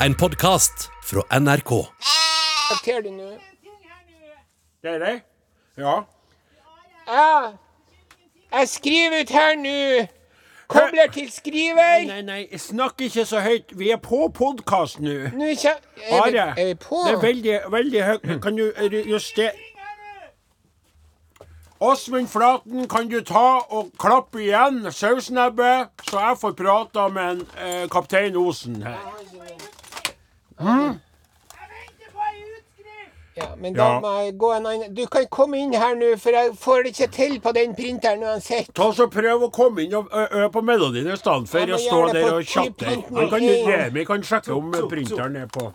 En 0.00 0.14
podkast 0.14 0.90
fra 1.02 1.22
NRK. 1.40 1.70
Ser 2.84 3.02
du 3.02 3.10
nå? 3.10 3.30
Dere? 4.84 5.20
Ja. 5.78 5.94
Ja, 7.06 7.52
jeg 8.52 8.68
skriver 8.68 9.22
ut 9.24 9.30
her 9.34 9.56
nå. 9.60 9.74
Kobler 10.68 11.06
til 11.14 11.28
skriver. 11.30 12.06
Nei, 12.08 12.20
nei, 12.26 12.40
snakk 12.58 13.00
ikke 13.06 13.22
så 13.28 13.40
høyt. 13.44 13.70
Vi 13.78 13.92
er 13.94 14.00
på 14.02 14.26
podkast 14.34 14.98
nå. 15.02 15.14
Nå 15.38 15.52
kjem... 15.58 15.78
Er, 16.02 16.10
vi- 16.10 16.38
Are, 16.40 16.48
er 16.58 16.72
vi 16.72 16.74
på? 16.82 17.00
det 17.06 17.14
er 17.14 17.22
veldig, 17.22 17.56
veldig 17.76 18.04
høyt. 18.10 18.28
Kan 18.42 18.58
du 18.58 18.66
justere 19.12 19.54
Åsmund 21.86 22.24
Flaten, 22.32 22.86
kan 22.88 23.04
du 23.12 23.18
ta 23.28 23.44
og 23.76 23.90
klappe 24.00 24.40
igjen 24.40 24.78
sausnebbet, 24.96 25.90
så 26.08 26.22
jeg 26.24 26.38
får 26.40 26.54
prata 26.56 27.02
med 27.12 27.34
en, 27.34 27.42
eh, 27.60 27.82
kaptein 27.92 28.38
Osen 28.40 28.78
her? 28.80 28.96
Ja, 33.36 33.50
men 33.60 33.74
da 33.76 33.84
Ja. 33.84 34.00
må 34.00 34.10
jeg 34.24 34.38
gå 34.40 34.50
en 34.56 34.64
annen 34.66 34.94
Du 34.94 35.06
kan 35.06 35.26
komme 35.26 35.58
inn 35.60 35.72
her 35.74 35.94
nå, 35.94 36.14
for 36.18 36.32
jeg 36.32 36.52
får 36.56 36.84
det 36.84 36.92
ikke 36.94 37.08
til 37.12 37.34
på 37.44 37.52
den 37.52 37.74
printeren 37.76 38.22
uansett. 38.24 38.70
Ta 38.72 38.86
så 38.96 39.10
Prøv 39.12 39.42
å 39.44 39.50
komme 39.52 39.84
inn 39.84 39.92
og 39.98 40.08
ø 40.08 40.22
ø 40.40 40.48
på 40.48 40.62
melodien 40.64 41.10
i 41.12 41.16
stedet 41.20 41.48
for 41.50 41.60
å 41.60 41.76
stå 41.82 41.98
der 42.14 42.30
og 42.32 42.44
Han 42.54 43.28
kan. 43.28 43.44
Remi 43.68 44.04
kan 44.08 44.22
sjekke 44.24 44.56
om 44.56 44.72
printeren 44.88 45.36
er 45.36 45.46
på. 45.52 45.68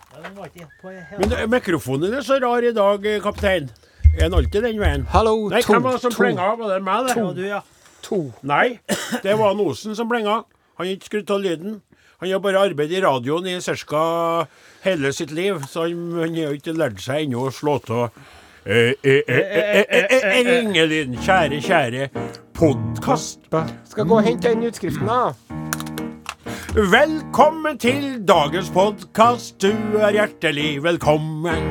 Men 1.18 1.32
ø, 1.38 1.46
mikrofonen 1.46 2.08
din 2.08 2.14
er 2.18 2.26
så 2.26 2.40
rar 2.42 2.66
i 2.66 2.72
dag, 2.72 3.06
kaptein. 3.22 3.70
Er 4.18 4.26
den 4.28 4.34
alltid 4.34 4.62
den 4.62 4.80
veien? 4.82 5.06
Hallo, 5.14 5.48
Nei, 5.48 5.62
to, 5.62 5.72
hvem 5.72 5.82
var 5.86 5.92
det 5.92 6.00
som 6.02 6.10
to, 6.10 6.18
plenga? 6.18 6.50
Var 6.58 6.74
det 6.74 6.82
meg, 6.82 7.14
det? 7.36 7.62
to. 8.02 8.32
Nei, 8.42 8.80
det 9.22 9.38
var 9.38 9.54
Osen 9.54 9.94
som 9.94 10.08
plenga. 10.10 10.42
Han 10.76 10.86
har 10.86 10.96
ikke 10.96 11.06
skrudd 11.12 11.30
av 11.30 11.40
lyden. 11.40 11.80
Han 12.18 12.30
har 12.30 12.38
bare 12.42 12.58
arbeidet 12.58 12.98
i 12.98 13.00
radioen 13.06 13.46
i 13.46 13.60
ca. 13.60 14.46
hele 14.82 15.12
sitt 15.12 15.30
liv, 15.30 15.62
så 15.68 15.86
han, 15.88 16.34
har 16.36 16.54
ikke 16.56 16.74
lært 16.76 17.00
seg 17.02 17.26
ennå 17.26 17.46
å 17.48 17.54
slå 17.54 17.78
av 17.90 18.08
ringelyden. 20.46 21.18
Kjære, 21.22 21.60
kjære 21.62 22.08
podkast. 22.54 23.48
Skal 23.90 24.06
gå 24.06 24.20
og 24.20 24.26
hente 24.26 24.52
den 24.52 24.68
utskriften, 24.68 25.10
da. 25.10 26.01
Velkommen 26.72 27.76
til 27.76 28.22
dagens 28.24 28.70
podkast. 28.72 29.58
Du 29.60 29.98
er 30.00 30.14
hjertelig 30.16 30.80
velkommen. 30.80 31.66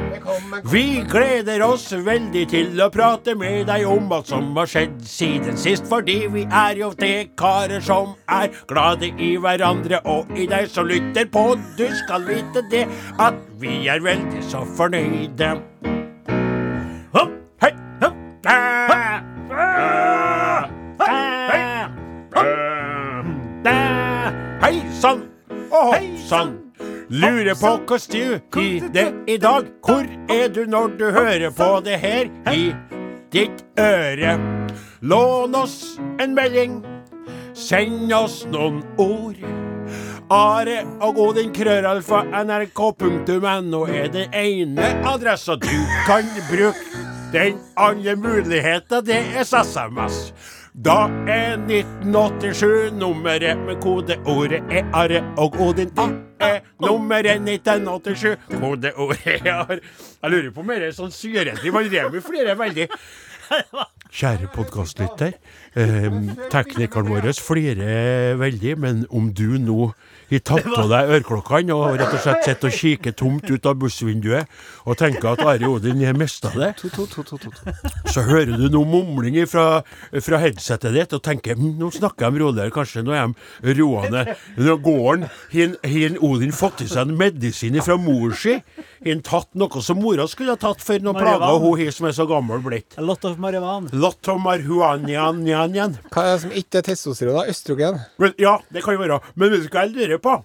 Vi 0.70 1.02
gleder 1.10 1.64
oss 1.66 1.88
veldig 2.06 2.44
til 2.52 2.78
å 2.86 2.90
prate 2.94 3.34
med 3.34 3.66
deg 3.66 3.88
om 3.90 4.14
alt 4.14 4.30
som 4.30 4.52
har 4.60 4.70
skjedd 4.70 5.00
siden 5.10 5.58
sist, 5.58 5.90
fordi 5.90 6.20
vi 6.30 6.46
er 6.46 6.78
jo 6.84 6.92
tre 6.94 7.32
karer 7.34 7.82
som 7.82 8.14
er 8.30 8.54
glade 8.70 9.10
i 9.18 9.32
hverandre 9.42 10.04
og 10.06 10.30
i 10.38 10.46
deg 10.52 10.70
som 10.70 10.86
lytter 10.86 11.26
på. 11.34 11.48
Du 11.82 11.88
skal 12.04 12.30
vite 12.30 12.62
det 12.70 12.86
at 13.18 13.42
vi 13.58 13.88
er 13.90 14.06
veldig 14.06 14.46
så 14.54 14.62
fornøyde. 14.78 15.56
Hopp, 17.18 17.34
hei, 17.66 17.74
hopp, 18.06 18.22
ah, 18.46 18.81
og 25.72 25.94
hopp 25.94 26.20
sann. 26.28 26.54
Lurer 27.12 27.56
på 27.60 27.74
hvordan 27.88 28.40
du 28.54 28.62
i 28.62 28.80
det 28.94 29.08
i 29.28 29.38
dag. 29.38 29.68
Hvor 29.84 30.06
er 30.30 30.48
du 30.48 30.66
når 30.66 30.96
du 31.00 31.06
hører 31.12 31.50
på 31.52 31.70
det 31.86 32.00
her 32.00 32.30
i 32.54 32.72
ditt 33.34 33.66
øre? 33.80 34.38
Lån 35.02 35.56
oss 35.56 36.00
en 36.20 36.36
melding. 36.36 36.80
Send 37.54 38.14
oss 38.14 38.46
noen 38.52 38.84
ord. 38.98 39.40
Are 40.32 40.78
og 41.04 41.18
Odin 41.20 41.52
krøralfa 41.52 42.22
nrk.no 42.46 43.82
er 43.92 44.08
den 44.14 44.32
ene 44.32 44.94
adressa 45.04 45.58
du 45.60 45.74
kan 46.08 46.28
bruke. 46.48 47.08
Den 47.32 47.60
andre 47.80 48.16
muligheten, 48.16 49.06
det 49.06 49.20
er 49.20 49.44
SMS. 49.44 50.34
Da 50.72 51.10
er 51.28 51.58
1987 51.68 52.94
nummeret 52.96 53.60
med 53.60 53.82
kodeordet 53.84 54.62
er 54.72 54.86
arre, 54.96 55.20
og 55.38 55.58
Odin. 55.60 55.90
Det 55.92 56.06
er 56.40 56.62
nummeret 56.80 57.42
1987. 57.44 58.38
Kodeordet 58.54 59.34
er 59.44 59.52
arre. 59.52 59.80
Jeg 60.24 60.32
lurer 60.32 60.54
på 60.56 60.64
om 60.64 60.72
det 60.72 60.88
er 60.88 60.96
sånn 60.96 61.12
syrentlig. 61.12 61.74
Man 61.76 61.92
Remi 61.92 62.24
flere, 62.24 62.56
veldig. 62.56 62.88
Kjære 64.16 64.48
podkastlytter. 64.56 65.36
Eh, 65.76 66.08
teknikeren 66.56 67.12
vår 67.12 67.28
flirer 67.44 68.40
veldig, 68.40 68.78
men 68.80 69.04
om 69.12 69.28
du 69.36 69.60
nå 69.60 69.92
har 70.38 70.44
tatt 70.48 70.68
av 70.78 70.90
deg 70.92 71.12
øreklokkene 71.18 71.76
og 71.76 71.98
rett 72.00 72.16
og 72.16 72.24
slett 72.24 72.46
sitter 72.48 72.70
og 72.70 72.78
kikker 72.78 73.16
tomt 73.18 73.50
ut 73.50 73.68
av 73.68 73.80
bussvinduet 73.82 74.62
og 74.86 74.98
tenker 75.00 75.34
at 75.34 75.44
Are 75.46 75.70
Odin 75.70 76.04
har 76.06 76.18
mista 76.18 76.52
det, 76.56 76.72
så 78.12 78.24
hører 78.28 78.54
du 78.58 78.68
noe 78.72 78.88
mumling 78.88 79.38
fra, 79.50 79.82
fra 80.24 80.42
headsetet 80.42 80.96
ditt 80.96 81.16
og 81.18 81.24
tenker 81.26 81.60
hm, 81.60 81.76
nå 81.80 81.92
snakker 81.96 82.32
de 82.32 82.44
roligere, 82.44 82.74
kanskje 82.74 83.04
nå 83.06 83.16
er 83.16 83.34
de 83.62 83.78
roende. 83.82 84.26
Nå 84.62 84.76
går 84.84 85.02
han, 85.12 85.28
har 85.54 86.18
Odin 86.26 86.54
fått 86.56 86.84
i 86.86 86.90
seg 86.90 87.08
en 87.08 87.18
medisin 87.18 87.78
fra 87.84 87.98
mor 88.00 88.36
si? 88.38 88.58
Han 89.06 89.24
tatt 89.26 89.50
noe 89.58 89.82
som 89.82 89.98
mora 89.98 90.28
skulle 90.30 90.54
ha 90.54 90.62
tatt 90.62 90.84
for 90.86 91.02
noen 91.02 91.18
plaga 91.18 91.40
plager 91.42 91.64
hun 91.66 91.80
har 91.80 91.96
som 91.96 92.06
er 92.10 92.14
så 92.14 92.28
gammel 92.30 92.62
blitt? 92.62 92.98
A 93.02 93.06
lot 93.06 93.26
of 93.26 93.40
marijuana. 93.42 93.90
Lot 93.94 94.30
of 94.30 94.42
marihuana-njan. 94.44 95.98
Hva 96.14 96.28
er 96.28 96.36
det 96.36 96.42
som 96.46 96.56
ikke 96.62 96.82
er 96.82 96.88
testosteron? 96.92 97.40
da? 97.40 97.48
Østrogen? 97.50 98.00
Men, 98.22 98.36
ja, 98.42 98.60
det 98.70 98.86
kan 98.86 98.98
jo 98.98 99.02
være. 99.02 99.20
Men 99.36 99.54
vet 99.56 99.66
du 99.66 99.74
hva 99.74 99.88
jeg 99.88 99.96
lurer 99.96 100.22
på? 100.22 100.38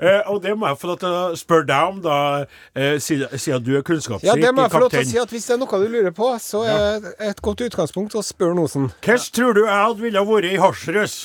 Eh, 0.00 0.22
og 0.32 0.40
det 0.42 0.54
må 0.58 0.66
jeg 0.70 0.78
få 0.80 0.88
lov 0.90 0.98
til 1.02 1.12
å 1.12 1.36
spørre 1.38 1.66
deg 1.68 1.90
om, 1.92 2.00
da, 2.02 2.16
eh, 2.74 2.96
siden, 2.98 3.62
du 3.62 3.76
er 3.76 3.84
Ja, 4.24 4.34
det 4.34 4.54
må 4.54 4.64
jeg 4.64 4.72
få 4.72 4.80
lov 4.80 4.90
til 4.90 5.04
å 5.04 5.10
si 5.12 5.18
at 5.20 5.30
Hvis 5.30 5.46
det 5.46 5.54
er 5.54 5.60
noe 5.60 5.82
du 5.84 5.88
lurer 5.92 6.14
på, 6.16 6.32
så 6.40 6.64
er 6.64 7.00
det 7.04 7.14
et 7.20 7.42
godt 7.42 7.60
utgangspunkt 7.60 8.16
å 8.16 8.24
spørre 8.24 8.56
Nosen. 8.56 8.90
Hvordan 9.04 9.32
tror 9.36 9.54
du 9.54 9.64
jeg 9.66 9.76
hadde 9.76 10.00
ville 10.00 10.24
vært 10.26 10.50
i 10.50 10.56
hasjrøs? 10.56 11.16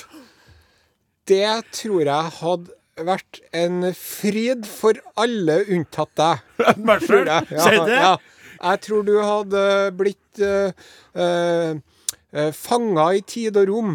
Det 1.27 1.63
tror 1.71 2.03
jeg 2.05 2.35
hadde 2.41 2.76
vært 3.05 3.39
en 3.55 3.91
fryd 3.97 4.65
for 4.69 4.97
alle 5.19 5.59
unntatt 5.73 6.13
deg. 6.17 6.41
Meg 6.87 7.05
sjøl? 7.05 7.29
Si 7.51 7.75
det? 7.85 7.99
Ja. 8.01 8.15
Jeg 8.57 8.81
tror 8.87 9.03
du 9.05 9.13
hadde 9.21 9.63
blitt 9.93 10.39
uh, 10.41 10.71
uh, 11.13 12.51
fanga 12.57 13.09
i 13.13 13.21
tid 13.21 13.57
og 13.61 13.67
rom. 13.69 13.91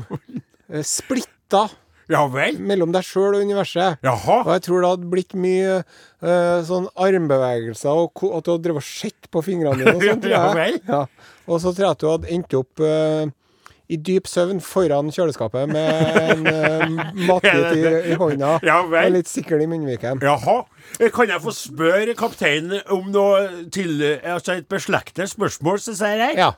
Uh, 0.71 0.83
splitta 0.87 1.65
Ja 2.13 2.23
vel? 2.31 2.59
mellom 2.63 2.93
deg 2.95 3.03
sjøl 3.07 3.39
og 3.39 3.43
universet. 3.43 3.99
Og 4.07 4.53
jeg 4.55 4.65
tror 4.69 4.85
det 4.85 4.91
hadde 4.93 5.11
blitt 5.17 5.35
mye 5.39 5.77
uh, 5.83 6.59
sånn 6.69 6.87
armbevegelser, 6.95 7.91
og 8.07 8.23
at 8.39 8.47
du 8.47 8.53
hadde 8.55 8.65
drevet 8.69 8.85
og 8.85 8.87
sett 8.87 9.31
på 9.35 9.43
fingrene 9.47 9.81
dine. 9.83 9.97
Og, 9.99 10.07
sånn, 10.07 10.23
tror 10.25 10.35
Ja 10.37 10.45
vel. 10.57 10.79
Ja. 10.87 11.03
og 11.49 11.63
så 11.65 11.73
tror 11.75 11.89
jeg 11.89 11.97
at 11.97 12.03
du 12.05 12.11
hadde 12.13 12.33
endt 12.39 12.55
opp 12.63 12.83
eh, 12.87 13.27
i 13.93 13.99
dyp 14.01 14.29
søvn 14.31 14.61
foran 14.65 15.11
kjøleskapet 15.13 15.71
med 15.73 16.21
en 16.23 16.47
uh, 16.49 17.03
matbit 17.29 17.77
i, 17.77 17.83
i 18.13 18.19
hånda 18.19 18.55
Ja 18.67 18.81
og 18.87 18.95
litt 19.13 19.29
sikkel 19.31 19.63
i 19.65 19.69
munnviken. 19.71 20.23
Jaha. 20.25 20.63
Eh, 20.99 21.11
Kan 21.15 21.31
jeg 21.31 21.43
få 21.45 21.53
spørre 21.57 22.17
kapteinen 22.19 22.81
om 22.93 23.11
noe 23.13 23.69
til 23.75 24.01
Altså 24.23 24.59
et 24.59 24.69
beslektet 24.71 25.31
spørsmål, 25.33 25.81
så 25.83 25.95
sier 25.99 26.27
jeg? 26.27 26.41
Ja. 26.41 26.53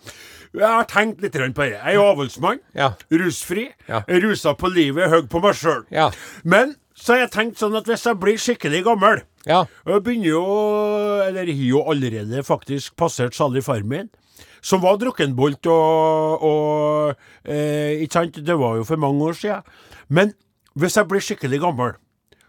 Jeg 0.54 0.70
har 0.70 0.86
tenkt 0.90 1.22
litt 1.24 1.34
på 1.34 1.66
det. 1.66 1.74
Jeg 1.80 1.96
er 1.98 2.00
avholdsmann. 2.00 2.60
Ja. 2.78 2.92
Rusfri. 3.10 3.68
Ja. 3.88 4.04
Rusa 4.06 4.54
på 4.54 4.70
livet, 4.70 5.10
høy 5.10 5.24
på 5.30 5.42
meg 5.42 5.58
sjøl. 5.58 5.82
Ja. 5.90 6.10
Men 6.46 6.76
så 6.94 7.16
har 7.16 7.24
jeg 7.24 7.32
tenkt 7.34 7.58
sånn 7.58 7.74
at 7.74 7.88
hvis 7.90 8.06
jeg 8.06 8.20
blir 8.22 8.38
skikkelig 8.40 8.84
gammel 8.86 9.24
Ja. 9.48 9.64
Jeg 9.84 10.04
begynner 10.06 10.30
jo, 10.30 10.44
eller 11.26 11.50
har 11.50 11.64
jo 11.66 11.82
allerede 11.90 12.44
faktisk 12.46 12.94
passert 12.96 13.34
salig 13.36 13.64
far 13.66 13.82
min, 13.84 14.08
som 14.64 14.80
var 14.84 14.96
drukkenbolt 15.02 15.66
og, 15.70 16.44
og 16.48 17.16
eh, 17.44 18.00
Ikke 18.04 18.12
sant, 18.20 18.38
det 18.46 18.56
var 18.60 18.78
jo 18.80 18.86
for 18.88 18.96
mange 19.00 19.22
år 19.30 19.36
siden. 19.38 19.62
Men 20.08 20.32
hvis 20.78 20.96
jeg 20.96 21.08
blir 21.10 21.22
skikkelig 21.22 21.60
gammel, 21.62 21.92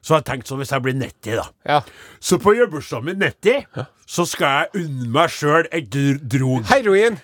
så 0.06 0.14
har 0.16 0.22
jeg 0.22 0.28
tenkt 0.32 0.50
sånn 0.52 0.60
hvis 0.62 0.72
jeg 0.74 0.84
blir 0.86 0.96
90, 0.98 1.36
da. 1.40 1.46
ja. 1.66 1.80
Så 2.22 2.38
på 2.42 2.54
jubileumsdagen 2.56 3.06
min 3.10 3.20
90, 3.26 3.86
så 4.06 4.26
skal 4.30 4.60
jeg 4.70 4.84
unne 4.86 5.08
meg 5.16 5.32
sjøl 5.34 5.68
et 5.74 5.88
dr- 5.94 6.20
drog. 6.30 6.66
Heroin! 6.70 7.18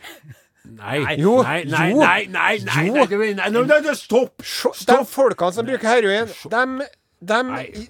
Nei, 0.72 0.98
Jo, 1.18 1.40
nei, 1.44 1.64
nei, 1.66 1.88
jo, 1.90 2.00
nei, 2.02 2.26
nei, 2.30 2.58
nei, 2.64 2.90
nei, 2.90 2.90
nei, 2.94 3.34
nei, 3.34 3.50
nei, 3.50 3.64
nei, 3.66 3.80
nei, 3.86 3.96
stopp! 3.98 4.44
De 4.88 4.98
folkene 5.10 5.56
som 5.56 5.66
bruker 5.68 5.90
heroin, 5.90 6.30
de, 6.54 6.88
de, 7.32 7.40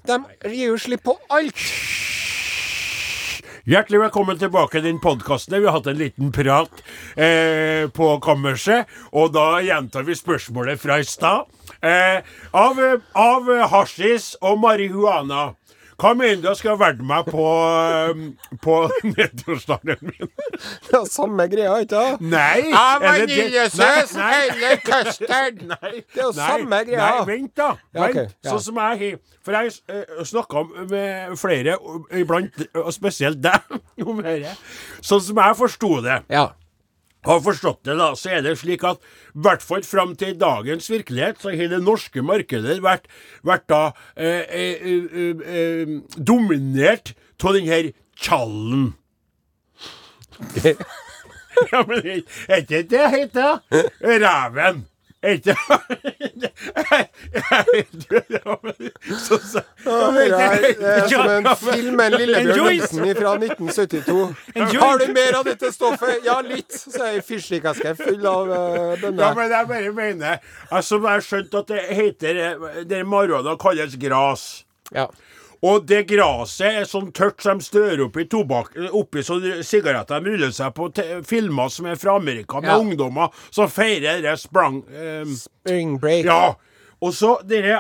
de, 0.08 0.20
de 0.44 0.54
gir 0.56 0.72
jo 0.72 0.78
slipp 0.80 1.04
på 1.08 1.16
alt. 1.36 1.60
Hjertelig 3.72 4.02
velkommen 4.02 4.36
tilbake 4.36 4.82
til 4.84 4.98
podkasten. 5.00 5.00
podkast. 5.00 5.52
Vi 5.54 5.66
har 5.66 5.72
hatt 5.78 5.86
en 5.88 5.96
liten 5.96 6.32
prat 6.36 6.82
eh, 7.16 7.88
på 7.88 8.08
kammerset, 8.20 8.90
og 9.16 9.32
da 9.32 9.62
gjentar 9.64 10.04
vi 10.04 10.12
spørsmålet 10.12 10.82
fra 10.82 10.98
i 11.00 11.06
stad. 11.08 11.48
Eh, 11.80 12.20
av, 12.52 12.82
av 13.16 13.48
hasjis 13.72 14.34
og 14.42 14.60
marihuana, 14.60 15.54
Hva 16.02 16.12
mener 16.18 16.40
du 16.42 16.48
jeg 16.50 16.58
skal 16.58 16.78
velge 16.82 17.06
meg 17.06 17.28
på, 17.30 17.44
um, 18.10 18.22
på 18.64 18.76
nedtursdagen 19.16 20.00
min? 20.08 20.32
Det 20.88 20.96
er 20.98 21.06
samme 21.12 21.46
greia, 21.52 21.76
ikke 21.84 22.00
sant? 22.00 22.24
Nei! 22.32 22.72
Av 22.74 23.04
vaniljesaus 23.06 24.16
eller 24.18 24.82
custard. 24.86 25.62
Nei, 25.70 25.92
Det 26.02 26.24
er 26.24 26.26
jo 26.26 26.32
samme 26.38 26.80
greia. 26.90 27.04
Nei, 27.20 27.28
vent, 27.30 27.54
da. 27.62 27.70
Ja, 27.94 28.08
Vent. 28.08 28.34
ja. 28.42 28.50
Sånn 28.56 28.64
som 28.70 28.82
jeg 28.82 29.02
har 29.04 29.20
For 29.46 29.58
jeg 29.58 29.72
har 29.92 30.26
snakka 30.30 30.64
med 30.90 31.38
flere, 31.42 31.78
og 31.82 32.10
iblant 32.18 32.60
og 32.78 32.90
spesielt 32.94 33.40
deg, 33.42 33.78
om 34.10 34.20
dette. 34.26 34.56
Sånn 35.06 35.22
som 35.30 35.40
jeg 35.46 35.60
forsto 35.62 35.94
det, 36.06 36.20
Ja. 36.34 36.48
Har 37.28 37.42
forstått 37.46 37.84
det, 37.88 37.98
da, 38.00 38.12
så 38.18 38.36
er 38.38 38.46
det 38.46 38.56
slik 38.62 38.84
at 38.88 39.02
i 39.32 39.44
hvert 39.46 39.66
fall 39.66 39.84
fram 39.86 40.16
til 40.20 40.38
dagens 40.42 40.90
virkelighet, 40.92 41.42
så 41.42 41.54
har 41.54 41.72
det 41.72 41.82
norske 41.86 42.24
markedet 42.26 42.80
vært, 42.84 43.06
vært 43.46 43.68
da 43.72 43.82
eh, 44.16 44.46
eh, 44.48 44.88
eh, 44.88 45.46
eh, 45.58 45.94
dominert 46.18 47.14
av 47.42 47.56
den 47.58 47.70
her 47.70 47.94
tjallen. 48.22 48.92
Ja, 51.72 51.82
men 51.86 52.00
er 52.02 52.62
ikke 52.62 52.78
det 52.80 52.88
det 52.90 53.08
heter? 53.12 53.58
Ræven. 54.02 54.86
Er 55.24 55.38
Så- 59.28 59.38
så- 59.38 59.62
Det 59.84 60.32
er, 60.82 61.08
som 61.10 61.30
en 61.30 61.56
film 61.56 61.96
med 61.96 62.12
Lillebjørn. 62.12 62.68
Nilsen 62.70 63.16
fra 63.16 63.34
1972. 63.36 64.36
Har 64.82 64.98
du 64.98 65.14
mer 65.14 65.38
av 65.40 65.46
dette 65.46 65.72
stoffet? 65.74 66.26
Ja, 66.26 66.40
litt. 66.42 66.74
Så 66.74 67.04
er 67.06 67.20
ei 67.20 67.22
fyrstikkeske 67.26 67.94
full 68.00 68.26
av 68.26 68.48
denne 69.02 69.22
Ja, 69.22 69.34
men 69.38 69.52
jeg 69.52 69.68
bare 69.70 69.92
mener 69.94 70.40
Altså, 70.72 70.98
jeg 71.02 71.10
har 71.12 71.26
skjønt 71.26 71.54
at 71.62 71.68
det 71.72 71.82
heter 72.02 72.42
eh, 72.46 72.82
Det 72.90 73.04
marihuana 73.08 73.56
kalles 73.62 73.96
gras. 74.02 74.48
Ja. 74.96 75.08
Og 75.62 75.84
det 75.86 76.08
graset 76.10 76.80
er 76.82 76.88
sånn 76.90 77.12
tørt 77.14 77.44
som 77.46 77.60
de 77.62 77.66
stør 77.68 78.08
oppi 78.08 78.24
tobakk 78.26 78.74
Oppi 78.98 79.22
så 79.22 79.36
sigaretter 79.62 80.24
de 80.24 80.32
ruller 80.34 80.54
seg 80.58 80.74
på 80.74 80.88
filmer 81.30 81.70
som 81.70 81.86
er 81.92 82.00
fra 82.02 82.16
Amerika, 82.18 82.62
med 82.64 82.72
Ja. 82.72 82.80
ungdommer 82.82 83.30
som 83.54 83.70
feirer 83.70 84.24
det 84.26 84.34
sprang... 84.42 84.82
eh, 84.90 85.22
Spring 85.38 86.00
break. 86.02 86.26
Ja. 86.26 86.56
Og 87.02 87.14
så 87.18 87.32
dere, 87.50 87.80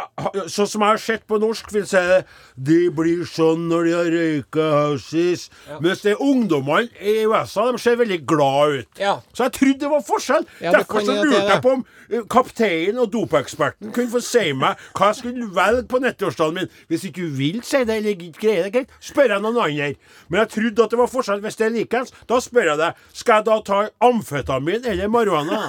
Sånn 0.50 0.69
som 0.69 0.81
jeg 0.81 0.95
har 0.95 1.01
sett 1.01 1.25
på 1.29 1.38
norsk, 1.41 1.69
vil 1.73 1.85
si 1.89 2.00
det 2.09 2.23
De 2.57 2.79
blir 2.95 3.21
sånn 3.29 3.68
når 3.69 3.88
de 3.88 3.94
har 3.94 4.09
røyka 4.15 4.68
hasjis. 4.75 5.47
Mens 5.83 6.01
det 6.06 6.15
er 6.15 6.23
ungdommene 6.25 6.89
i 6.97 7.21
USA 7.29 7.68
de 7.71 7.81
ser 7.81 8.00
veldig 8.00 8.19
glad 8.29 8.79
ut. 8.81 9.01
Ja. 9.01 9.19
Så 9.33 9.45
jeg 9.47 9.56
trodde 9.59 9.79
det 9.85 9.91
var 9.91 10.06
forskjell. 10.06 10.47
Ja, 10.63 10.73
Derfor 10.75 11.06
så 11.06 11.15
er 11.15 11.25
lurte 11.25 11.44
jeg 11.51 11.63
på 11.63 11.75
om 11.77 11.83
eh, 12.09 12.25
kapteinen 12.31 13.01
og 13.03 13.12
dopeksperten 13.13 13.94
kunne 13.94 14.13
få 14.13 14.21
si 14.25 14.51
meg 14.57 14.81
hva 14.97 15.12
jeg 15.12 15.19
skulle 15.21 15.50
velge 15.56 15.85
på 15.91 16.01
nyttårsdagen 16.03 16.57
min. 16.57 16.71
Hvis 16.91 17.06
ikke 17.09 17.27
du 17.27 17.38
vil 17.38 17.62
si 17.65 17.83
det, 17.85 18.00
eller 18.01 18.15
ikke 18.15 18.41
greier 18.41 18.67
det, 18.67 18.74
greit, 18.75 18.97
spør 19.03 19.35
jeg 19.35 19.45
noen 19.45 19.62
andre. 19.67 19.91
Men 20.29 20.44
jeg 20.44 20.53
trodde 20.57 20.85
at 20.88 20.95
det 20.95 21.01
var 21.01 21.12
forskjell. 21.13 21.45
Hvis 21.45 21.59
det 21.62 21.67
er 21.67 21.75
likeens, 21.77 22.13
da 22.29 22.41
spør 22.41 22.74
jeg 22.74 22.81
deg 22.81 23.06
Skal 23.21 23.41
jeg 23.41 23.47
da 23.50 23.59
ta 23.65 23.81
amfetamin 24.06 24.85
eller 24.91 25.12
marihuana. 25.12 25.62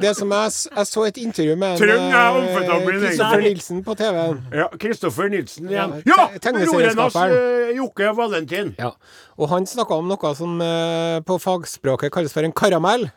Det 0.00 0.10
som 0.16 0.32
jeg, 0.34 0.52
jeg 0.74 0.86
så 0.90 1.04
et 1.06 1.20
intervju 1.22 1.54
med 1.58 1.76
en, 1.76 1.78
Trenger 1.78 2.14
jeg 2.16 2.37
amfetamin, 2.38 3.00
Kristoffer? 3.04 3.44
Nilsen 3.44 3.84
på 3.86 3.94
TV-en. 3.98 4.40
Ja, 4.54 4.68
Kristoffer 4.80 5.30
Nilsen 5.32 5.68
igjen. 5.70 5.94
Ja, 6.06 6.16
Ja! 6.16 6.52
Broren 6.64 6.98
hans, 6.98 7.16
eh, 7.16 7.76
Jokke 7.76 8.12
Valentin. 8.16 8.74
Ja. 8.78 8.92
Og 9.38 9.48
han 9.52 9.66
snakka 9.66 9.94
om 9.98 10.08
noe 10.08 10.34
som 10.38 10.60
eh, 10.64 11.20
på 11.26 11.38
fagspråket 11.42 12.12
kalles 12.14 12.32
for 12.32 12.46
en 12.46 12.52
karamell. 12.52 13.10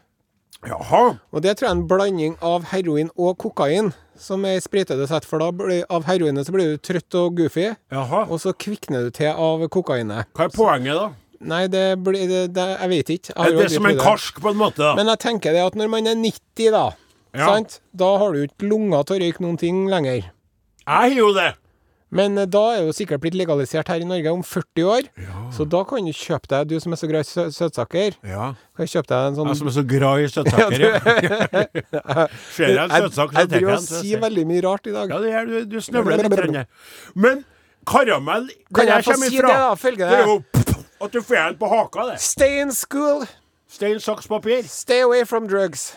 Jaha. 0.67 1.15
Og 1.33 1.41
det 1.41 1.55
tror 1.57 1.67
jeg 1.67 1.71
er 1.73 1.79
en 1.79 1.87
blanding 1.89 2.35
av 2.45 2.67
heroin 2.69 3.09
og 3.17 3.37
kokain 3.41 3.93
som 4.21 4.43
er 4.45 4.59
spritede 4.61 5.07
sett. 5.09 5.25
For 5.25 5.41
da 5.41 5.49
blir, 5.55 5.81
av 5.89 6.05
heroinet 6.05 6.45
så 6.45 6.53
blir 6.53 6.75
du 6.75 6.77
trøtt 6.85 7.17
og 7.17 7.39
goofy, 7.39 7.71
Jaha. 7.91 8.27
og 8.29 8.37
så 8.43 8.53
kvikner 8.53 9.07
du 9.07 9.15
til 9.15 9.31
av 9.33 9.65
kokainet. 9.73 10.29
Hva 10.37 10.45
er 10.45 10.53
poenget, 10.53 10.99
da? 10.99 11.09
Nei, 11.41 11.63
det 11.73 11.85
blir 12.05 12.27
det, 12.29 12.41
det, 12.53 12.65
Jeg 12.83 12.89
vet 12.91 13.07
ikke. 13.15 13.33
Jeg 13.33 13.41
har 13.41 13.49
Er 13.49 13.63
det 13.63 13.71
som 13.73 13.85
en 13.89 13.97
karsk, 13.97 14.41
på 14.43 14.51
en 14.51 14.59
måte? 14.59 14.77
da? 14.77 14.91
Men 14.99 15.09
jeg 15.09 15.19
tenker 15.23 15.55
det 15.57 15.63
at 15.65 15.73
når 15.79 15.89
man 15.89 16.05
er 16.11 16.19
90, 16.19 16.67
da, 16.75 16.83
Ja. 17.33 17.45
sant? 17.47 17.79
da 17.95 18.17
har 18.19 18.33
du 18.35 18.41
ikke 18.43 18.67
lunger 18.67 19.03
til 19.07 19.15
å 19.17 19.19
røyke 19.23 19.43
noen 19.43 19.57
ting 19.57 19.85
lenger. 19.89 20.29
Jeg 20.81 20.87
har 20.87 21.13
jo 21.15 21.33
det. 21.33 21.51
Men 22.11 22.35
eh, 22.37 22.43
da 22.51 22.59
er 22.73 22.81
det 22.81 22.87
jo 22.89 22.95
sikkert 22.97 23.21
blitt 23.23 23.37
legalisert 23.39 23.87
her 23.87 24.01
i 24.03 24.07
Norge 24.07 24.31
om 24.35 24.41
40 24.43 24.83
år. 24.83 25.05
Så 25.55 25.63
da 25.71 25.79
kan 25.87 26.03
du 26.03 26.11
kjøpe 26.11 26.49
deg, 26.51 26.67
du 26.67 26.79
som 26.83 26.91
er 26.91 26.99
så 26.99 27.07
glad 27.07 27.23
i 27.23 27.29
sø 27.29 27.45
søtsaker, 27.55 28.17
Ja. 28.27 28.49
kan 28.75 28.89
kjøpe 28.91 29.07
deg 29.07 29.29
en 29.29 29.37
sånn 29.37 29.47
Jeg 29.47 29.59
som 29.61 29.69
er 29.71 29.75
så 29.77 29.83
glad 29.87 30.19
i 30.19 30.27
søtsaker. 30.27 30.83
Ja, 30.91 32.27
Ser 32.57 32.67
jeg 32.67 32.83
en 32.83 32.91
søtsak, 33.07 33.31
så 33.31 33.37
jeg 33.37 33.39
Jeg 33.39 33.49
driver 33.53 33.71
jeg 33.71 33.77
og 33.79 33.87
sier 33.87 34.19
veldig 34.25 34.45
mye 34.51 34.61
rart 34.67 34.87
i 34.91 34.95
dag. 34.97 35.09
Ja, 35.15 35.21
det 35.23 35.31
er, 35.31 35.45
du, 35.47 35.57
du 35.71 35.79
snøvler 35.79 36.19
litt. 36.19 36.35
grann. 36.35 36.65
Men 37.15 37.45
karamell 37.87 38.49
Kan 38.75 38.91
jeg 38.91 39.07
få 39.07 39.15
si 39.23 39.31
ifra, 39.37 39.47
det, 39.47 39.63
da? 39.63 39.73
Følgende. 39.79 40.11
Det 40.11 40.19
er 40.19 40.27
jo 40.27 40.75
at 41.01 41.15
du 41.15 41.21
får 41.25 41.39
den 41.47 41.55
på 41.63 41.69
haka, 41.71 42.09
det. 42.11 42.19
Stay 42.21 42.59
in 42.61 42.71
school. 42.75 43.23
Stein, 43.71 43.99
saks, 44.03 44.27
papir. 44.27 44.67
Stay 44.67 44.99
away 45.01 45.23
from 45.23 45.47
drugs. 45.47 45.93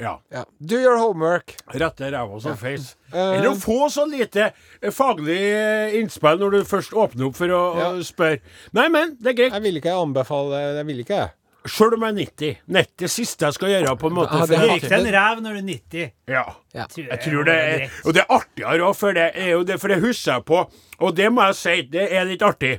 Ja. 0.00 0.14
Ja. 0.32 0.44
Do 0.58 0.78
your 0.80 0.96
homework. 0.98 1.54
Rette 1.76 2.08
ræva 2.12 2.40
som 2.40 2.56
face. 2.56 2.96
Eh. 3.10 3.40
Enn 3.40 3.46
å 3.48 3.56
få 3.58 3.88
så 3.90 4.04
lite 4.06 4.44
eh, 4.52 4.92
faglig 4.94 5.34
eh, 5.50 5.96
innspill 5.98 6.38
når 6.38 6.52
du 6.54 6.58
først 6.68 6.92
åpner 6.94 7.26
opp 7.26 7.34
for 7.40 7.50
å 7.50 7.62
Ja. 7.74 7.88
å 7.98 8.04
spørre. 8.06 8.38
Nei, 8.78 8.84
men 8.94 9.16
det 9.18 9.32
er 9.32 9.36
greit. 9.40 9.56
Jeg 9.56 9.64
vil 9.64 9.80
ikke 9.80 9.96
anbefale 9.98 10.60
Jeg 10.76 10.86
vil 10.86 11.00
ikke. 11.02 11.18
Sjøl 11.66 11.96
om 11.98 12.04
jeg 12.06 12.14
er 12.14 12.18
90. 12.20 12.60
Nett 12.76 12.92
det 13.02 13.10
siste 13.12 13.44
jeg 13.48 13.56
skal 13.58 13.68
gjøre, 13.74 13.96
på 14.00 14.08
en 14.08 14.14
måte. 14.16 14.38
Ja, 14.38 14.46
det 14.48 14.56
er 14.56 14.70
Røyk 14.70 14.86
en 14.96 15.08
ræv 15.12 15.42
når 15.44 15.58
du 15.58 15.58
er 15.58 15.66
90. 15.72 16.12
ja. 16.30 16.44
Ja. 16.72 16.86
Jeg 16.96 17.18
tror 17.26 17.44
det 17.50 17.56
er 17.58 17.82
Og 18.06 18.14
det 18.14 18.22
er 18.22 18.30
artigere 18.38 18.86
òg, 18.86 18.94
for 18.96 19.12
det 19.18 19.26
er 19.34 19.50
jo 19.56 19.64
det, 19.66 19.80
for 19.82 19.88
det 19.92 19.98
husker 20.06 20.32
jeg 20.38 20.44
på. 20.48 20.62
Og 21.00 21.16
det 21.18 21.32
må 21.34 21.44
jeg 21.50 21.58
si, 21.58 21.74
det 21.90 22.06
er 22.14 22.30
litt 22.30 22.46
artig. 22.46 22.76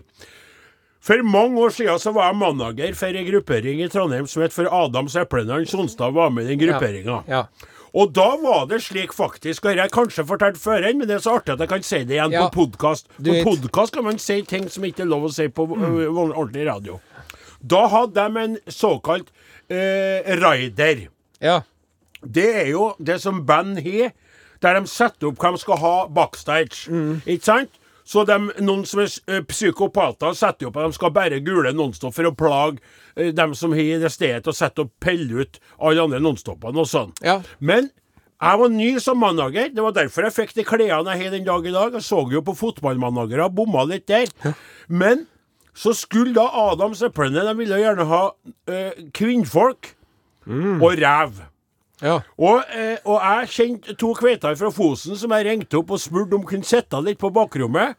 For 1.01 1.23
mange 1.25 1.57
år 1.57 1.73
siden 1.73 1.99
så 1.99 2.11
var 2.13 2.29
jeg 2.29 2.37
manager 2.37 2.95
for 2.97 3.17
en 3.17 3.25
gruppering 3.25 3.79
i 3.81 3.89
Trondheim 3.89 4.27
som 4.29 4.43
het 4.43 4.53
for 4.53 4.69
Adams 4.69 5.15
Eplenand 5.17 5.69
Sonstad 5.69 6.13
var 6.13 6.29
med 6.29 6.45
i 6.45 6.53
den 6.53 6.61
grupperinga. 6.61 7.23
Ja. 7.27 7.45
Og 7.97 8.13
da 8.15 8.27
var 8.39 8.67
det 8.69 8.83
slik 8.85 9.11
faktisk, 9.13 9.65
og 9.65 9.73
jeg 9.73 9.81
har 9.81 9.91
kanskje 9.91 10.23
fortalt 10.29 10.59
før 10.61 10.85
men 10.93 11.07
det 11.09 11.17
er 11.17 11.23
så 11.25 11.39
artig 11.39 11.55
at 11.55 11.63
jeg 11.65 11.71
kan 11.71 11.83
si 11.83 12.03
det 12.05 12.15
igjen 12.15 12.31
Ja. 12.31 12.47
på 12.47 12.61
podkast. 12.61 13.09
På 13.17 13.33
podkast 13.43 13.93
kan 13.93 14.03
man 14.03 14.19
si 14.19 14.41
ting 14.43 14.69
som 14.69 14.85
ikke 14.85 15.01
er 15.01 15.09
lov 15.09 15.25
å 15.27 15.33
si 15.33 15.47
på 15.49 15.65
mm. 15.65 16.17
ordentlig 16.17 16.67
radio. 16.69 16.99
Da 17.59 17.87
hadde 17.87 18.13
de 18.13 18.37
en 18.43 18.57
såkalt 18.67 19.33
eh, 19.69 20.21
rider. 20.37 21.09
ja. 21.41 21.61
Det 22.21 22.45
er 22.55 22.67
jo 22.69 22.93
det 22.99 23.15
som 23.21 23.45
band 23.45 23.79
har, 23.81 24.11
der 24.61 24.77
de 24.77 24.87
setter 24.87 25.31
opp 25.31 25.39
hva 25.41 25.49
de 25.55 25.57
skal 25.57 25.77
ha 25.81 25.93
backstage. 26.07 26.85
Ikke 27.25 27.43
sant? 27.43 27.80
Så 28.11 28.25
de, 28.27 28.37
noen 28.59 28.83
som 28.87 29.03
er 29.05 29.13
eh, 29.31 29.43
psykopater, 29.47 30.35
setter 30.35 30.67
opp 30.67 30.79
at 30.81 30.89
de 30.89 30.97
skal 30.97 31.13
bære 31.15 31.39
gule 31.45 31.71
Nonstop 31.75 32.15
for 32.17 32.27
å 32.27 32.33
plage 32.35 32.81
eh, 33.15 33.31
dem 33.35 33.55
som 33.55 33.71
har 33.77 34.01
det 34.03 34.11
stedet, 34.11 34.43
og 34.51 34.57
sette 34.57 34.83
og 34.83 34.91
pelle 35.03 35.45
ut 35.45 35.61
alle 35.79 36.03
andre 36.03 36.19
Nonstopene 36.23 36.83
og 36.83 36.89
sånn. 36.91 37.13
Ja. 37.23 37.39
Men 37.63 37.87
jeg 38.41 38.59
var 38.59 38.73
ny 38.73 38.89
som 38.99 39.21
manager. 39.21 39.69
Det 39.71 39.85
var 39.85 39.95
derfor 39.95 40.25
jeg 40.27 40.35
fikk 40.35 40.55
de 40.57 40.65
klærne 40.67 41.13
jeg 41.13 41.23
har 41.23 41.35
den 41.37 41.47
dag 41.47 41.67
i 41.69 41.75
dag. 41.75 41.95
Jeg 41.95 42.07
så 42.07 42.23
jo 42.33 42.41
på 42.43 42.57
fotballmanagere, 42.57 43.47
bomma 43.53 43.85
litt 43.87 44.07
der. 44.09 44.31
Men 44.89 45.27
så 45.77 45.93
skulle 45.95 46.33
da 46.35 46.49
Adam 46.65 46.91
Zeppelin 46.97 47.37
De 47.37 47.53
ville 47.55 47.77
gjerne 47.79 48.07
ha 48.09 48.23
øh, 48.67 49.03
kvinnfolk 49.15 49.93
og 50.81 50.97
ræv. 50.99 51.37
Ja. 52.01 52.19
Og, 52.37 52.63
eh, 52.75 52.97
og 53.05 53.21
jeg 53.21 53.51
kjente 53.55 53.95
to 53.99 54.13
kveiter 54.17 54.57
fra 54.57 54.71
Fosen 54.73 55.19
som 55.19 55.33
jeg 55.37 55.47
ringte 55.47 55.79
opp 55.79 55.93
og 55.93 56.01
spurte 56.01 56.37
om 56.37 56.47
kunne 56.47 56.67
sitte 56.67 57.01
litt 57.05 57.21
på 57.21 57.31
bakrommet. 57.33 57.97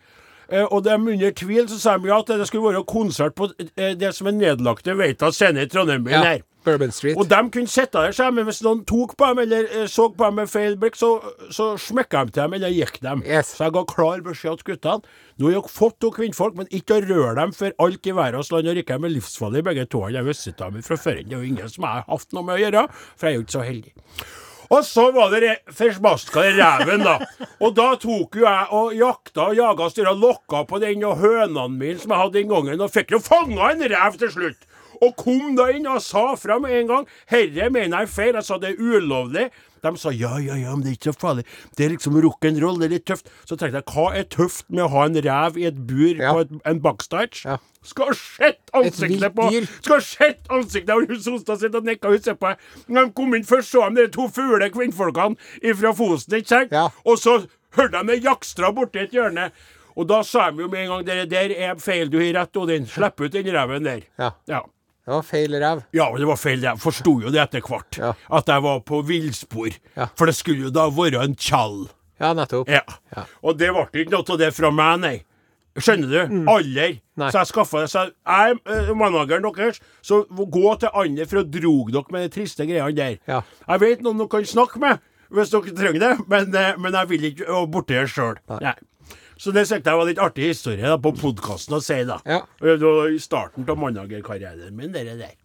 Eh, 0.52 0.64
og 0.64 0.85
de 0.85 0.94
under 0.99 1.35
tvil 1.38 1.68
så 1.71 1.78
sa 1.80 1.99
de 1.99 2.11
ja 2.11 2.18
til 2.26 2.40
det 2.42 2.49
skulle 2.50 2.73
være 2.73 2.85
konsert 2.88 3.37
på 3.38 3.49
eh, 3.76 3.94
det 3.99 4.12
som 4.16 4.28
er 4.28 4.37
nedlagte 4.37 4.97
Veita 4.99 5.30
scene 5.32 5.64
i 5.64 5.71
Trondheim 5.71 6.09
ja. 6.11 6.25
her. 6.26 6.42
Bourbon 6.64 6.92
Street. 6.95 7.19
Og 7.19 7.28
de 7.31 7.40
kunne 7.54 7.71
sitte 7.71 7.99
der, 7.99 8.14
sa 8.16 8.31
men 8.35 8.47
hvis 8.49 8.62
noen 8.64 8.85
tok 8.88 9.16
på 9.19 9.31
dem 9.31 9.42
eller 9.45 9.69
eh, 9.71 9.88
så 9.90 10.09
på 10.12 10.26
dem 10.26 10.38
med 10.40 10.50
feil 10.52 10.76
blikk, 10.81 10.99
så, 10.99 11.14
så 11.54 11.73
smekka 11.81 12.26
de 12.26 12.37
til 12.37 12.45
dem 12.45 12.57
eller 12.59 12.75
gikk 12.75 13.00
dem. 13.04 13.25
Yes. 13.26 13.54
Så 13.57 13.66
jeg 13.66 13.76
ga 13.76 13.85
klar 13.90 14.23
beskjed 14.26 14.62
til 14.62 14.73
guttene. 14.73 15.16
Nå 15.40 15.49
har 15.50 15.59
dere 15.59 15.75
fått 15.75 15.99
to 16.04 16.12
kvinnfolk, 16.14 16.54
men 16.59 16.71
ikke 16.75 17.00
å 17.00 17.04
røre 17.09 17.35
dem 17.40 17.57
for 17.57 17.75
alt 17.83 18.07
i 18.07 18.14
verdens 18.16 18.52
land 18.54 18.71
og 18.71 18.78
rike. 18.78 19.00
De 19.00 19.11
er 19.11 19.16
livsfarlige 19.16 19.69
begge 19.71 19.88
to. 19.90 20.04
Jeg 20.12 20.28
visste 20.28 20.54
dem 20.59 20.81
fra 20.87 21.00
før. 21.00 21.21
Det 21.23 21.37
er 21.37 21.40
jo 21.40 21.50
ingen 21.52 21.75
som 21.75 21.88
jeg 21.88 21.99
har 21.99 22.09
hatt 22.09 22.33
noe 22.37 22.47
med 22.47 22.59
å 22.59 22.64
gjøre, 22.66 22.87
for 23.16 23.28
jeg 23.28 23.33
er 23.33 23.38
jo 23.40 23.47
ikke 23.47 23.59
så 23.59 23.66
heldig. 23.66 23.95
Og 24.73 24.85
så 24.88 25.02
var 25.12 25.35
det 25.37 25.57
forbaska 25.76 26.42
reven, 26.57 27.02
da. 27.04 27.19
Og 27.61 27.75
da 27.76 27.90
tok 28.00 28.38
jo 28.40 28.47
jeg 28.47 28.69
og 28.73 28.95
jakta 28.97 29.50
og 29.50 29.59
jaga 29.59 29.85
og 29.85 29.92
styra 29.92 30.14
lokka 30.16 30.62
på 30.69 30.81
den 30.81 31.04
og 31.04 31.19
hønene 31.21 31.66
mine 31.75 32.00
som 32.00 32.14
jeg 32.14 32.23
hadde 32.23 32.38
den 32.38 32.52
gangen, 32.52 32.81
og 32.81 32.95
fikk 32.95 33.12
jo 33.12 33.21
fanga 33.21 33.69
en 33.75 33.85
rev 33.92 34.16
til 34.23 34.33
slutt. 34.33 34.64
Og 35.02 35.16
kom 35.18 35.56
da 35.59 35.68
inn 35.75 35.88
og 35.90 36.00
sa 36.04 36.32
fra 36.38 36.61
med 36.62 36.76
en 36.78 36.87
gang 36.92 37.06
Herre 37.32 37.68
mener 37.75 38.04
jeg 38.04 38.12
feil. 38.14 38.35
Jeg 38.38 38.47
sa 38.47 38.59
det 38.62 38.75
er 38.76 38.82
ulovlig. 38.82 39.49
De 39.82 39.90
sa 39.99 40.12
ja, 40.14 40.37
ja, 40.38 40.54
ja, 40.54 40.71
men 40.76 40.85
det 40.85 40.92
er 40.92 40.94
ikke 40.94 41.11
så 41.11 41.18
farlig. 41.18 41.42
Det 41.75 41.85
er 41.85 41.90
liksom 41.97 42.14
rock'n'roll, 42.23 42.76
det 42.78 42.87
er 42.87 42.92
litt 42.92 43.06
tøft. 43.11 43.26
Så 43.42 43.56
tenkte 43.59 43.80
jeg, 43.80 43.87
hva 43.90 44.04
er 44.14 44.28
tøft 44.30 44.68
med 44.71 44.85
å 44.85 44.90
ha 44.92 45.09
en 45.09 45.18
rev 45.26 45.59
i 45.59 45.64
et 45.66 45.80
bur 45.88 46.14
Ja. 46.21 46.30
på 46.37 46.44
et, 46.44 46.52
en 46.71 46.78
backstage? 46.85 47.42
Ja. 47.49 47.56
Skal 47.82 48.14
sett 48.14 48.71
ansiktet 48.78 49.35
på. 49.35 49.49
Skal 49.82 50.04
sett 50.06 50.47
ansiktet 50.54 50.92
av 50.94 51.02
hun 51.02 51.18
Sonstad 51.25 51.59
sitt 51.64 51.75
og 51.75 51.82
nikka 51.88 52.12
ut, 52.14 52.23
se 52.23 52.37
på. 52.38 52.52
Når 52.87 53.09
de 53.09 53.14
kom 53.18 53.35
inn 53.35 53.42
først, 53.49 53.73
så 53.75 53.88
de 53.90 54.04
de 54.04 54.12
to 54.14 54.28
fugle 54.30 54.68
kvinnfolkene 54.71 55.75
fra 55.80 55.90
Fosen, 55.99 56.38
ikke 56.38 56.52
sant? 56.54 56.71
Ja. 56.78 56.85
Og 57.02 57.18
så 57.18 57.40
hørte 57.75 58.04
de 58.06 58.14
ei 58.14 58.23
jakstra 58.23 58.71
borti 58.76 59.02
et 59.02 59.11
hjørne. 59.18 59.49
Og 59.99 60.06
da 60.09 60.23
sa 60.25 60.47
de 60.54 60.62
jo 60.62 60.68
med 60.71 60.85
en 60.87 60.92
gang 60.94 61.02
det 61.11 61.18
der 61.35 61.50
er 61.59 61.75
feil, 61.82 62.06
du 62.09 62.21
har 62.23 62.30
rett, 62.38 62.56
Odin. 62.56 62.87
Slipp 62.87 63.18
ut 63.21 63.35
den 63.35 63.50
reven 63.50 63.82
der. 63.90 64.06
Ja. 64.16 64.30
Ja. 64.47 64.62
Det 65.02 65.11
var 65.11 65.25
feil 65.26 65.56
rev. 65.59 65.82
Ja, 65.97 66.06
det 66.14 66.28
var 66.28 66.38
feil. 66.38 66.62
Jeg 66.62 66.78
forsto 66.78 67.16
jo 67.25 67.32
det 67.35 67.40
etter 67.42 67.64
hvert. 67.66 67.99
Ja. 67.99 68.12
At 68.38 68.50
jeg 68.52 68.62
var 68.62 68.78
på 68.87 69.00
villspor. 69.06 69.73
Ja. 69.99 70.06
For 70.18 70.30
det 70.30 70.37
skulle 70.38 70.68
jo 70.68 70.73
da 70.75 70.87
være 70.94 71.25
en 71.26 71.35
tjall. 71.35 71.88
Ja, 72.23 72.30
nettopp. 72.38 72.71
Ja. 72.71 72.85
Ja. 73.16 73.25
Og 73.42 73.59
det 73.59 73.73
ble 73.75 74.04
ikke 74.04 74.14
noe 74.14 74.26
av 74.30 74.38
det 74.38 74.52
fra 74.54 74.71
meg, 74.71 75.00
nei. 75.02 75.16
Skjønner 75.73 76.11
du? 76.12 76.35
Mm. 76.37 76.44
Nei. 77.16 77.30
Så 77.32 77.40
jeg 77.40 77.49
skaffa 77.49 77.82
det. 77.82 77.90
Så 77.90 78.04
jeg 78.04 78.59
er 78.76 78.94
manageren 78.94 79.47
deres, 79.56 79.80
så 80.04 80.23
gå 80.28 80.75
til 80.82 80.92
andre 81.02 81.26
for 81.26 81.40
å 81.40 81.47
dro 81.49 81.75
dere 81.88 82.14
med 82.14 82.26
de 82.28 82.35
triste 82.37 82.66
greiene 82.68 82.94
der. 82.97 83.18
Ja. 83.26 83.40
Jeg 83.66 83.82
vet 83.82 84.04
noen 84.04 84.21
dere 84.21 84.30
kan 84.37 84.47
snakke 84.47 84.82
med 84.82 85.02
hvis 85.32 85.49
dere 85.49 85.73
trenger 85.73 86.02
det, 86.02 86.12
men, 86.28 86.54
eh, 86.54 86.75
men 86.76 86.92
jeg 86.92 87.09
vil 87.09 87.23
ikke 87.30 87.47
være 87.49 87.68
borti 87.73 87.97
det 87.97 88.09
sjøl. 88.12 88.37
Så 89.37 89.53
det 89.55 89.67
syntes 89.69 89.89
jeg 89.89 89.99
var 89.99 90.09
litt 90.09 90.21
artig 90.23 90.53
historie 90.53 90.85
da, 90.85 90.99
på 91.01 91.15
podkasten 91.19 91.79
å 91.79 91.81
si, 91.83 92.03
da. 92.09 92.21
Ja. 92.29 92.43
Det 92.61 92.79
var 92.83 93.11
i 93.11 93.21
starten 93.23 93.69
av 93.69 93.81
mannagerkarrieren 93.81 94.77
min, 94.77 94.93
det 94.95 95.07
der. 95.21 95.37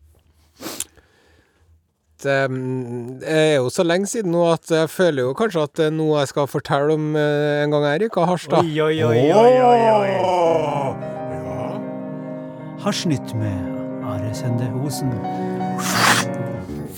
Det 2.24 2.50
mm, 2.50 3.20
er 3.22 3.56
jo 3.60 3.70
så 3.70 3.84
lenge 3.86 4.10
siden 4.10 4.32
nå 4.34 4.42
at 4.50 4.72
jeg 4.74 4.90
føler 4.90 5.28
jo 5.28 5.36
kanskje 5.38 5.66
at 5.68 5.74
det 5.78 5.86
er 5.92 5.94
noe 5.94 6.24
jeg 6.24 6.32
skal 6.32 6.50
fortelle 6.50 6.96
om 6.98 7.12
eh, 7.14 7.62
en 7.62 7.76
gang, 7.76 7.86
Erik. 7.92 8.18
Og 8.18 8.32
Harstad. 8.32 8.66
Oi, 8.66 8.74
oi, 8.82 8.98
oi, 9.06 9.20
oi, 9.38 9.54
oi, 9.68 9.82
oi. 10.00 10.10
Ja. 11.38 11.68
Hasjnytt 12.88 13.36
med 13.38 13.62
Are 14.08 14.34
Sende 14.34 14.72
Osen. 14.82 15.14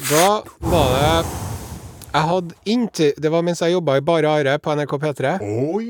Da 0.08 0.40
var 0.72 0.96
det 0.96 1.49
Jeg 2.10 2.26
hadde 2.26 2.56
inntil 2.66 3.12
Det 3.22 3.30
var 3.32 3.44
mens 3.46 3.62
jeg 3.62 3.76
jobba 3.76 4.00
i 4.00 4.04
Bare 4.06 4.30
Are 4.40 4.56
på 4.62 4.74
NRK 4.76 4.94
P3. 5.04 5.34
Oi! 5.46 5.90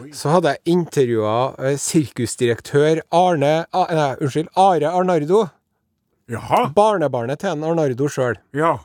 Oi. 0.00 0.10
Så 0.16 0.32
hadde 0.32 0.54
jeg 0.54 0.72
intervjua 0.72 1.34
eh, 1.60 1.76
sirkusdirektør 1.80 3.02
Arne 3.14 3.52
A, 3.76 3.82
Nei, 3.92 4.10
unnskyld. 4.24 4.48
Are 4.56 4.88
Arnardo. 4.90 5.42
Jaha. 6.30 6.62
Barnebarnet 6.74 7.42
til 7.42 7.52
en 7.52 7.66
Arnardo 7.68 8.08
sjøl. 8.10 8.38
Ja. 8.56 8.78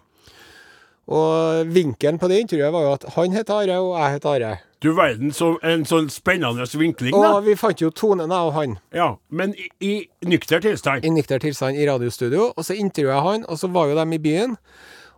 Og 1.05 1.69
vinkelen 1.69 2.17
på 2.19 2.27
det 2.31 2.41
intervjuet 2.43 2.73
var 2.73 2.85
jo 2.87 2.93
at 2.97 3.07
han 3.15 3.35
het 3.37 3.51
Are, 3.53 3.77
og 3.79 3.95
jeg 4.01 4.17
het 4.17 4.27
Are. 4.33 4.51
Du 4.83 4.89
verden, 4.97 5.31
så 5.33 5.53
en 5.65 5.85
sånn 5.87 6.09
spennende 6.13 6.65
vinkling, 6.77 7.13
da. 7.15 7.31
Og 7.37 7.45
vi 7.47 7.55
fant 7.57 7.79
jo 7.81 7.89
tonen, 7.95 8.29
jeg 8.33 8.49
og 8.49 8.53
han, 8.57 8.75
Ja, 8.93 9.13
Men 9.29 9.55
i, 9.55 9.69
i 9.81 9.93
nykter 10.27 10.61
tilstand. 10.61 11.05
i 11.05 11.13
nykter 11.13 11.39
tilstand 11.41 11.77
i 11.79 11.87
radiostudio. 11.87 12.51
Og 12.57 12.65
så 12.67 12.75
intervjua 12.77 13.15
jeg 13.15 13.25
han, 13.29 13.45
og 13.49 13.61
så 13.61 13.71
var 13.71 13.89
jo 13.89 13.95
dem 14.01 14.13
i 14.17 14.21
byen. 14.21 14.57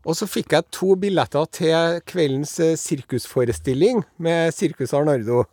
Og 0.07 0.15
så 0.15 0.27
fikk 0.29 0.55
jeg 0.55 0.71
to 0.71 0.95
billetter 0.99 1.47
til 1.51 1.99
kveldens 2.07 2.55
eh, 2.63 2.77
sirkusforestilling 2.79 4.05
med 4.23 4.55
Sirkus 4.55 4.95
Arnardo. 4.95 5.43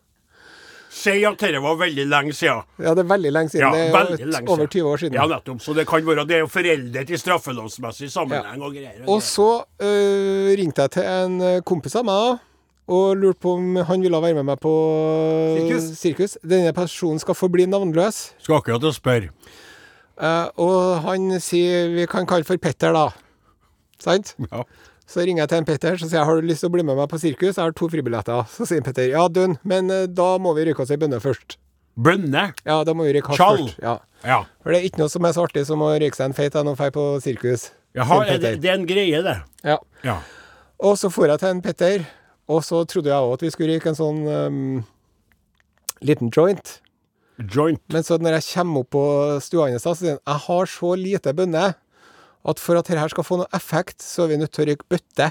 Si 0.95 1.11
at 1.27 1.41
dette 1.43 1.59
var 1.59 1.75
veldig 1.81 2.05
lenge 2.07 2.33
siden. 2.39 2.63
Ja, 2.79 2.93
det 2.95 3.03
er 3.03 3.09
veldig 3.11 3.33
lenge 3.35 3.51
siden. 3.51 3.67
Ja, 3.67 3.89
det 4.07 4.21
er 4.21 4.31
lenge 4.31 4.53
over 4.55 4.69
20 4.71 4.91
år 4.93 5.01
siden. 5.03 5.17
Ja, 5.19 5.27
nettopp. 5.27 5.59
Så 5.65 5.75
det 5.75 5.89
kan 5.91 6.07
være 6.07 6.25
Det 6.25 6.37
er 6.37 6.45
jo 6.45 6.47
i 6.47 7.05
til 7.05 7.19
straffelovsmessig 7.19 8.13
sammenheng 8.13 8.63
og 8.63 8.71
greier. 8.77 9.03
Og 9.11 9.23
så 9.23 9.65
øh, 9.83 10.55
ringte 10.55 10.83
jeg 10.83 10.91
til 10.91 11.03
en 11.03 11.41
øh, 11.43 11.63
kompis 11.63 11.97
av 11.97 12.07
meg 12.07 12.39
og 12.87 13.17
lurte 13.17 13.41
på 13.41 13.57
om 13.57 13.77
han 13.77 14.03
ville 14.03 14.23
være 14.23 14.35
med 14.35 14.45
meg 14.45 14.61
på 14.61 14.75
Sirkus? 15.59 15.99
sirkus. 15.99 16.39
Denne 16.45 16.73
personen 16.73 17.19
skal 17.19 17.35
forbli 17.35 17.67
navnløs. 17.67 18.35
Skal 18.39 18.61
akkurat 18.61 18.95
spørre. 18.95 19.33
Uh, 20.15 20.47
og 20.63 21.01
han 21.09 21.41
sier 21.43 21.89
vi 21.91 22.07
kan 22.07 22.27
kalle 22.27 22.47
for 22.47 22.61
Petter, 22.61 22.95
da. 22.95 23.09
Sant? 24.05 24.35
Ja. 24.51 24.65
Så 25.11 25.25
ringer 25.25 25.45
jeg 25.45 25.51
til 25.53 25.61
en 25.61 25.67
Petter 25.69 25.99
så 26.01 26.07
sier 26.09 26.23
jeg 26.23 26.29
har 26.29 26.41
du 26.41 26.49
lyst 26.49 26.65
til 26.65 26.71
å 26.71 26.75
bli 26.75 26.85
med 26.87 26.97
meg 26.97 27.11
på 27.11 27.21
sirkus. 27.21 27.59
Jeg 27.59 27.61
har 27.61 27.75
to 27.77 27.91
fribilletter. 27.93 28.47
Så 28.53 28.69
sier 28.69 28.85
Petter 28.85 29.11
ja, 29.13 29.27
dønn, 29.29 29.59
men 29.69 29.93
øh, 29.93 30.07
da 30.09 30.35
må 30.41 30.55
vi 30.57 30.65
rykke 30.71 30.85
oss 30.85 30.93
ei 30.95 31.01
bønne 31.01 31.21
først. 31.21 31.59
Bønne. 31.95 32.49
Ja, 32.67 32.81
da 32.87 32.95
må 32.97 33.07
vi 33.07 33.13
ryke 33.19 33.37
Tjall. 33.37 33.67
først. 33.69 33.83
Ja. 33.85 33.99
Ja. 34.25 34.41
For 34.65 34.73
det 34.73 34.81
er 34.81 34.89
ikke 34.89 35.03
noe 35.03 35.13
som 35.13 35.27
er 35.29 35.35
så 35.37 35.45
artig 35.45 35.67
som 35.69 35.85
å 35.85 35.93
ryke 36.01 36.17
seg 36.17 36.31
en 36.31 36.37
feit 36.37 36.57
en 36.57 36.73
og 36.73 36.81
dra 36.81 36.89
på 36.95 37.05
sirkus. 37.23 37.69
Jaha, 37.95 38.25
er 38.27 38.41
det, 38.43 38.57
det 38.65 38.73
er 38.73 38.81
en 38.81 38.89
greie, 38.89 39.21
det. 39.23 39.37
Ja. 39.63 39.77
Ja. 40.07 40.17
Og 40.83 40.97
så 40.99 41.11
for 41.13 41.31
jeg 41.31 41.43
til 41.43 41.53
en 41.53 41.63
Petter, 41.63 42.09
og 42.51 42.65
så 42.67 42.81
trodde 42.89 43.13
jeg 43.13 43.29
òg 43.29 43.37
at 43.37 43.45
vi 43.45 43.53
skulle 43.53 43.77
ryke 43.77 43.93
en 43.93 44.01
sånn 44.01 44.25
um, 44.27 44.81
liten 46.05 46.33
joint. 46.35 46.79
Joint. 47.39 47.83
Men 47.93 48.07
så 48.07 48.19
når 48.19 48.39
jeg 48.39 48.49
kommer 48.55 48.85
opp 48.85 48.91
på 48.95 49.05
stua 49.45 49.69
hans, 49.71 49.85
så 49.85 49.95
sier 49.99 50.17
han 50.17 50.23
jeg 50.23 50.43
har 50.49 50.71
så 50.71 50.93
lite 50.99 51.37
bønne 51.37 51.69
at 52.45 52.61
for 52.61 52.77
at 52.77 52.91
dette 52.91 53.09
skal 53.15 53.25
få 53.25 53.41
noe 53.41 53.51
effekt, 53.57 54.03
så 54.05 54.25
er 54.25 54.35
vi 54.35 54.41
nødt 54.43 54.53
til 54.53 54.65
å 54.67 54.69
røyke 54.73 54.89
bøtte. 54.91 55.31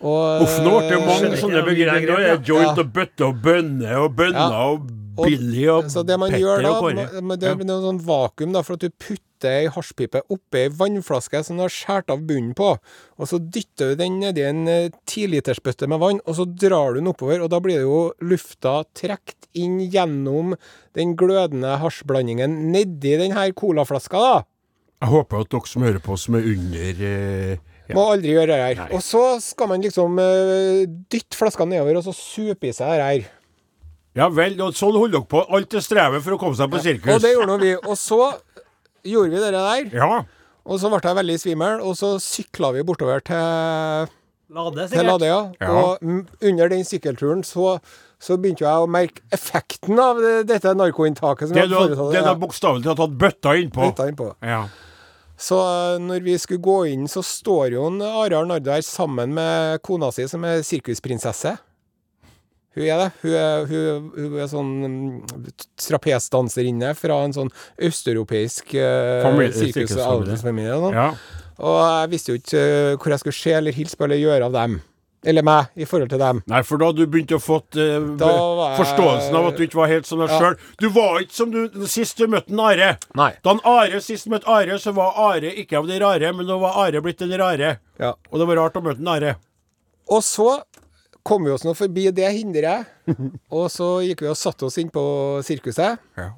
Og 0.00 0.46
Uff, 0.46 0.54
nå 0.64 0.78
ble 0.78 0.94
det 0.94 0.98
mange 1.04 1.38
sånne 1.42 1.60
begreper. 1.66 2.06
Nå 2.08 2.20
er 2.24 2.38
joint 2.40 2.70
ja. 2.70 2.76
og 2.80 2.92
bøtte 2.94 3.26
og 3.26 3.40
bønne 3.44 3.96
og 4.00 4.14
bønner 4.16 4.54
Ja. 4.54 4.62
og 4.70 4.86
Billy 5.20 5.66
og 5.68 5.90
Så 5.92 6.06
det 6.06 6.16
man 6.18 6.32
gjør 6.32 6.62
da, 6.64 6.70
og 6.72 6.86
Kåre. 6.86 7.36
det 7.36 7.48
Ja. 7.50 7.54
blir 7.54 7.66
noe 7.68 7.82
sånn 7.84 8.00
vakuum, 8.00 8.52
da, 8.54 8.62
for 8.62 8.74
at 8.74 8.80
du 8.80 8.88
putter 8.88 9.50
ei 9.50 9.66
hasjpipe 9.68 10.22
oppi 10.30 10.58
ei 10.64 10.68
vannflaske 10.68 11.44
som 11.44 11.56
du 11.56 11.62
har 11.62 11.68
skåret 11.68 12.08
av 12.08 12.20
bunnen 12.24 12.54
på, 12.54 12.78
og 13.18 13.28
så 13.28 13.38
dytter 13.38 13.90
du 13.90 13.96
den 13.96 14.18
nedi 14.20 14.42
en 14.44 14.66
eh, 14.68 14.88
tilitersbøtte 15.06 15.88
med 15.88 15.98
vann, 16.00 16.20
og 16.26 16.34
så 16.36 16.44
drar 16.46 16.94
du 16.94 17.00
den 17.00 17.08
oppover, 17.12 17.42
og 17.42 17.50
da 17.50 17.60
blir 17.60 17.76
det 17.80 17.84
jo 17.88 18.12
lufta 18.22 18.84
trukket 18.94 19.48
inn 19.54 19.80
gjennom 19.80 20.56
den 20.94 21.16
glødende 21.16 21.76
hasjblandingen 21.80 22.70
nedi 22.72 23.18
den 23.18 23.32
her 23.32 23.52
colaflaska, 23.52 24.16
da. 24.16 24.44
Jeg 25.00 25.08
håper 25.14 25.40
at 25.44 25.50
dere 25.54 25.68
som 25.70 25.82
hører 25.86 26.02
på, 26.04 26.16
som 26.20 26.34
er 26.36 26.46
under 26.50 27.04
eh, 27.08 27.52
ja. 27.90 27.94
Må 27.96 28.02
aldri 28.12 28.34
gjøre 28.36 28.50
det 28.52 28.58
her. 28.60 28.74
Nei. 28.84 28.88
Og 28.94 29.00
så 29.02 29.22
skal 29.42 29.70
man 29.72 29.80
liksom 29.82 30.18
eh, 30.22 30.82
dytte 31.10 31.38
flaska 31.38 31.64
nedover, 31.66 31.96
og 31.98 32.04
så 32.06 32.12
supe 32.14 32.68
i 32.68 32.74
seg 32.76 32.92
det 33.00 33.06
her. 33.06 33.24
ja 34.20 34.28
vel, 34.30 34.58
og 34.62 34.76
sånn 34.78 34.94
holder 34.98 35.16
dere 35.18 35.30
på. 35.32 35.40
Alt 35.56 35.70
det 35.74 35.82
strevet 35.86 36.22
for 36.22 36.36
å 36.36 36.38
komme 36.42 36.58
seg 36.58 36.70
på 36.70 36.82
sirkus. 36.84 37.14
Og 37.16 37.24
det 37.24 37.32
gjorde 37.32 37.48
nå 37.50 37.56
vi. 37.64 37.72
Og 37.80 37.96
så 37.98 38.20
gjorde 39.08 39.32
vi 39.32 39.40
det 39.42 39.50
der. 39.56 39.88
Ja. 39.96 40.10
Og 40.70 40.78
så 40.78 40.90
ble 40.92 41.00
jeg 41.02 41.16
veldig 41.18 41.38
svimmel, 41.40 41.80
og 41.82 41.96
så 41.98 42.12
sykla 42.22 42.70
vi 42.76 42.84
bortover 42.86 43.22
til, 43.26 44.12
Lade, 44.54 44.86
til 44.92 45.06
Lade, 45.08 45.26
ja. 45.30 45.40
Ja. 45.62 45.70
Og 45.72 46.04
under 46.44 46.68
den 46.70 46.84
sykkelturen 46.86 47.40
så, 47.46 47.78
så 48.22 48.36
begynte 48.36 48.66
jeg 48.68 48.84
å 48.84 48.86
merke 48.90 49.24
effekten 49.34 49.98
av 49.98 50.20
det, 50.20 50.34
dette 50.52 50.74
narkoinntaket 50.76 51.48
som 51.48 51.56
Det 51.56 51.64
jeg 51.64 51.72
du 51.72 51.78
hadde 51.78 51.96
foretatt. 51.96 52.12
det 52.12 52.20
du 52.20 52.28
Ja, 52.28 52.34
har 52.34 52.38
bokstavelig 52.44 52.86
talt 52.86 53.02
hatt 53.06 53.18
bøtta 53.24 53.56
innpå. 53.64 53.88
Bøtta 53.88 54.06
innpå. 54.12 54.28
Ja. 54.44 54.60
Så 55.40 55.56
eh, 55.56 55.96
når 56.02 56.26
vi 56.26 56.36
skulle 56.38 56.62
gå 56.62 56.78
inn, 56.92 57.08
så 57.08 57.22
står 57.24 57.74
jo 57.76 57.88
en 57.88 58.00
Are 58.04 58.42
Arnardo 58.42 58.72
her 58.74 58.84
sammen 58.84 59.32
med 59.36 59.80
kona 59.86 60.12
si, 60.12 60.28
som 60.28 60.44
er 60.44 60.64
sirkusprinsesse. 60.66 61.56
Hun 62.76 62.86
er 62.86 63.00
det. 63.00 63.08
Hun 63.24 63.32
er, 63.34 63.64
hun, 63.66 64.10
hun 64.14 64.36
er 64.38 64.50
sånn 64.50 64.70
mm, 64.84 65.48
trapesdanserinne 65.80 66.92
fra 66.94 67.16
en 67.24 67.34
sånn 67.34 67.50
østeuropeisk 67.88 68.76
uh, 68.78 69.26
sirkus- 69.56 69.96
og 69.98 70.26
adelsfamilie. 70.26 70.92
ja. 70.94 71.10
Og 71.60 71.76
jeg 71.76 72.08
visste 72.14 72.32
jo 72.32 72.38
ikke 72.40 72.60
eh, 72.60 72.94
hvor 72.96 73.12
jeg 73.12 73.20
skulle 73.20 73.36
se 73.36 73.50
eller 73.52 73.74
hilse 73.76 73.98
på 73.98 74.06
eller 74.06 74.16
gjøre 74.16 74.46
av 74.48 74.54
dem. 74.54 74.78
Eller 75.22 75.44
meg, 75.44 75.66
i 75.76 75.84
forhold 75.84 76.08
til 76.08 76.18
dem. 76.22 76.38
Nei, 76.48 76.62
for 76.64 76.80
da 76.80 76.86
hadde 76.88 77.04
du 77.04 77.10
begynt 77.12 77.32
å 77.36 77.38
fått 77.44 77.76
uh, 77.76 77.98
jeg- 78.16 78.76
forståelsen 78.78 79.34
av 79.36 79.48
at 79.50 79.58
du 79.58 79.66
ikke 79.66 79.76
var 79.76 79.90
helt 79.90 80.06
som 80.08 80.18
deg 80.22 80.30
Ja. 80.32 80.38
sjøl. 80.40 80.56
Du 80.80 80.88
var 80.94 81.20
ikke 81.20 81.36
som 81.36 81.50
du 81.52 81.86
sist 81.92 82.16
du 82.16 82.24
møtte 82.26 82.48
en 82.54 82.60
Are. 82.64 82.96
Nei. 83.14 83.32
Da 83.44 83.50
en 83.52 83.60
Are 83.68 84.00
sist 84.00 84.30
møtte 84.32 84.48
Are, 84.48 84.78
så 84.80 84.94
var 84.96 85.12
Are 85.20 85.52
ikke 85.52 85.76
av 85.76 85.86
de 85.90 85.98
rare, 86.00 86.32
men 86.32 86.46
nå 86.48 86.56
var 86.62 86.72
Are 86.86 87.02
blitt 87.04 87.18
den 87.20 87.36
rare. 87.36 87.74
Ja. 88.00 88.14
Og 88.32 88.38
det 88.40 88.46
var 88.48 88.56
rart 88.62 88.80
å 88.80 88.82
møte 88.86 89.04
en 89.04 89.08
Are. 89.12 89.34
Og 90.08 90.22
så 90.24 90.62
kom 91.22 91.44
vi 91.44 91.50
oss 91.52 91.66
nå 91.68 91.74
forbi 91.76 92.08
det 92.16 92.30
hinderet, 92.32 92.88
og 93.52 93.68
så 93.70 94.00
gikk 94.00 94.22
vi 94.24 94.30
og 94.32 94.38
satte 94.40 94.64
oss 94.64 94.78
inn 94.80 94.88
på 94.88 95.04
sirkuset. 95.44 96.00
Ja. 96.16 96.30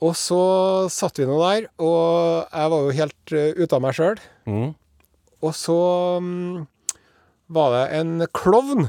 Og 0.00 0.14
så 0.16 0.40
satt 0.88 1.18
vi 1.20 1.26
nå 1.28 1.36
der, 1.44 1.66
og 1.76 2.48
jeg 2.48 2.70
var 2.72 2.84
jo 2.88 2.94
helt 3.02 3.32
uh, 3.36 3.52
ute 3.60 3.76
av 3.76 3.82
meg 3.84 3.92
sjøl. 3.98 4.16
Mm. 4.48 4.70
Og 5.44 5.52
så 5.52 5.76
mm, 6.24 6.64
var 7.50 7.74
det 7.74 7.84
en 7.98 8.26
klovn 8.36 8.88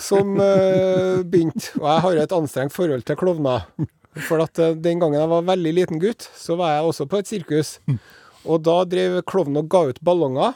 som 0.00 0.36
uh, 0.38 1.22
begynte. 1.26 1.74
Og 1.80 1.86
jeg 1.88 2.02
har 2.06 2.16
jo 2.16 2.24
et 2.24 2.36
anstrengt 2.38 2.74
forhold 2.74 3.06
til 3.06 3.18
klovner. 3.20 3.66
For 4.28 4.42
at 4.44 4.58
uh, 4.62 4.74
den 4.78 5.00
gangen 5.02 5.18
jeg 5.18 5.30
var 5.32 5.48
veldig 5.48 5.72
liten 5.74 6.02
gutt, 6.02 6.28
så 6.38 6.58
var 6.60 6.76
jeg 6.76 6.90
også 6.90 7.08
på 7.10 7.20
et 7.20 7.30
sirkus. 7.30 7.78
Og 8.44 8.60
da 8.60 8.76
drev 8.84 9.18
klovnen 9.24 9.62
og 9.62 9.68
ga 9.72 9.80
ut 9.88 9.98
ballonger. 10.04 10.54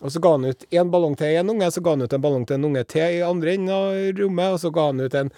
Og 0.00 0.10
så 0.10 0.20
ga 0.24 0.32
han 0.34 0.48
ut 0.48 0.62
én 0.72 0.90
ballong 0.90 1.14
til 1.20 1.36
en 1.36 1.52
unge, 1.52 1.70
så 1.74 1.82
ga 1.84 1.92
han 1.92 2.02
ut 2.02 2.14
en 2.16 2.22
ballong 2.24 2.46
til 2.48 2.56
en 2.56 2.68
unge 2.70 2.84
til 2.88 3.18
i 3.18 3.22
andre 3.22 3.54
enden 3.54 3.74
av 3.74 3.98
rommet, 4.16 4.54
og 4.56 4.62
så 4.62 4.70
ga 4.72 4.86
han 4.88 5.02
ut 5.04 5.16
en, 5.20 5.30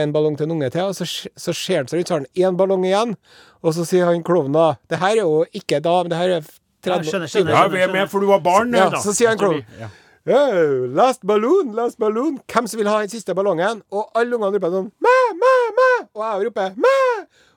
en 0.00 0.14
ballong 0.14 0.38
til 0.40 0.48
en 0.48 0.54
unge 0.56 0.70
til, 0.72 0.88
og 0.88 0.96
så, 0.96 1.04
så 1.36 1.52
ser 1.52 1.82
han 1.82 1.90
seg 1.92 2.00
rundt, 2.00 2.08
så 2.08 2.16
har 2.16 2.24
han 2.24 2.46
én 2.48 2.56
ballong 2.56 2.86
igjen, 2.88 3.12
og 3.60 3.76
så 3.76 3.84
sier 3.84 4.08
han 4.08 4.24
klovnen 4.24 4.56
da 4.56 4.70
Det 4.88 5.02
her 5.02 5.18
er 5.18 5.20
jo 5.20 5.44
ikke 5.52 5.82
da, 5.84 5.98
men 6.00 6.14
det 6.14 6.22
her 6.22 6.38
er 6.38 6.48
Ja, 6.84 6.98
30 6.98 7.08
skjønner, 7.08 7.30
skjønner. 7.32 7.54
Ja, 7.56 7.68
vi 7.72 7.80
er 7.80 7.92
med, 7.92 8.08
for 8.12 8.20
du 8.20 8.28
var 8.28 8.40
barn. 8.44 8.74
Ja, 8.76 8.90
da. 8.92 8.98
så 9.00 9.14
sier 9.16 9.30
han 9.32 9.38
klovnen. 9.40 9.64
ja. 9.80 9.88
«Hey, 10.24 10.88
last 10.88 11.20
balloon, 11.26 11.74
last 11.76 11.98
balloon. 12.00 12.38
Hvem 12.48 12.66
som 12.66 12.80
vil 12.80 12.88
ha 12.88 13.00
den 13.02 13.10
siste 13.12 13.34
ballongen? 13.36 13.82
Og 13.92 14.06
alle 14.16 14.38
ungene 14.38 14.56
roper 14.56 14.72
sånn 14.72 14.86
Mæ, 15.04 15.16
mæ, 15.36 15.50
mæ. 15.76 15.88
Og 16.16 16.22
jeg 16.24 16.46
roper 16.46 16.78
mæ. 16.80 16.94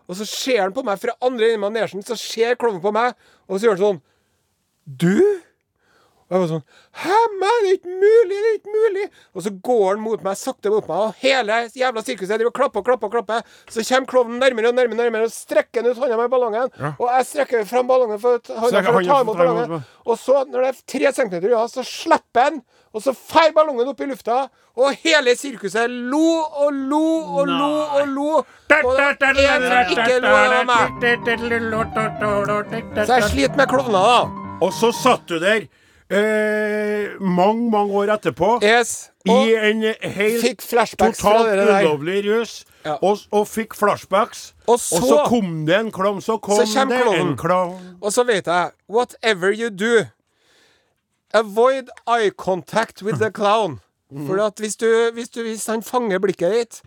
Og 0.07 0.17
så 0.19 0.27
ser 0.27 0.59
han 0.65 0.73
på 0.75 0.83
meg 0.83 0.99
fra 0.99 1.15
andre 1.23 1.53
enden 1.53 1.63
av 1.63 1.71
manesjen, 1.71 2.03
så 2.03 2.15
ser 2.19 2.59
klovnen 2.59 2.83
på 2.83 2.91
meg, 2.95 3.15
og 3.47 3.55
så 3.55 3.67
gjør 3.67 3.75
han 3.75 3.83
sånn 3.83 4.01
Du? 4.99 5.15
Og 6.27 6.35
jeg 6.35 6.41
var 6.41 6.49
sånn 6.51 6.63
Hæ, 7.01 7.17
men 7.39 7.61
det 7.63 7.69
er 7.69 7.75
ikke 7.77 7.93
mulig! 8.01 8.37
Det 8.37 8.49
er 8.51 8.55
ikke 8.57 8.73
mulig! 8.75 9.03
Og 9.33 9.43
så 9.45 9.51
går 9.63 9.85
han 9.93 10.01
mot 10.03 10.23
meg, 10.25 10.35
sakte 10.39 10.71
mot 10.73 10.87
meg, 10.89 10.97
og 11.07 11.21
hele 11.21 11.59
jævla 11.77 12.03
sirkuset 12.03 12.33
driver 12.35 12.51
og 12.51 12.57
klapper 12.57 12.81
og 12.83 12.87
klapper. 12.89 13.07
og 13.07 13.13
klapper 13.15 13.39
Så 13.71 13.85
kommer 13.87 14.09
klovnen 14.11 14.39
nærmere 14.43 14.71
og 14.73 14.75
nærmere, 14.75 14.99
nærmere 15.05 15.29
og 15.29 15.31
strekker 15.31 15.81
han 15.85 15.91
ut 15.91 16.01
hånda 16.01 16.17
med 16.19 16.29
ballongen. 16.33 16.73
Og 16.97 17.05
jeg 17.13 17.25
strekker 17.31 17.63
fram 17.69 17.87
ballongen 17.87 18.19
for, 18.19 18.41
hånda 18.43 18.83
for 18.83 18.99
å 18.99 19.05
ta 19.07 19.21
imot 19.23 19.37
ballongen. 19.39 19.85
Og 20.07 20.19
så, 20.19 20.41
når 20.51 20.59
det 20.67 20.69
er 20.73 20.81
tre 20.95 21.13
centimeter 21.15 21.47
unna, 21.53 21.67
så 21.71 21.83
slipper 21.87 22.49
han. 22.49 22.59
Og 22.95 23.03
så 23.03 23.11
feier 23.13 23.51
ballongen 23.53 23.87
opp 23.91 23.99
i 24.01 24.07
lufta, 24.09 24.47
og 24.77 24.93
hele 25.03 25.33
sirkuset 25.37 25.89
lo 25.89 26.21
og 26.63 26.73
lo 26.91 27.01
og 27.39 27.47
lo 27.49 27.71
og 28.01 28.07
lo. 28.13 28.29
Og 28.83 28.91
det 28.97 29.27
er 29.27 29.41
en 29.55 29.65
som 29.67 29.91
ikke 29.95 30.19
lo, 30.23 30.31
av 30.35 30.65
meg. 30.69 30.77
Så 33.07 33.13
jeg 33.13 33.27
sliter 33.31 33.57
med 33.59 33.67
klovner, 33.71 33.99
da. 34.11 34.19
Og 34.65 34.71
så 34.73 34.91
satt 34.95 35.27
du 35.29 35.37
der 35.39 35.67
eh, 36.09 37.17
mange, 37.19 37.69
mange 37.71 37.93
år 37.93 38.11
etterpå 38.15 38.59
Yes. 38.63 39.09
i 39.25 39.55
en 39.55 39.81
helt 40.01 40.59
totalt 40.97 41.59
ulovlig 41.83 42.21
rus, 42.31 42.65
Ja. 42.85 42.95
og, 43.01 43.17
og 43.31 43.47
fikk 43.47 43.75
flashbacks. 43.75 44.53
Og 44.67 44.79
så- 44.79 45.01
så 45.01 45.23
kom 45.27 45.65
det 45.65 45.75
en 45.79 45.91
klovn, 45.91 46.21
så 46.21 46.37
kom 46.41 46.55
Så 46.65 46.87
det 46.89 47.19
en 47.19 47.37
klovn. 47.37 47.97
Og 48.01 48.11
så 48.13 48.23
vet 48.25 48.45
jeg 48.45 48.71
Whatever 48.89 49.51
you 49.53 49.69
do, 49.69 50.05
avoid 51.33 51.89
eye 52.07 52.29
contact 52.31 53.01
with 53.03 53.19
the 53.19 53.31
clown. 53.31 53.79
For 54.27 54.39
at 54.39 54.53
hvis, 54.57 54.75
du, 54.77 55.11
hvis, 55.13 55.29
du, 55.29 55.41
hvis 55.43 55.65
han 55.67 55.81
fanger 55.83 56.19
blikket 56.19 56.53
ditt, 56.53 56.81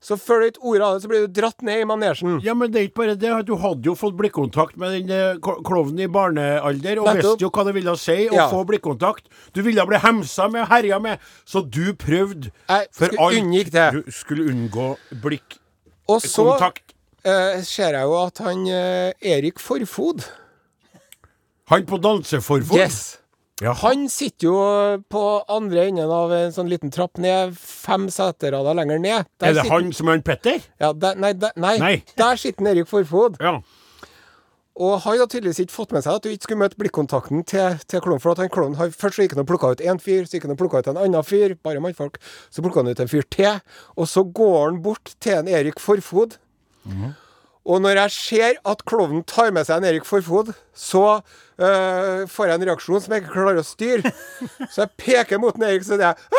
så 0.00 0.16
før 0.16 0.40
du 0.40 0.46
ikke 0.48 0.62
ordet 0.64 0.84
av 0.86 0.94
det, 0.96 1.02
så 1.04 1.08
blir 1.12 1.26
du 1.26 1.34
dratt 1.40 1.62
ned 1.66 1.82
i 1.82 1.86
manesjen. 1.88 2.38
Ja, 2.44 2.54
men 2.56 2.72
det 2.72 2.80
er 2.80 2.86
ikke 2.88 3.02
bare 3.02 3.16
det. 3.20 3.32
Du 3.46 3.52
hadde 3.60 3.84
jo 3.84 3.94
fått 4.00 4.16
blikkontakt 4.16 4.78
med 4.80 4.94
den 4.96 5.12
eh, 5.12 5.36
klovnen 5.66 6.00
i 6.00 6.08
barnealder, 6.08 7.02
og 7.02 7.10
visste 7.18 7.44
jo 7.44 7.50
hva 7.52 7.66
det 7.68 7.74
ville 7.76 7.94
si 8.00 8.16
å 8.30 8.34
Ja. 8.38 8.46
få 8.48 8.62
blikkontakt. 8.64 9.28
Du 9.52 9.60
ville 9.62 9.84
bli 9.86 10.00
hemsa 10.00 10.48
med, 10.48 10.62
og 10.64 10.68
herja 10.72 10.98
med, 11.04 11.18
så 11.44 11.60
du 11.68 11.92
prøvde 11.92 12.48
Jeg 12.68 12.88
for 12.96 13.12
alt 13.20 13.72
det. 13.76 13.88
Du 13.92 14.10
skulle 14.10 14.48
unngå 14.48 14.96
blikkontakt. 15.20 15.60
Og 16.08 16.22
så 16.24 16.48
eh, 17.22 17.60
ser 17.62 17.92
jeg 17.94 18.02
jo 18.02 18.16
at 18.24 18.38
han 18.42 18.66
eh, 18.66 19.12
Erik 19.20 19.60
Forfod 19.60 20.24
Han 21.70 21.84
på 21.86 22.00
danseforfod? 22.02 22.78
Yes. 22.78 23.19
Ja. 23.60 23.72
Han 23.82 24.06
sitter 24.08 24.46
jo 24.46 24.54
på 25.12 25.22
andre 25.52 25.82
enden 25.90 26.10
av 26.10 26.32
en 26.32 26.52
sånn 26.54 26.68
liten 26.70 26.90
trapp 26.94 27.18
ned, 27.20 27.52
fem 27.60 28.06
seterader 28.08 28.74
lenger 28.78 28.98
ned. 29.02 29.26
Der 29.38 29.50
Er 29.50 29.52
det 29.52 29.62
sitter- 29.66 29.74
han 29.76 29.92
som 29.92 30.08
er 30.08 30.12
han 30.16 30.22
Petter? 30.22 30.62
Ja, 30.80 30.92
der, 30.92 31.14
nei, 31.20 31.32
der, 31.34 31.52
nei, 31.56 31.76
Nei. 31.78 32.02
der 32.16 32.36
sitter 32.40 32.66
Erik 32.72 32.88
Forfod. 32.88 33.36
Ja. 33.40 33.60
Og 34.80 34.94
han 35.02 35.18
har 35.18 35.26
tydeligvis 35.26 35.58
ikke 35.60 35.74
fått 35.76 35.92
med 35.92 36.02
seg 36.06 36.14
at 36.14 36.22
du 36.24 36.30
ikke 36.30 36.46
skulle 36.46 36.62
møte 36.62 36.78
blikkontakten 36.80 37.42
til, 37.44 37.74
til 37.86 38.00
klovnen. 38.00 38.20
For 38.22 38.32
at 38.32 38.38
han 38.38 38.48
klovnen 38.48 38.78
har 38.78 38.88
først 38.88 39.18
så 39.18 39.26
gikk 39.26 39.34
han 39.36 39.42
og 39.44 39.48
plukka 39.50 39.72
ut 39.74 39.82
én 39.84 40.00
fyr, 40.00 40.24
så 40.24 40.38
gikk 40.38 40.46
han 40.48 40.52
og 40.54 40.58
plukka 40.62 40.78
ut 40.80 40.88
en 40.88 40.96
annen 41.02 41.22
fyr, 41.26 41.52
bare 41.62 41.82
mannfolk. 41.84 42.16
Så 42.48 42.62
plukka 42.64 42.80
han 42.80 42.88
ut 42.88 43.00
en 43.04 43.10
fyr 43.12 43.26
til, 43.28 43.60
og 43.98 44.08
så 44.08 44.24
går 44.24 44.70
han 44.70 44.80
bort 44.80 45.12
til 45.20 45.36
en 45.42 45.48
Erik 45.52 45.78
Forfod. 45.82 46.38
Og 47.68 47.82
når 47.84 47.98
jeg 48.04 48.10
ser 48.14 48.60
at 48.72 48.84
klovnen 48.88 49.24
tar 49.28 49.50
med 49.52 49.66
seg 49.68 49.80
en 49.80 49.88
Erik 49.90 50.06
Forfod, 50.08 50.52
så 50.72 51.20
øh, 51.60 52.22
får 52.30 52.48
jeg 52.48 52.56
en 52.56 52.66
reaksjon 52.70 53.02
som 53.04 53.12
jeg 53.14 53.24
ikke 53.24 53.34
klarer 53.34 53.60
å 53.60 53.66
styre. 53.66 54.12
Så 54.72 54.86
jeg 54.86 54.94
peker 55.00 55.42
mot 55.42 55.56
en 55.58 55.66
Erik, 55.68 55.84
så 55.84 55.98
det 56.00 56.08
jeg 56.08 56.30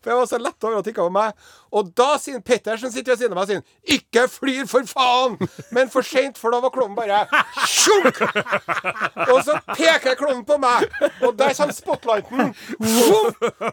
For 0.00 0.10
jeg 0.12 0.18
var 0.20 0.28
så 0.30 0.38
letta 0.40 0.66
over 0.68 0.78
at 0.80 0.84
det 0.84 0.94
ikke 0.94 1.06
var 1.08 1.16
meg. 1.16 1.48
Og 1.70 1.90
da 1.94 2.16
sier 2.18 2.40
Pettersen 2.42 2.90
sitter 2.92 3.12
ved 3.12 3.20
siden 3.20 3.36
av 3.36 3.42
meg, 3.42 3.50
sier 3.50 3.96
Ikke 3.96 4.26
flyr, 4.30 4.64
for 4.70 4.86
faen! 4.90 5.36
Men 5.70 5.90
for 5.92 6.02
seint, 6.06 6.38
for 6.40 6.50
da 6.54 6.60
var 6.64 6.72
klovnen 6.74 6.96
bare 6.98 7.26
tjunk! 7.68 8.18
Og 9.30 9.42
så 9.46 9.58
peker 9.76 10.16
klovnen 10.18 10.42
på 10.48 10.56
meg, 10.62 10.88
og 11.22 11.36
der 11.38 11.54
kommer 11.54 11.76
spotlighten 11.76 12.54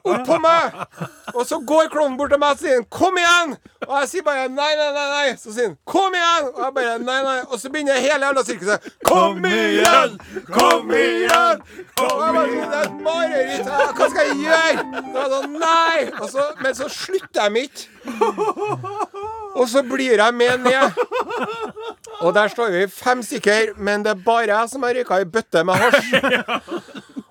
opp 0.04 0.26
på 0.28 0.38
meg. 0.44 0.78
Og 1.34 1.42
så 1.48 1.60
går 1.72 1.90
klovnen 1.94 2.18
bort 2.20 2.34
til 2.34 2.42
meg 2.42 2.56
og 2.58 2.62
sier 2.62 2.84
'Kom 2.92 3.18
igjen!' 3.18 3.58
Og 3.88 3.94
jeg 4.02 4.10
sier 4.10 4.24
bare 4.24 4.48
'Nei, 4.48 4.72
nei, 4.76 4.92
nei'. 4.98 5.10
nei 5.16 5.36
Så 5.38 5.54
sier 5.54 5.68
han 5.68 5.78
'Kom 5.86 6.14
igjen!' 6.14 6.52
Og 6.54 6.62
jeg 6.64 6.74
bare 6.78 7.00
'Nei, 7.00 7.20
nei'. 7.24 7.44
Og 7.52 7.60
så 7.60 7.70
begynner 7.70 8.00
hele 8.00 8.26
jævla 8.26 8.44
sirkuset 8.46 8.80
'Kom 9.06 9.46
igjen! 9.46 10.20
Kom 10.54 10.92
igjen!' 10.92 11.62
Og 11.98 12.14
bare 12.20 12.46
sånn, 12.46 12.56
Det 12.68 12.78
er 12.78 12.84
et 12.84 13.02
mareritt. 13.02 13.66
Hva 13.98 14.06
skal 14.10 14.24
jeg 14.28 14.38
gjøre? 14.46 14.74
Og 15.08 15.20
jeg 15.22 15.30
sa 15.32 15.40
nei 15.48 16.00
og 16.17 16.17
så, 16.26 16.44
Men 16.62 16.76
så 16.76 16.88
slutter 16.90 17.50
de 17.50 17.66
ikke. 17.68 17.88
Og 19.58 19.66
så 19.70 19.82
blir 19.86 20.18
jeg 20.18 20.34
med 20.38 20.58
ned. 20.66 20.98
Og 22.22 22.34
der 22.34 22.48
står 22.54 22.72
vi 22.74 22.88
fem 22.90 23.22
stykker, 23.26 23.74
men 23.78 24.04
det 24.06 24.12
er 24.14 24.24
bare 24.26 24.50
jeg 24.50 24.70
som 24.70 24.84
har 24.86 24.98
røyka 24.98 25.18
ei 25.22 25.26
bøtte 25.30 25.64
med 25.66 25.76
hasj. 25.82 26.06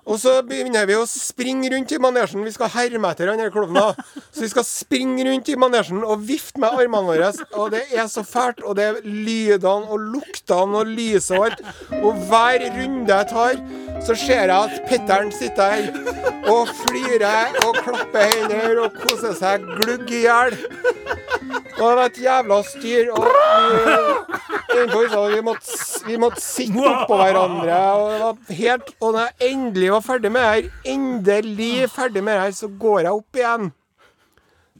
Og 0.07 0.19
så 0.21 0.37
begynner 0.47 0.87
vi 0.87 0.95
å 0.95 1.03
springe 1.09 1.69
rundt 1.73 1.91
i 1.91 1.99
manesjen. 1.99 2.45
Vi 2.47 2.53
skal 2.55 2.71
herme 2.71 3.11
etter 3.11 3.27
han 3.31 3.41
her 3.43 3.51
klovnen. 3.51 3.97
Så 4.31 4.45
vi 4.45 4.51
skal 4.51 4.63
springe 4.67 5.25
rundt 5.27 5.49
i 5.51 5.57
manesjen 5.59 5.99
og 6.05 6.23
vifte 6.29 6.61
med 6.63 6.71
armene 6.71 7.09
våre. 7.09 7.31
Og 7.59 7.73
det 7.75 7.83
er 7.91 8.07
så 8.11 8.23
fælt. 8.27 8.63
Og 8.63 8.77
det 8.79 8.87
er 8.87 9.01
lydene 9.03 9.91
og 9.91 10.07
luktene 10.15 10.81
og 10.81 10.93
lyset 10.93 11.35
og 11.35 11.49
alt. 11.49 11.65
Og 11.99 12.23
hver 12.29 12.63
runde 12.77 13.17
jeg 13.17 13.29
tar, 13.33 13.59
så 14.07 14.15
ser 14.15 14.47
jeg 14.47 14.55
at 14.55 14.87
Petteren 14.87 15.31
sitter 15.35 15.75
her 15.75 16.47
og 16.47 16.71
flirer 16.85 17.57
og 17.65 17.81
klapper 17.83 18.31
hender 18.31 18.83
og 18.85 18.99
koser 19.03 19.35
seg 19.35 19.65
glugg 19.81 20.07
i 20.13 20.23
hjel. 20.23 20.55
Og 21.77 21.83
det 21.83 21.95
var 21.97 22.05
et 22.07 22.19
jævla 22.21 22.61
styr. 22.65 23.11
Og 23.13 23.27
vi, 24.67 25.35
vi, 25.35 25.41
måtte, 25.41 25.77
vi 26.07 26.17
måtte 26.19 26.41
sitte 26.41 26.83
oppå 26.89 27.17
hverandre. 27.19 27.77
Og, 27.97 28.09
det 28.11 28.19
var 28.23 28.57
helt, 28.61 28.91
og 28.99 29.13
når 29.15 29.27
jeg 29.27 29.51
endelig 29.53 29.91
var 29.93 29.96
ferdig 30.05 30.31
med 30.31 30.41
det 30.43 30.49
her, 30.53 30.69
endelig 30.93 31.89
ferdig 31.93 32.23
med 32.23 32.37
det 32.37 32.41
her, 32.45 32.55
så 32.57 32.69
går 32.81 32.99
jeg 33.05 33.11
opp 33.19 33.39
igjen. 33.41 33.69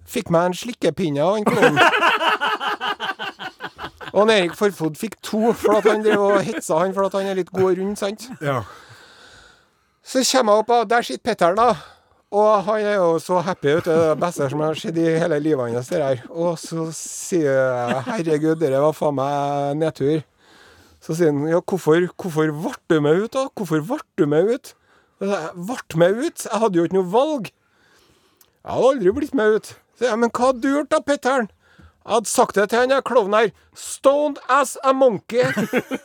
Fikk 0.07 0.29
meg 0.31 0.45
en 0.49 0.55
slikkepinne 0.55 1.23
av 1.23 1.35
han 1.35 1.47
klovnen. 1.47 1.79
Og 4.13 4.21
han 4.23 4.31
Erik 4.33 4.55
Forfod 4.57 4.95
fikk 4.97 5.17
to, 5.25 5.51
for 5.53 5.77
at 5.77 5.87
han 5.89 6.01
drev 6.05 6.21
og 6.23 6.39
hetsa 6.47 6.79
han 6.79 6.93
for 6.95 7.09
at 7.09 7.17
han 7.19 7.27
er 7.29 7.37
litt 7.41 7.51
god 7.53 7.67
og 7.73 7.81
rund, 7.81 7.97
sant. 7.99 8.29
ja. 8.41 8.61
Så 10.07 10.21
kommer 10.23 10.55
jeg 10.55 10.63
opp, 10.63 10.69
og 10.71 10.87
der 10.89 11.03
sitter 11.03 11.23
Petter, 11.27 11.55
da. 11.57 11.73
Og 12.31 12.63
han 12.63 12.85
er 12.87 12.93
jo 12.95 13.17
så 13.19 13.41
happy, 13.43 13.73
vet 13.75 13.85
du. 13.85 13.91
Det 13.91 13.97
er 13.97 14.13
det 14.13 14.21
beste 14.21 14.47
som 14.51 14.63
har 14.63 14.79
skjedd 14.79 14.97
i 15.03 15.05
hele 15.19 15.39
livet 15.43 15.75
hans. 15.75 15.89
det 15.91 15.99
der. 15.99 16.21
Og 16.31 16.55
så 16.59 16.87
sier 16.95 17.51
jeg 17.51 18.01
herregud, 18.07 18.55
det 18.63 18.71
var 18.71 18.95
faen 18.95 19.15
meg 19.19 19.75
nedtur. 19.79 20.23
Så 21.03 21.15
sier 21.15 21.31
han 21.31 21.43
ja, 21.51 21.59
hvorfor, 21.59 22.07
hvorfor 22.15 22.51
ble 22.55 22.73
du 22.87 23.01
med 23.03 23.25
ut, 23.25 23.33
da? 23.35 23.45
Hvorfor 23.51 23.83
ble 23.83 23.99
du 24.19 24.25
med 24.31 24.53
ut? 24.55 24.73
Jeg 25.17 25.51
ble 25.57 25.99
med 25.99 26.19
ut? 26.21 26.45
Jeg 26.45 26.61
hadde 26.61 26.77
jo 26.77 26.85
ikke 26.85 26.97
noe 26.99 27.11
valg. 27.11 27.51
Jeg 28.61 28.73
hadde 28.73 28.89
aldri 28.91 29.13
blitt 29.15 29.37
med 29.37 29.57
ut. 29.57 29.69
Så 29.97 30.05
jeg, 30.05 30.19
men 30.21 30.29
hva 30.29 30.51
hadde 30.51 30.61
du 30.61 30.69
gjort 30.69 30.91
da, 30.93 30.99
Petteren? 31.01 31.47
Jeg 32.07 32.13
hadde 32.13 32.31
sagt 32.31 32.55
det 32.55 32.67
til 32.71 32.79
han 32.79 32.91
der 32.93 33.01
klovnen 33.03 33.35
her. 33.39 33.49
Stoned 33.75 34.37
as 34.53 34.75
a 34.85 34.93
monkey. 34.93 35.43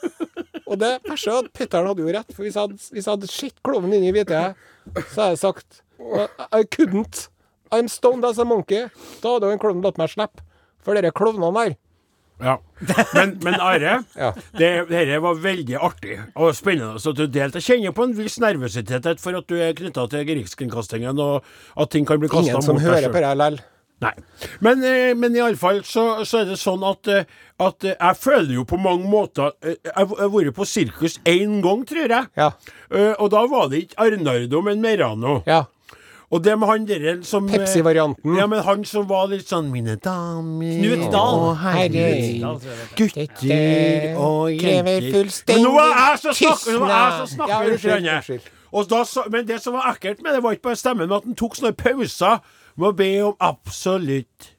Og 0.68 0.79
det 0.81 0.94
verste 1.05 1.31
er 1.31 1.42
at 1.42 1.53
Petteren 1.55 1.90
hadde 1.90 2.03
jo 2.07 2.14
rett, 2.16 2.33
for 2.33 2.46
hvis 2.46 2.57
jeg 2.57 2.64
hadde, 2.64 2.79
hvis 2.94 3.05
jeg 3.05 3.12
hadde 3.12 3.29
sett 3.31 3.61
klovnen 3.66 3.98
inni 3.98 4.14
hvite 4.14 4.33
hvitøyet, 4.33 5.05
så 5.12 5.27
hadde 5.27 5.35
jeg 5.35 5.42
sagt 5.44 5.83
I 6.57 6.64
couldn't. 6.64 7.29
I'm 7.72 7.88
stoned 7.88 8.25
as 8.25 8.40
a 8.40 8.44
monkey. 8.48 8.88
Da 9.20 9.37
hadde 9.37 9.51
jo 9.51 9.57
en 9.57 9.61
klovn 9.62 9.85
latt 9.85 10.01
meg 10.01 10.11
slippe. 10.12 10.44
For 10.83 10.96
dere 10.96 11.12
klovnene 11.14 11.53
der. 11.59 11.77
Ja. 12.42 12.57
Men, 13.14 13.37
men 13.44 13.55
Are, 13.62 13.96
Ja. 14.18 14.33
det, 14.59 14.70
dette 14.90 15.18
var 15.22 15.37
veldig 15.38 15.76
artig 15.78 16.16
og 16.35 16.55
spennende 16.59 16.98
Så 17.02 17.12
du 17.14 17.26
delte. 17.31 17.61
Jeg 17.62 17.78
kjenner 17.78 17.94
på 17.94 18.09
en 18.09 18.16
viss 18.18 18.40
nervøsitet 18.42 19.20
for 19.22 19.38
at 19.38 19.46
du 19.50 19.55
er 19.62 19.76
knytta 19.78 20.09
til 20.11 20.26
Rikskringkastingen, 20.26 21.18
og 21.22 21.44
at 21.78 21.92
ting 21.94 22.07
kan 22.09 22.18
bli 22.22 22.28
kasta 22.33 22.50
Ingen 22.50 22.59
mot 22.59 22.66
som 22.66 22.81
deg 22.81 22.88
hører 22.88 23.07
selv. 23.07 23.14
på 23.14 23.22
det 23.22 23.37
likevel. 23.38 23.61
Nei. 24.02 24.11
Men, 24.66 24.81
eh, 24.83 25.12
men 25.14 25.37
iallfall 25.38 25.85
så, 25.87 26.24
så 26.26 26.40
er 26.42 26.48
det 26.50 26.57
sånn 26.59 26.83
at, 26.88 27.07
eh, 27.07 27.28
at 27.62 27.85
eh, 27.87 27.94
jeg 27.94 28.18
føler 28.18 28.57
jo 28.57 28.64
på 28.66 28.74
mange 28.83 29.07
måter 29.07 29.52
Jeg 29.62 29.78
har 29.94 30.09
vært 30.33 30.57
på 30.57 30.66
sirkus 30.66 31.20
én 31.22 31.61
gang, 31.62 31.85
tror 31.87 32.11
jeg. 32.11 32.26
Ja. 32.35 32.48
Og 33.22 33.31
da 33.31 33.44
var 33.46 33.68
det 33.70 33.85
ikke 33.85 34.02
Arnardo, 34.02 34.64
men 34.66 34.83
Merano. 34.83 35.37
Ja. 35.46 35.61
Og 36.33 36.40
det 36.45 36.55
med 36.59 36.68
han 36.71 36.87
derre 36.88 37.12
som 37.29 37.45
Pepsi-varianten. 37.49 38.38
Ja, 38.38 38.47
men 38.49 38.62
han 38.64 38.85
som 38.88 39.05
var 39.11 39.27
litt 39.29 39.51
sånn 39.51 39.68
Mine 39.73 39.99
damer 40.01 40.79
Knut 40.79 41.05
Dahl. 41.12 41.42
og 41.51 41.59
herrer, 41.61 42.40
gutter 42.97 44.16
og 44.16 44.49
jenter. 44.57 45.29
Men 45.53 45.62
nå 45.66 45.75
var 45.77 45.92
jeg 45.92 46.23
som 46.23 46.38
snakker, 46.38 46.79
nå 46.79 46.87
var 46.87 46.95
jeg 46.97 47.12
som 47.18 47.31
snakker 47.37 47.71
unnskyld, 47.75 49.29
men 49.37 49.47
det 49.53 49.61
som 49.61 49.77
var 49.77 49.92
ekkelt 49.92 50.25
med 50.25 50.33
det, 50.33 50.42
var 50.42 50.57
ikke 50.57 50.71
bare 50.71 50.81
stemmen, 50.81 51.05
men 51.09 51.18
at 51.18 51.29
han 51.29 51.37
tok 51.37 51.59
sånne 51.59 51.77
pauser 51.77 52.40
med 52.81 52.88
å 52.88 52.97
be 52.97 53.11
om 53.29 53.37
absolutt 53.53 54.51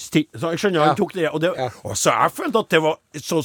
sti 0.00 0.22
Så 0.32 0.52
jeg 0.54 0.62
skjønner 0.62 0.86
han 0.86 0.96
tok 0.98 1.12
det. 1.16 1.26
Og, 1.30 1.40
det, 1.42 1.50
og 1.84 1.96
så 1.98 2.14
jeg 2.14 2.32
følte 2.38 2.62
at 2.64 2.72
det 2.72 2.80
var 2.84 2.96
så 3.20 3.40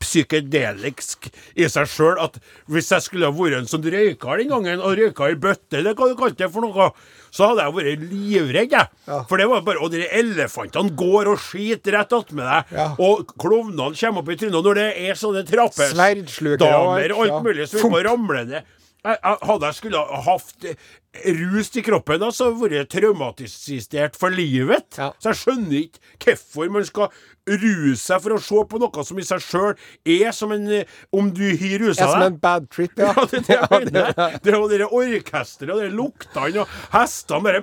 psykedelisk 0.00 1.28
i 1.60 1.68
seg 1.70 1.88
sjøl 1.88 2.18
at 2.20 2.38
hvis 2.70 2.90
jeg 2.94 3.04
skulle 3.04 3.28
ha 3.30 3.34
vært 3.36 3.60
en 3.60 3.68
sånn 3.70 3.86
røyker 3.92 4.40
den 4.40 4.50
gangen, 4.52 4.82
og 4.84 4.96
røyka 4.98 5.30
i 5.32 5.38
bøtte, 5.40 5.80
eller 5.80 5.96
hva 5.96 6.10
du 6.10 6.16
kalte 6.18 6.42
det 6.44 6.50
for 6.52 6.64
noe, 6.66 6.90
så 7.30 7.50
hadde 7.50 7.66
jeg 7.66 7.76
vært 7.78 8.04
livredd, 8.10 8.74
jeg. 8.74 8.90
Ja. 9.06 9.20
For 9.30 9.40
det 9.40 9.46
var 9.50 9.62
bare 9.66 9.80
Og 9.80 9.92
de 9.92 10.02
elefantene 10.04 10.96
går 10.98 11.30
og 11.30 11.40
skiter 11.40 11.96
rett 11.98 12.12
attmed 12.16 12.44
deg, 12.46 12.74
Ja. 12.76 12.90
og 12.98 13.32
klovnene 13.40 13.94
kommer 13.96 14.24
opp 14.24 14.32
i 14.32 14.36
trynet. 14.40 14.60
Når 14.60 14.74
det 14.80 14.90
er 15.08 15.16
sånne 15.18 15.46
trappes 15.48 15.94
og 15.94 16.04
alt, 16.04 16.36
damer 16.60 17.14
og 17.14 17.24
alt 17.24 17.32
ja. 17.32 17.40
mulig 17.44 17.68
som 17.70 17.90
må 17.92 18.02
ramle 18.04 18.44
ned 18.44 18.60
jeg, 19.00 19.16
jeg, 19.16 19.36
Hadde 19.48 19.68
jeg 19.70 19.78
skulle 19.78 20.00
ha 20.04 20.20
hatt 20.26 20.66
eh, 21.14 21.42
rus 21.52 21.72
i 21.76 21.84
kroppen, 21.86 22.20
da, 22.22 22.30
så 22.34 22.50
hadde 22.50 22.70
jeg 22.70 22.84
vært 22.84 22.92
traumatisert 22.94 24.18
for 24.18 24.34
livet. 24.34 24.98
Ja. 24.98 25.10
Så 25.18 25.32
jeg 25.32 25.40
skjønner 25.42 25.78
ikke 25.84 26.36
hvorfor 26.36 26.74
man 26.76 26.88
skal 26.88 27.14
ruse 27.48 28.00
seg 28.02 28.22
for 28.24 28.36
å 28.36 28.40
se 28.42 28.64
på 28.70 28.80
noe 28.82 29.04
som 29.06 29.18
i 29.20 29.24
seg 29.26 29.42
sjøl 29.44 29.72
er 30.04 30.34
som 30.36 30.52
en 30.54 30.66
eh, 30.70 30.98
Om 31.14 31.30
du 31.34 31.44
har 31.48 31.78
rusa 31.82 32.08
som 32.10 32.24
en 32.24 32.38
bad 32.40 32.68
trip, 32.72 32.92
ja. 32.98 33.12
ja, 33.16 33.24
det, 33.30 33.42
det, 33.48 33.58
det, 33.90 34.28
det, 34.44 34.54
og 34.56 34.70
det 34.70 34.86
orkesteret 34.86 35.74
og 35.74 35.82
de 35.82 35.90
luktene 35.94 36.64
og 36.64 36.74
hestene 36.94 37.42
bare 37.46 37.62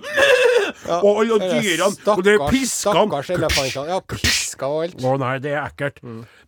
Og 1.01 1.21
alle 1.23 1.39
dyrene 1.43 1.89
og 2.15 2.23
det 2.25 2.35
er 2.37 2.45
piskene 2.51 3.21
Stakkars. 3.27 3.75
Ja, 3.87 3.99
piska 4.11 4.69
og 4.69 4.83
alt. 4.87 5.03
Å 5.05 5.15
nei, 5.21 5.33
det 5.43 5.53
er 5.53 5.65
ekkelt. 5.65 6.01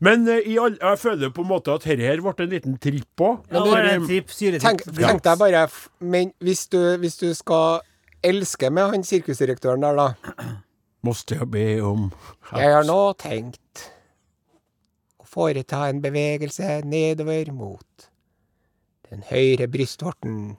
Men 0.04 0.26
uh, 0.28 0.38
i 0.38 0.58
all, 0.62 0.78
jeg 0.80 1.02
føler 1.02 1.34
på 1.36 1.44
en 1.46 1.50
måte 1.52 1.74
at 1.74 1.86
dette 1.86 2.06
her 2.06 2.24
ble 2.24 2.34
en 2.46 2.54
liten 2.54 2.78
tripp 2.82 3.24
òg. 3.26 3.44
Ja, 3.52 3.64
du- 3.64 3.72
bare 3.72 3.94
en 3.98 4.08
tripp, 4.08 4.34
syretripp. 4.34 4.86
Tenk, 4.86 4.98
tenk 5.00 5.24
deg 5.26 5.42
bare 5.42 5.68
Men 6.00 6.34
hvis 6.44 6.68
du, 6.72 6.80
hvis 7.02 7.20
du 7.22 7.30
skal 7.38 7.82
elske 8.26 8.70
med 8.74 8.96
han 8.96 9.06
sirkusdirektøren 9.08 9.86
der, 9.86 9.96
da 10.00 10.60
Måste 11.06 11.38
jeg 11.40 11.48
be 11.52 11.66
om 11.86 12.10
Jeg 12.52 12.74
har 12.74 12.84
nå 12.88 13.00
tenkt 13.20 13.86
å 15.22 15.28
foreta 15.30 15.86
en 15.88 16.02
bevegelse 16.04 16.82
nedover 16.84 17.54
mot 17.56 18.10
den 19.10 19.24
høyre 19.30 19.68
brystvorten. 19.72 20.58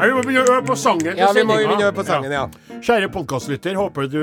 Ja, 0.00 0.06
Vi 0.06 0.12
må 0.16 0.22
begynne 0.24 0.46
å 0.48 0.54
øve 0.56 0.64
på 0.70 0.76
sangen. 0.80 1.12
Ja, 1.18 1.28
vi 1.36 1.42
må 1.44 1.56
sendinga. 1.58 1.76
begynne 1.76 1.92
på 1.96 2.04
sangen, 2.08 2.32
ja. 2.32 2.44
Kjære 2.80 3.10
podkastlytter, 3.12 3.76
håper 3.76 4.06
du 4.08 4.20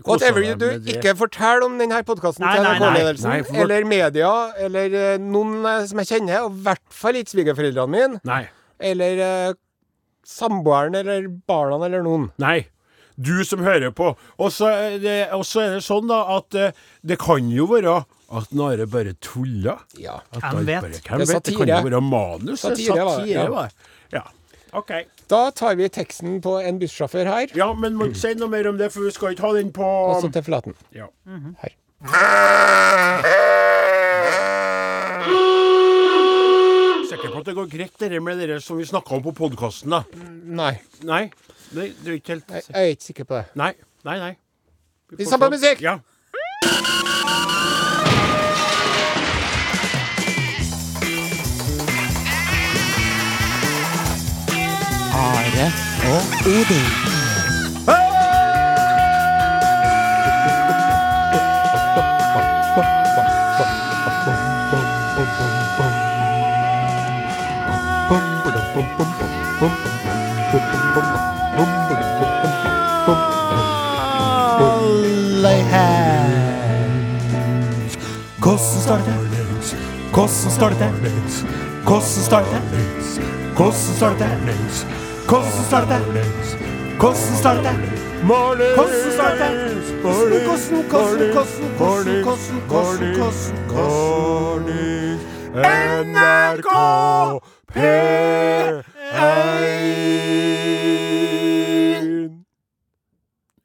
koser 0.00 0.06
Whatever 0.08 0.44
you 0.46 0.54
do, 0.56 0.70
ikke 0.94 1.12
fortell 1.18 1.66
om 1.66 1.76
denne 1.80 1.98
podkasten 2.08 2.46
til. 2.46 2.64
NRK-ledelsen 2.64 3.44
for- 3.44 3.60
eller 3.66 3.84
media 3.84 4.30
eller 4.56 4.96
uh, 4.96 5.18
noen 5.20 5.66
eh, 5.68 5.84
som 5.90 6.00
jeg 6.00 6.08
kjenner, 6.14 6.46
og 6.46 6.56
i 6.56 6.64
hvert 6.64 6.86
fall 7.02 7.20
ikke 7.20 7.34
svigerforeldrene 7.34 7.92
mine. 7.92 8.20
Nei. 8.24 8.40
Eller 8.80 9.20
eh, 9.26 9.52
samboeren 10.26 10.94
eller 11.00 11.28
barna 11.28 11.80
eller 11.86 12.02
noen. 12.06 12.30
Nei. 12.42 12.66
Du 13.20 13.44
som 13.44 13.60
hører 13.60 13.90
på. 13.92 14.14
Og 14.40 14.52
så 14.54 14.70
er 14.72 14.98
det, 15.02 15.16
er 15.28 15.74
det 15.74 15.82
sånn, 15.84 16.08
da, 16.08 16.22
at 16.38 16.56
eh, 16.56 16.72
det 17.04 17.18
kan 17.20 17.50
jo 17.52 17.66
være 17.68 17.98
at 18.30 18.52
Nare 18.54 18.86
bare 18.86 19.12
tuller. 19.20 19.82
Ja. 19.98 20.20
At 20.32 20.44
Hvem 20.54 20.66
vet? 20.68 20.80
Bare, 20.84 21.00
hvem 21.02 21.18
Det 21.24 21.28
er 21.28 21.32
vet? 21.34 21.44
Det 21.50 21.56
kan 21.58 21.68
jo 21.68 21.80
være 21.88 22.00
manus. 22.06 22.64
er 22.64 22.76
Satire 22.76 22.96
var 23.04 23.18
det, 23.18 23.26
satire 23.26 23.42
ja. 23.42 23.50
var. 23.50 23.74
Ja. 24.14 24.22
OK. 24.78 24.92
Da 25.30 25.40
tar 25.50 25.74
vi 25.74 25.88
teksten 25.90 26.38
på 26.42 26.56
en 26.62 26.78
bussjåfør 26.78 27.26
her, 27.26 27.52
Ja, 27.58 27.72
men 27.74 27.98
må 27.98 28.06
ikke 28.10 28.22
si 28.22 28.34
noe 28.38 28.48
mer 28.48 28.70
om 28.70 28.78
det, 28.78 28.92
for 28.94 29.02
vi 29.04 29.10
skal 29.14 29.34
ikke 29.34 29.48
ha 29.48 29.52
den 29.58 29.72
på 29.74 29.84
Også 30.14 30.30
til 30.32 30.46
Flaten. 30.46 30.74
ja. 30.94 31.10
Her. 31.60 31.76
Sikker 37.20 37.34
på 37.34 37.40
at 37.42 37.48
det 37.50 37.54
går 37.54 37.66
greit, 37.68 37.98
det 38.00 38.22
med 38.24 38.38
det 38.40 38.62
som 38.64 38.78
vi 38.80 38.84
snakka 38.88 39.12
om 39.14 39.22
på 39.22 39.32
podkasten, 39.36 39.92
da? 39.92 39.98
Nei, 40.56 40.78
Nei? 41.04 41.26
Det, 41.68 41.90
det 42.00 42.08
er 42.08 42.16
ikke 42.16 42.32
helt 42.32 42.48
jeg, 42.48 42.64
jeg 42.70 42.80
er 42.80 42.94
ikke 42.94 43.04
sikker 43.04 43.28
på 43.28 43.36
det. 43.36 43.44
Nei. 43.60 43.74
Nei, 44.08 44.16
nei. 44.22 44.32
Vi 45.18 45.28
tar 45.28 45.36
på 45.36 45.50
musikk! 45.52 45.84
Ja. 45.84 45.98
Are 55.12 55.70
og 56.08 56.22
Odin. 56.56 57.09
Står 78.90 78.98
det? 79.06 79.14
Hvordan 80.12 80.28
står 80.50 80.68
det? 80.68 80.90
Hvordan 81.84 82.02
står 82.02 82.40
det? 82.40 82.60
Hvordan 83.56 83.72
står 83.96 84.14
det? 84.18 84.28
Hvordan 85.28 85.52
står 85.68 85.80
det? 85.80 85.80
Hvordan 85.80 85.80
står 85.80 85.84
det? 85.90 86.00
Hvordan 86.98 87.16
står 87.36 87.54
det? 87.54 87.74
Hvordan, 88.26 88.74
hvordan, 88.76 88.98
hvordan, 89.20 89.56
hvordan, 90.02 91.34
hvordan, 91.78 92.18
hvordan, 92.18 92.36
hvordan, 92.68 93.34
hvordan, 93.68 94.00
NRK 96.04 96.68
P1 97.74 99.00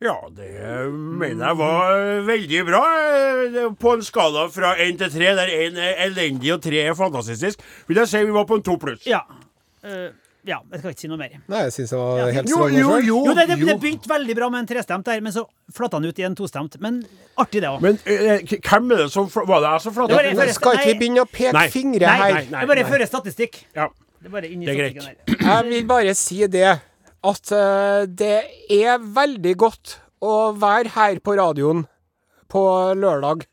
Ja, 0.05 0.15
det 0.35 0.49
mener 0.93 1.47
jeg 1.49 1.57
var 1.57 2.01
veldig 2.27 2.59
bra. 2.67 2.81
eh, 3.05 3.71
På 3.81 3.95
en 3.95 4.03
skala 4.05 4.47
fra 4.53 4.75
én 4.83 4.97
til 4.99 5.09
tre, 5.13 5.31
der 5.39 5.49
én 5.49 5.79
er 5.81 6.03
elendig 6.09 6.53
og 6.53 6.61
tre 6.65 6.83
er 6.89 6.93
fantastisk, 6.97 7.63
vil 7.89 7.97
jeg 8.03 8.07
si 8.11 8.21
vi 8.25 8.35
var 8.35 8.45
på 8.49 8.59
en 8.59 8.63
to 8.67 8.77
pluss. 8.81 9.05
Ja. 9.09 9.23
Uh, 9.85 10.11
ja, 10.45 10.59
jeg 10.71 10.79
skal 10.81 10.91
ikke 10.93 11.01
si 11.01 11.09
noe 11.09 11.17
mer. 11.17 11.33
Nei, 11.49 11.63
jeg 11.65 11.73
syns 11.73 11.89
det 11.93 11.97
var 11.97 12.17
Ja. 12.19 12.25
helt 12.35 12.49
strålende 12.51 12.79
jo, 12.79 12.89
jo, 12.89 12.99
jo. 13.07 13.17
Jo, 13.25 13.33
det, 13.33 13.47
det, 13.49 13.57
det 13.65 13.75
begynte 13.81 14.09
veldig 14.11 14.35
bra 14.37 14.49
med 14.53 14.59
en 14.63 14.67
trestemt 14.69 15.05
der, 15.09 15.21
men 15.25 15.33
så 15.33 15.45
flatta 15.73 15.97
han 15.97 16.05
ut 16.05 16.19
i 16.21 16.25
en 16.27 16.35
tostemt. 16.37 16.77
Men 16.81 16.99
artig, 17.41 17.61
det 17.65 17.69
òg. 17.71 17.81
Men 17.81 17.97
uh, 18.05 18.57
hvem 18.69 18.91
er 18.93 19.03
det 19.05 19.11
som 19.13 19.25
Var 19.33 19.61
det 19.61 19.71
jeg 19.71 19.81
som 19.87 19.93
Det 20.07 20.17
det- 20.21 20.35
Men 20.37 20.53
skal 20.53 20.77
ikke 20.77 20.91
vi 20.93 20.99
begynne 21.01 21.21
å 21.25 21.29
peke 21.31 21.53
Nei. 21.53 21.67
fingre 21.73 22.05
Nei, 22.05 22.17
her? 22.21 22.33
nei, 22.33 22.45
nei. 22.51 22.59
Jeg 22.59 22.67
bare 22.75 22.85
fører 22.93 23.05
statistikk. 23.09 23.63
Ja. 23.75 23.87
Det 24.21 24.29
er 24.29 24.33
bare 24.41 24.49
inn 24.49 24.61
i 24.61 24.65
Det 24.65 24.73
er 24.75 24.89
greit. 24.93 25.39
Jeg 25.41 25.65
vil 25.69 25.85
bare 25.85 26.13
si 26.17 26.45
det 26.47 26.79
at 27.25 27.51
eh, 27.55 28.05
det 28.07 28.35
er 28.71 29.01
veldig 29.15 29.55
godt 29.57 29.97
å 30.25 30.33
være 30.57 30.91
her 30.95 31.19
på 31.25 31.35
radioen 31.37 31.83
på 32.51 32.61
lørdag. 32.97 33.45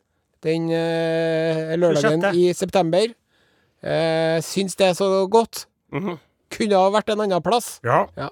Den 0.42 0.68
eh, 0.74 1.72
lørdagen 1.78 2.22
26.. 2.22 2.38
i 2.42 2.52
september. 2.56 3.12
Uh, 3.82 4.38
syns 4.46 4.76
det 4.78 4.92
er 4.92 4.94
så 4.94 5.06
godt. 5.26 5.64
Mhm. 5.90 6.18
Kunne 6.52 6.76
ha 6.78 6.90
vært 6.92 7.08
en 7.14 7.22
annen 7.24 7.42
plass. 7.42 7.78
ja. 7.82 8.04
Ja. 8.16 8.28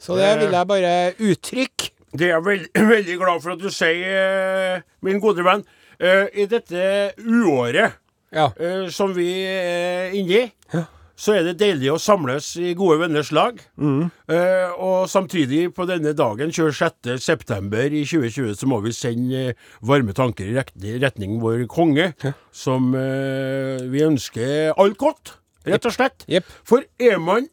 Så 0.00 0.14
det 0.16 0.28
vil 0.40 0.54
jeg 0.54 0.68
bare 0.70 0.92
uttrykke. 1.18 1.90
Det 2.16 2.28
er 2.30 2.36
jeg 2.36 2.44
veld, 2.46 2.66
veldig 2.94 3.16
glad 3.20 3.42
for 3.44 3.52
at 3.56 3.60
du 3.60 3.68
sier, 3.74 4.06
eh, 4.76 4.84
min 5.04 5.18
gode 5.20 5.44
venn. 5.44 5.64
Eh, 6.00 6.30
I 6.32 6.46
dette 6.48 6.86
uåret 7.26 7.96
Ja. 8.32 8.46
eh, 8.56 8.86
som 8.94 9.12
vi 9.16 9.26
er 9.44 10.14
inne 10.16 10.38
i, 10.46 10.52
Ja. 10.72 10.84
Så 11.16 11.32
er 11.38 11.46
det 11.46 11.56
deilig 11.60 11.88
å 11.94 12.00
samles 12.00 12.50
i 12.60 12.74
gode 12.76 13.00
venners 13.00 13.32
lag. 13.34 13.58
Mm. 13.80 14.10
Eh, 14.28 14.76
og 14.76 15.08
samtidig, 15.08 15.70
på 15.76 15.88
denne 15.88 16.12
dagen, 16.16 16.52
26. 16.52 17.16
september 17.24 17.88
i 17.88 18.04
2020, 18.04 18.52
så 18.60 18.68
må 18.68 18.82
vi 18.84 18.92
sende 18.94 19.42
eh, 19.48 19.66
varme 19.80 20.12
tanker 20.16 20.52
i 20.52 20.96
retning 21.00 21.40
vår 21.40 21.64
konge, 21.72 22.12
som 22.52 22.92
eh, 22.94 23.80
vi 23.88 24.04
ønsker 24.04 24.76
alt 24.76 25.00
godt, 25.00 25.38
rett 25.66 25.88
og 25.88 25.96
slett. 25.96 26.28
Jepp. 26.30 26.52
For 26.68 26.84
er 27.00 27.16
man 27.22 27.48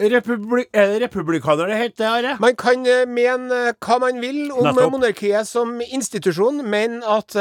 republi 0.00 0.62
er 0.72 0.94
det 0.94 1.02
republikaner 1.02 1.68
det 1.68 1.76
heter, 1.76 2.06
Are? 2.08 2.36
Man 2.40 2.54
kan 2.56 2.86
eh, 2.88 3.04
mene 3.10 3.66
eh, 3.68 3.78
hva 3.84 3.98
man 4.00 4.22
vil 4.22 4.46
om 4.54 4.70
Nettopp. 4.70 4.94
monarkiet 4.94 5.50
som 5.50 5.80
institusjon, 5.82 6.62
men 6.62 7.02
at 7.02 7.34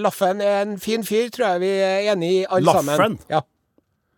Laffen 0.00 0.40
er 0.40 0.62
en 0.62 0.78
fin 0.80 1.02
fyr, 1.04 1.28
tror 1.34 1.56
jeg 1.56 1.66
vi 1.66 1.78
er 1.82 2.12
enig 2.14 2.36
i 2.38 2.44
alle 2.46 2.70
Laffen? 2.70 2.94
sammen. 2.94 3.24
Ja. 3.28 3.42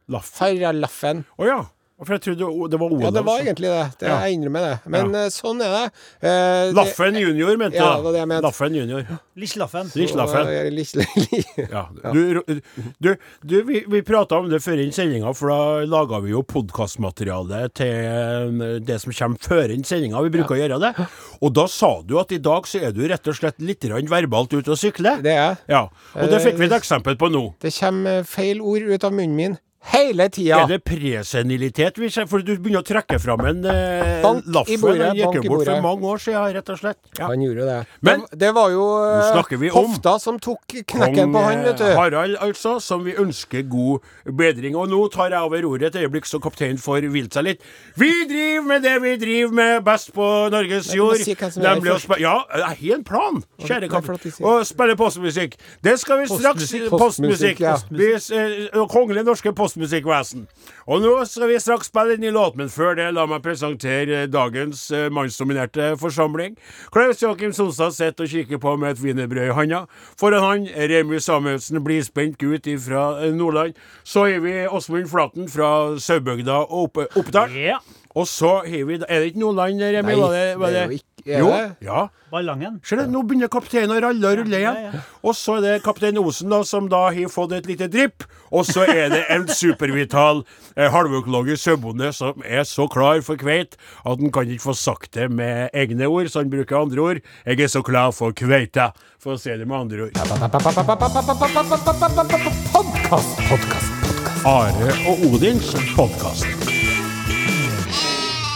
Laff. 0.09 0.33
Farra 0.39 0.73
Laffen. 0.73 1.25
Å 1.39 1.47
ja. 1.47 1.61
For 2.03 2.17
jeg 2.17 2.23
trodde 2.25 2.47
det 2.73 2.79
var 2.81 2.91
Olav. 2.91 3.03
Ja, 3.05 3.11
det 3.15 3.21
var 3.23 3.37
altså. 3.39 3.47
egentlig 3.47 3.69
det. 3.71 3.83
det 4.01 4.09
Ja. 4.09 4.15
Jeg 4.27 4.35
innrømmer 4.35 4.63
det. 4.67 4.79
Men 4.91 5.13
Ja. 5.15 5.21
eh, 5.23 5.29
sånn 5.31 5.61
er 5.63 5.71
det. 5.71 5.93
Eh, 6.27 6.73
Laffen 6.75 7.15
junior, 7.15 7.57
mente 7.57 7.77
Ja, 7.79 7.95
det 7.95 8.03
var 8.03 8.13
det 8.13 8.19
jeg 8.19 8.29
mente. 8.29 8.43
Laffen 8.43 8.75
junior. 8.75 9.05
Lislaffen. 9.39 9.87
Lislaffen. 9.95 10.51
Ja, 10.51 10.63
litt- 10.67 11.71
Ja. 11.71 11.85
Du, 12.13 12.51
du, 12.99 13.17
du 13.47 13.63
vi, 13.63 13.85
vi 13.87 14.03
prata 14.03 14.41
om 14.43 14.51
det 14.51 14.59
før 14.65 14.83
inn 14.83 14.91
sendinga, 14.91 15.31
for 15.39 15.49
da 15.55 15.87
laga 15.87 16.19
vi 16.25 16.31
jo 16.35 16.43
podkastmateriale 16.43 17.69
til 17.71 17.87
eh, 17.87 18.79
det 18.83 18.99
som 19.01 19.13
kommer 19.15 19.39
før 19.39 19.71
inn 19.71 19.85
sendinga. 19.87 20.21
Vi 20.27 20.35
bruker 20.41 20.57
å 20.57 20.59
gjøre 20.59 20.81
det. 20.83 21.07
Og 21.41 21.55
da 21.55 21.69
sa 21.71 22.01
du 22.03 22.19
at 22.19 22.33
i 22.35 22.43
dag 22.43 22.67
så 22.67 22.83
er 22.83 22.91
du 22.99 23.07
rett 23.07 23.31
og 23.31 23.39
slett 23.39 23.63
litt 23.63 23.79
verbalt 23.87 24.53
ute 24.59 24.75
og 24.75 24.79
sykler. 24.79 25.23
Det 25.23 25.31
er 25.37 25.43
jeg. 25.53 25.57
Ja. 25.69 25.87
Og 26.19 26.29
det 26.35 26.43
fikk 26.43 26.59
vi 26.59 26.67
et 26.67 26.81
eksempel 26.83 27.15
på 27.21 27.31
nå. 27.31 27.53
Det 27.63 27.71
kommer 27.79 28.25
feil 28.27 28.59
ord 28.61 28.83
ut 28.91 29.05
av 29.07 29.13
munnen 29.15 29.37
min 29.39 29.59
Hele 29.83 30.29
tida. 30.31 30.61
Er 30.63 30.69
det 30.71 30.85
presenilitet? 30.87 31.99
For 32.31 32.43
du 32.45 32.53
begynner 32.55 32.83
å 32.83 32.87
trekke 32.87 33.19
fram 33.19 33.41
en 33.51 33.65
eh, 33.67 34.23
laffen. 34.23 35.01
Han 35.03 35.19
gikk 35.19 35.39
jo 35.41 35.43
bort 35.51 35.67
for 35.67 35.83
mange 35.83 36.07
år 36.13 36.23
siden, 36.23 36.53
rett 36.55 36.71
og 36.71 36.79
slett. 36.79 36.99
Ja. 37.19 37.27
Han 37.33 37.43
gjorde 37.43 37.67
det. 37.67 37.79
Men- 38.01 38.23
det, 38.31 38.39
det 38.45 38.51
var 38.55 38.71
jo 38.71 38.85
eh, 39.03 39.67
hofta 39.75 40.15
som 40.23 40.39
tok 40.39 40.77
knekken 40.87 41.33
på 41.35 41.43
han, 41.43 41.65
vet 41.67 41.79
Kong, 41.79 41.89
eh, 41.89 41.95
du. 41.95 41.99
Harald, 41.99 42.37
altså, 42.47 42.77
som 42.81 43.03
vi 43.05 43.17
ønsker 43.19 43.67
god 43.69 44.07
bedring. 44.39 44.77
Og 44.79 44.89
nå 44.93 45.01
tar 45.13 45.35
jeg 45.35 45.41
over 45.43 45.67
ordet 45.73 45.91
et 45.91 46.01
øyeblikk, 46.05 46.31
så 46.31 46.39
kapteinen 46.43 46.79
får 46.79 47.09
hvilt 47.11 47.35
seg 47.35 47.49
litt. 47.51 47.67
Vi 47.99 48.11
driver 48.31 48.69
med 48.69 48.87
det 48.87 48.95
vi 49.03 49.17
driver 49.19 49.53
med 49.59 49.85
best 49.85 50.13
på 50.15 50.29
Norges 50.55 50.93
du 50.93 50.97
jord. 51.01 51.19
si 51.19 51.35
Nemlig 51.59 51.91
å 51.97 51.99
spille 51.99 52.23
Ja, 52.23 52.37
jeg 52.55 52.79
har 52.93 52.97
en 53.01 53.05
plan, 53.05 53.43
kjære 53.59 53.91
kaptein. 53.91 54.39
Å 54.47 54.55
spille 54.69 54.97
postmusikk. 54.97 55.59
Det 55.83 55.99
skal 55.99 56.23
vi 56.23 56.31
straks 56.31 56.71
Postmusikk. 56.71 56.89
Postmusikk. 56.93 57.59
Postmusikk, 57.59 57.61
ja. 57.61 57.77
Vi, 57.91 58.13
eh, 58.73 58.87
Kongelig 58.93 59.25
Norske 59.27 59.53
Postmusikkvesen. 59.73 60.47
Og 60.87 61.01
nå 61.01 61.13
skal 61.25 61.49
vi 61.49 61.59
straks 61.61 61.89
spille 61.89 62.17
en 62.17 62.21
ny 62.21 62.31
låt, 62.35 62.57
men 62.61 62.69
før 62.69 62.97
det, 62.99 63.07
la 63.17 63.25
meg 63.29 63.41
presentere 63.45 64.25
eh, 64.25 64.29
dagens 64.29 64.85
eh, 64.93 65.09
mannsdominerte 65.13 65.95
forsamling. 66.01 66.59
Klaus 66.93 67.23
Joakim 67.23 67.55
Sonstad 67.57 67.97
sitter 67.97 68.27
og 68.27 68.35
kikker 68.35 68.61
på 68.61 68.75
med 68.77 68.93
et 68.93 69.03
wienerbrød 69.03 69.49
i 69.49 69.57
handa. 69.57 69.85
Foran 70.21 70.45
han 70.45 70.69
Remi 70.93 71.21
Samuelsen, 71.25 71.81
blidspent 71.85 72.37
gutt 72.43 72.69
fra 72.85 73.07
Nordland. 73.33 73.79
Så 74.05 74.27
har 74.29 74.45
vi 74.45 74.67
Åsmund 74.69 75.09
Flaten 75.09 75.49
fra 75.49 75.99
Saubygda 75.99 76.67
og 76.67 76.83
Opp 76.83 77.05
Oppdal. 77.17 77.57
Ja. 77.57 77.81
Og 78.15 78.27
så 78.29 78.59
har 78.67 78.85
vi 78.87 78.95
Er 79.01 79.21
det 79.23 79.27
ikke 79.33 79.41
Nordland, 79.41 79.81
Remy? 79.81 80.03
Nei, 80.13 80.17
var 80.21 80.33
det, 80.37 80.59
var 80.61 80.67
det 80.71 80.77
er 80.77 80.85
jo 80.85 80.91
ikke- 80.99 81.09
er 81.25 81.39
Jo, 81.39 81.47
det? 81.51 81.77
ja. 81.87 82.07
Ballangen. 82.33 82.81
Ser 82.85 82.97
du, 82.97 83.07
nå 83.13 83.23
begynner 83.29 83.49
kapteinen 83.49 83.91
å 83.95 84.01
ralle 84.03 84.27
og 84.27 84.39
rulle 84.41 84.57
igjen. 84.59 84.75
Ja, 84.75 84.81
ja. 84.91 85.01
Og 85.23 85.35
så 85.37 85.57
er 85.59 85.61
det 85.61 85.83
kaptein 85.85 86.19
Osen, 86.19 86.49
da, 86.51 86.63
som 86.65 86.89
da 86.89 87.11
har 87.13 87.29
fått 87.31 87.53
et 87.53 87.67
lite 87.67 87.87
drypp. 87.89 88.25
Og 88.51 88.65
så 88.67 88.83
er 88.89 89.09
det 89.13 89.25
en 89.31 89.47
supervital 89.47 90.43
eh, 90.77 90.89
halvøkologisk 90.91 91.63
sauebonde 91.63 92.13
som 92.13 92.43
er 92.45 92.65
så 92.65 92.89
klar 92.91 93.23
for 93.23 93.37
kveit 93.37 93.77
at 94.05 94.19
han 94.19 94.31
kan 94.33 94.43
ikke 94.49 94.63
få 94.67 94.75
sagt 94.75 95.13
det 95.13 95.31
med 95.31 95.71
egne 95.73 96.07
ord, 96.11 96.27
så 96.29 96.41
han 96.43 96.51
bruker 96.51 96.77
andre 96.83 97.01
ord. 97.01 97.21
Jeg 97.47 97.61
er 97.61 97.69
så 97.69 97.83
klar 97.87 98.11
for 98.13 98.33
kveita, 98.33 98.91
for 99.21 99.33
å 99.37 99.41
si 99.41 99.51
det 99.57 99.67
med 99.69 99.77
andre 99.79 100.03
ord. 100.09 100.13
Podkast, 100.13 100.43
podkast, 102.73 103.39
podkast. 103.49 103.93
Are 104.45 104.91
og 105.07 105.19
Odins 105.33 105.75
podkast. 105.95 106.92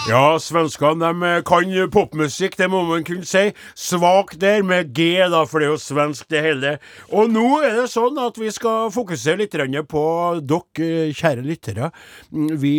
Ja, 0.06 0.36
svenskene 0.38 1.02
de 1.02 1.26
eh, 1.26 1.40
kan 1.42 1.72
popmusikk, 1.90 2.54
det 2.60 2.68
må 2.70 2.84
man 2.86 3.02
kunne 3.02 3.26
si. 3.26 3.48
Svak 3.74 4.36
der, 4.38 4.62
med 4.62 4.92
G, 4.94 5.16
da, 5.32 5.40
for 5.50 5.58
det 5.58 5.66
er 5.66 5.72
jo 5.72 5.80
svensk 5.82 6.28
det 6.30 6.42
hele. 6.44 6.72
Og 7.10 7.32
nå 7.34 7.42
er 7.66 7.74
det 7.80 7.88
sånn 7.90 8.20
at 8.22 8.38
vi 8.38 8.52
skal 8.54 8.92
fokusere 8.94 9.40
litt 9.42 9.56
på 9.90 10.04
dere, 10.46 11.10
kjære 11.10 11.42
lyttere. 11.42 11.90
Mm, 12.30 12.54
Vi 12.62 12.76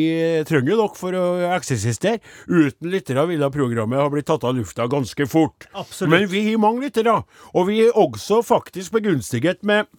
trenger 0.48 0.80
dere 0.80 0.96
for 0.96 1.20
å 1.20 1.26
eksistere. 1.58 2.22
Uten 2.48 2.94
lyttere 2.96 3.28
ville 3.28 3.52
programmet 3.52 4.00
ha 4.00 4.08
blitt 4.14 4.32
tatt 4.32 4.48
av 4.48 4.56
lufta 4.56 4.88
ganske 4.88 5.28
fort. 5.28 5.68
Absolutt. 5.76 6.14
Men 6.14 6.32
vi 6.32 6.48
har 6.48 6.64
mange 6.64 6.88
lyttere, 6.88 7.24
og 7.52 7.68
vi 7.68 7.84
er 7.90 8.00
også 8.00 8.40
faktisk 8.56 8.96
begunstiget 9.02 9.68
med 9.68 9.92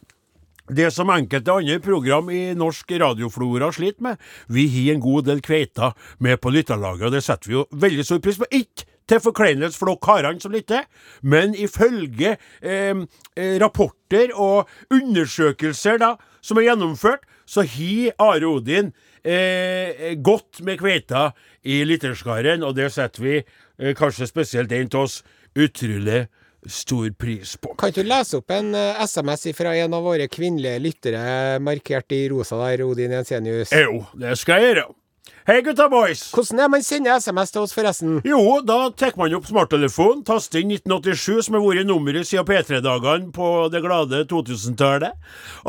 det 0.69 0.91
som 0.95 1.11
enkelte 1.11 1.55
andre 1.55 1.79
program 1.85 2.31
i 2.31 2.55
norsk 2.59 2.93
radioflora 3.01 3.71
sliter 3.73 4.05
med, 4.05 4.21
vi 4.49 4.67
har 4.75 4.95
en 4.95 5.03
god 5.05 5.29
del 5.31 5.43
kveiter 5.45 5.97
med 6.25 6.41
på 6.41 6.53
lytterlaget, 6.55 7.09
og 7.09 7.17
det 7.17 7.25
setter 7.25 7.51
vi 7.51 7.59
jo 7.59 7.67
veldig 7.73 8.07
stor 8.07 8.23
pris 8.25 8.41
på. 8.41 8.49
Ikke 8.51 8.89
til 9.09 9.23
forkleinelse 9.25 9.79
for 9.79 9.89
dere 9.89 10.05
karene 10.05 10.43
som 10.43 10.53
lytter, 10.53 10.85
men 11.23 11.55
ifølge 11.57 12.37
eh, 12.61 13.05
eh, 13.37 13.55
rapporter 13.63 14.35
og 14.35 14.69
undersøkelser 14.93 16.01
da, 16.03 16.15
som 16.45 16.61
er 16.61 16.69
gjennomført, 16.69 17.25
så 17.49 17.65
har 17.65 18.13
Are 18.21 18.49
Odin 18.49 18.93
eh, 19.25 20.13
gått 20.21 20.61
med 20.65 20.81
kveita 20.83 21.31
i 21.65 21.81
lytterskaren, 21.89 22.65
og 22.65 22.77
det 22.77 22.91
setter 22.93 23.25
vi, 23.25 23.39
eh, 23.81 23.95
kanskje 23.97 24.29
spesielt 24.29 24.73
en 24.73 24.93
av 24.93 25.07
oss, 25.07 25.23
utrolig 25.59 26.27
stor 26.69 27.11
pris 27.19 27.57
på. 27.61 27.75
Kan 27.79 27.93
ikke 27.93 28.05
du 28.05 28.13
lese 28.13 28.39
opp 28.41 28.55
en 28.55 28.71
uh, 28.77 29.03
SMS 29.05 29.49
fra 29.57 29.75
en 29.77 29.99
av 29.99 30.07
våre 30.07 30.29
kvinnelige 30.31 30.85
lyttere, 30.85 31.27
markert 31.65 32.17
i 32.17 32.25
rosa 32.33 32.61
der, 32.63 32.87
Odin 32.87 33.17
Jensenius? 33.19 33.75
Jo, 33.75 34.05
det 34.19 34.37
skal 34.41 34.63
jeg 34.63 34.73
gjøre. 34.73 34.89
Hei, 35.49 35.63
gutta 35.65 35.87
boys! 35.89 36.27
Hvordan 36.37 36.59
er 36.61 36.69
man 36.69 36.83
sender 36.85 37.17
SMS 37.17 37.55
til 37.55 37.63
oss, 37.65 37.73
forresten? 37.73 38.19
Jo, 38.29 38.59
da 38.69 38.91
tar 38.93 39.15
man 39.17 39.33
opp 39.39 39.47
smarttelefonen, 39.49 40.21
taster 40.29 40.61
inn 40.61 40.75
1987, 40.77 41.47
som 41.47 41.57
har 41.57 41.65
vært 41.65 41.89
nummeret 41.89 42.29
siden 42.29 42.45
P3-dagene 42.49 43.33
på 43.33 43.47
det 43.73 43.81
glade 43.81 44.27
2000-tallet. 44.29 45.17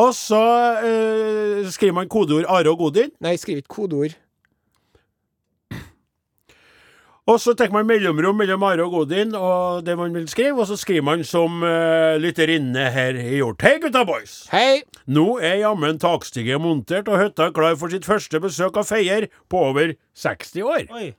Og 0.04 0.12
så 0.18 0.42
uh, 0.84 1.70
skriver 1.72 1.96
man 1.96 2.12
kodeord 2.12 2.50
Are 2.52 2.74
og 2.74 2.84
Godin. 2.84 3.16
Nei, 3.24 3.38
skriv 3.40 3.64
ikke 3.64 3.78
kodeord. 3.80 4.20
Og 7.30 7.38
så 7.38 7.54
tar 7.54 7.70
man 7.70 7.86
mellomrom 7.86 8.40
mellom 8.42 8.64
Are 8.66 8.82
og 8.88 8.96
Godin 8.96 9.36
og 9.38 9.84
det 9.86 9.94
man 10.00 10.16
vil 10.18 10.26
skrive, 10.32 10.64
og 10.64 10.66
så 10.66 10.78
skriver 10.80 11.06
man 11.06 11.22
som 11.28 11.62
uh, 11.62 12.18
lytterinne 12.18 12.88
her 12.90 13.20
i 13.22 13.38
gjort. 13.38 13.62
Hei, 13.62 13.76
gutta 13.84 14.02
boys! 14.08 14.48
Hei! 14.50 14.82
Nå 15.06 15.36
er 15.38 15.60
jammen 15.62 16.02
takstiget 16.02 16.62
montert 16.64 17.12
og 17.12 17.22
hytta 17.22 17.52
klar 17.54 17.78
for 17.78 17.94
sitt 17.94 18.10
første 18.10 18.42
besøk 18.42 18.82
av 18.82 18.90
feier 18.90 19.30
på 19.46 19.62
over 19.70 19.94
60 20.18 20.66
år. 20.66 20.90
Oi. 20.90 21.12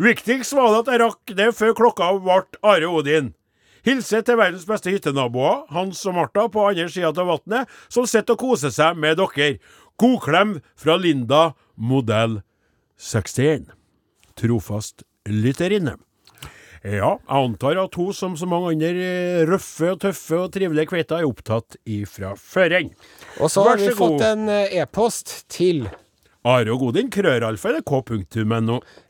Viktigst 0.00 0.56
var 0.56 0.72
det 0.72 0.82
at 0.86 0.92
jeg 0.94 1.04
rakk 1.04 1.36
det 1.36 1.52
før 1.60 1.76
klokka 1.82 2.12
ble 2.24 2.40
Are 2.64 2.88
Odin. 2.88 3.34
Hilse 3.84 4.24
til 4.24 4.40
verdens 4.40 4.64
beste 4.64 4.88
hyttenaboer, 4.88 5.66
Hans 5.76 6.00
og 6.08 6.16
Martha 6.16 6.48
på 6.48 6.70
andre 6.70 6.88
sida 6.88 7.12
av 7.12 7.34
vannet, 7.34 7.68
som 7.92 8.08
sitter 8.08 8.32
og 8.32 8.46
koser 8.46 8.72
seg 8.72 8.96
med 8.96 9.20
dere. 9.20 9.58
God 10.00 10.22
klem 10.24 10.60
fra 10.72 10.96
Linda, 10.96 11.50
modell 11.76 12.40
61. 12.96 13.74
Trofast 14.40 15.04
lytterinne. 15.28 15.96
Ja, 16.84 17.14
jeg 17.16 17.32
antar 17.32 17.78
at 17.80 17.94
hun, 17.96 18.12
som 18.12 18.34
så 18.36 18.44
mange 18.44 18.74
andre 18.74 18.90
eh, 18.92 19.42
røffe 19.48 19.94
og 19.94 20.02
tøffe 20.02 20.36
og 20.36 20.50
trivelige 20.52 20.90
kveiter, 20.90 21.22
er 21.22 21.28
opptatt 21.30 21.78
ifra 21.88 22.34
føreren. 22.36 22.90
Og 23.40 23.48
så 23.48 23.64
har 23.64 23.80
vi 23.80 23.88
god. 23.88 23.96
fått 23.96 24.24
en 24.26 24.50
eh, 24.52 24.74
e-post 24.82 25.32
til 25.48 25.86
Are 26.44 26.68
og 26.74 26.82
Godin, 26.82 27.08
krøralfa 27.08 27.72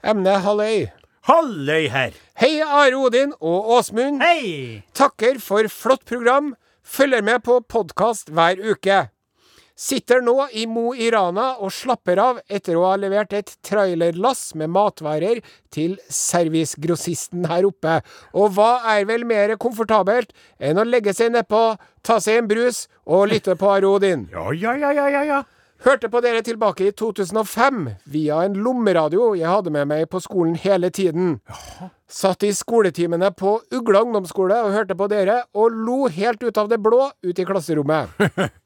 emnet 0.04 0.44
Halløy. 0.44 0.86
Halløy 1.26 1.88
her! 1.88 2.12
Hei, 2.38 2.60
Are 2.62 2.94
Odin 2.94 3.32
og 3.40 3.70
Åsmund. 3.78 4.22
Hei! 4.22 4.84
Takker 4.94 5.40
for 5.42 5.66
flott 5.66 6.04
program. 6.06 6.54
Følger 6.84 7.22
med 7.22 7.42
på 7.42 7.58
podkast 7.66 8.30
hver 8.30 8.60
uke. 8.60 9.08
Sitter 9.74 10.20
nå 10.22 10.36
i 10.54 10.68
Mo 10.70 10.92
i 10.94 11.08
Rana 11.10 11.48
og 11.58 11.72
slapper 11.74 12.20
av 12.22 12.36
etter 12.46 12.76
å 12.78 12.84
ha 12.86 12.92
levert 12.94 13.32
et 13.34 13.48
trailerlass 13.66 14.52
med 14.54 14.70
matvarer 14.70 15.40
til 15.74 15.96
servicegrossisten 16.06 17.48
her 17.50 17.66
oppe. 17.66 17.96
Og 18.38 18.54
hva 18.54 18.84
er 18.94 19.02
vel 19.08 19.26
mer 19.26 19.56
komfortabelt 19.58 20.30
enn 20.62 20.78
å 20.78 20.86
legge 20.86 21.10
seg 21.16 21.34
nedpå, 21.34 21.64
ta 22.06 22.20
seg 22.22 22.44
en 22.44 22.52
brus 22.54 22.84
og 23.02 23.26
lytte 23.34 23.58
på 23.58 23.74
Arodin? 23.74 24.28
Ja, 24.34 24.46
ja, 24.54 24.78
ja, 24.78 24.94
ja, 24.94 25.10
ja, 25.10 25.26
ja. 25.26 25.42
Hørte 25.84 26.08
på 26.08 26.22
dere 26.22 26.40
tilbake 26.46 26.86
i 26.88 26.94
2005 26.94 27.84
via 28.14 28.44
en 28.46 28.54
lommeradio 28.62 29.32
jeg 29.34 29.50
hadde 29.50 29.74
med 29.74 29.90
meg 29.90 30.06
på 30.08 30.22
skolen 30.22 30.54
hele 30.62 30.94
tiden. 30.94 31.40
Ja. 31.50 31.90
Satt 32.06 32.46
i 32.46 32.54
skoletimene 32.54 33.34
på 33.34 33.58
Ugla 33.74 34.04
ungdomsskole 34.06 34.62
og 34.64 34.74
hørte 34.76 34.94
på 34.94 35.10
dere, 35.10 35.42
og 35.52 35.74
lo 35.74 36.04
helt 36.06 36.46
ut 36.46 36.60
av 36.62 36.70
det 36.70 36.78
blå 36.78 37.08
ut 37.26 37.42
i 37.42 37.46
klasserommet. 37.48 38.14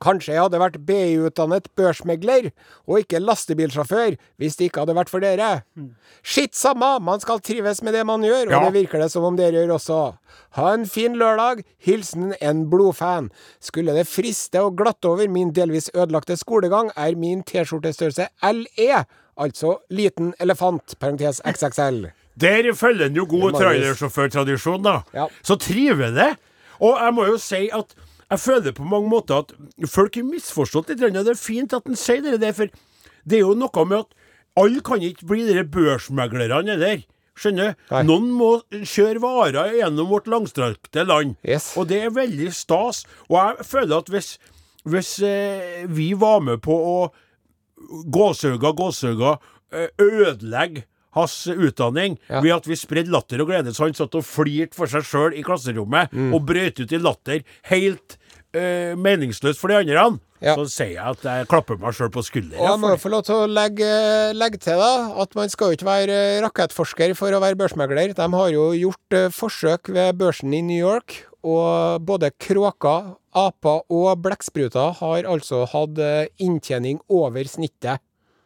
Kanskje 0.00 0.32
jeg 0.32 0.40
hadde 0.40 0.58
vært 0.62 0.78
BI-utdannet 0.88 1.66
børsmegler, 1.76 2.50
og 2.88 3.02
ikke 3.02 3.20
lastebilsjåfør, 3.20 4.14
hvis 4.40 4.56
det 4.56 4.70
ikke 4.70 4.80
hadde 4.86 4.94
vært 4.96 5.10
for 5.12 5.20
dere. 5.20 5.62
Skitt 6.24 6.54
samma, 6.56 6.94
man 7.04 7.20
skal 7.20 7.42
trives 7.44 7.82
med 7.84 7.92
det 7.94 8.06
man 8.08 8.22
gjør, 8.24 8.46
og 8.48 8.52
Ja. 8.56 8.60
det 8.70 8.72
virker 8.78 8.98
det 9.04 9.10
som 9.12 9.24
om 9.28 9.36
dere 9.36 9.52
gjør 9.60 9.74
også. 9.76 9.98
Ha 10.56 10.72
en 10.72 10.86
fin 10.86 11.14
lørdag. 11.14 11.64
Hilsen 11.78 12.34
en 12.40 12.64
blodfan. 12.70 13.30
Skulle 13.60 13.92
det 13.94 14.06
friste 14.08 14.58
å 14.64 14.72
glatte 14.74 15.08
over 15.08 15.28
min 15.28 15.52
delvis 15.52 15.90
ødelagte 15.94 16.36
skolegang, 16.40 16.90
er 16.96 17.14
min 17.14 17.42
T-skjortestørrelse 17.42 18.28
LE, 18.42 19.04
altså 19.36 19.76
liten 19.90 20.32
elefant, 20.40 20.96
parentes 20.98 21.40
XXL. 21.44 22.06
Der 22.40 22.72
følger 22.72 23.06
en 23.10 23.16
jo 23.16 23.26
god 23.28 23.52
trailersjåførtradisjon, 23.60 24.82
da. 24.82 25.02
Ja. 25.12 25.26
Så 25.42 25.56
triver 25.60 26.10
det. 26.14 26.30
Og 26.80 26.96
jeg 26.96 27.12
må 27.14 27.26
jo 27.28 27.36
si 27.36 27.68
at 27.76 27.92
jeg 28.30 28.38
føler 28.38 28.72
på 28.76 28.84
mange 28.86 29.08
måter 29.10 29.42
at 29.42 29.52
folk 29.90 30.14
har 30.16 30.26
misforstått 30.28 30.88
litt. 30.92 31.00
Det 31.02 31.26
er 31.28 31.34
fint 31.38 31.72
at 31.74 31.86
han 31.86 31.96
sier 31.98 32.22
det 32.22 32.40
der, 32.40 32.52
for 32.54 32.70
det 33.26 33.38
er 33.40 33.44
jo 33.44 33.54
noe 33.58 33.84
med 33.86 34.04
at 34.04 34.14
alle 34.60 34.80
kan 34.86 35.02
ikke 35.02 35.26
bli 35.26 35.44
de 35.48 35.64
børsmeglerne 35.64 36.76
der. 36.80 37.02
Skjønner? 37.40 37.74
Nei. 37.90 38.02
Noen 38.04 38.30
må 38.36 38.50
kjøre 38.70 39.20
varer 39.22 39.72
gjennom 39.78 40.10
vårt 40.12 40.26
langstrakte 40.28 41.06
land. 41.08 41.36
Yes. 41.46 41.70
Og 41.80 41.88
det 41.88 42.02
er 42.04 42.10
veldig 42.12 42.50
stas. 42.52 43.04
Og 43.30 43.38
jeg 43.38 43.66
føler 43.70 43.96
at 44.02 44.10
hvis, 44.12 44.34
hvis 44.84 45.12
eh, 45.24 45.86
vi 45.88 46.10
var 46.20 46.42
med 46.44 46.60
på 46.66 46.74
å 46.76 46.96
gåsøga, 48.12 48.74
gåsøga, 48.76 49.38
eh, 49.72 49.88
ødelegge 49.98 50.84
hans 51.16 51.46
utdanning 51.46 52.18
Ja. 52.28 52.40
ved 52.40 52.52
at 52.52 52.66
vi 52.68 52.76
spredde 52.76 53.10
latter 53.10 53.40
og 53.40 53.48
glede. 53.48 53.72
Så 53.74 53.84
han 53.88 53.94
satt 53.94 54.14
og 54.14 54.22
flirte 54.24 54.74
for 54.76 54.86
seg 54.86 55.02
sjøl 55.02 55.34
i 55.34 55.42
klasserommet 55.42 56.12
Mm. 56.12 56.34
og 56.34 56.44
brøt 56.46 56.78
ut 56.80 56.92
i 56.92 56.98
latter 56.98 57.42
helt 57.64 58.16
eh, 58.54 58.96
meningsløst 58.96 59.60
for 59.60 59.68
de 59.72 59.78
andre, 59.80 60.18
Ja. 60.40 60.54
så 60.56 60.64
sier 60.72 60.94
jeg 60.94 61.04
at 61.04 61.22
jeg 61.22 61.48
klapper 61.48 61.76
meg 61.78 61.92
sjøl 61.92 62.08
på 62.10 62.22
Og 62.22 62.24
skulderen. 62.24 62.62
jeg 62.64 62.80
må 62.80 62.88
jo 62.90 62.96
få 62.96 63.10
lov 63.12 63.22
til 63.24 63.34
å 63.34 63.46
legge, 63.46 64.32
legge 64.34 64.58
til 64.58 64.78
da, 64.80 65.12
at 65.20 65.34
man 65.36 65.48
skal 65.52 65.68
jo 65.68 65.76
ikke 65.76 65.88
være 65.90 66.10
eh, 66.16 66.40
rakettforsker 66.42 67.14
for 67.14 67.30
å 67.36 67.40
være 67.42 67.58
børsmegler. 67.60 68.14
De 68.16 68.28
har 68.36 68.48
jo 68.50 68.70
gjort 68.72 69.12
uh, 69.18 69.28
forsøk 69.28 69.88
ved 69.92 70.16
børsen 70.16 70.54
i 70.54 70.62
New 70.62 70.80
York, 70.80 71.26
og 71.44 72.00
både 72.04 72.30
kråker, 72.40 73.16
aper 73.36 73.82
og 73.88 74.22
blekkspruter 74.24 74.96
har 74.98 75.22
altså 75.28 75.66
hatt 75.70 75.98
eh, 75.98 76.26
inntjening 76.42 77.00
over 77.08 77.44
snittet. 77.44 78.00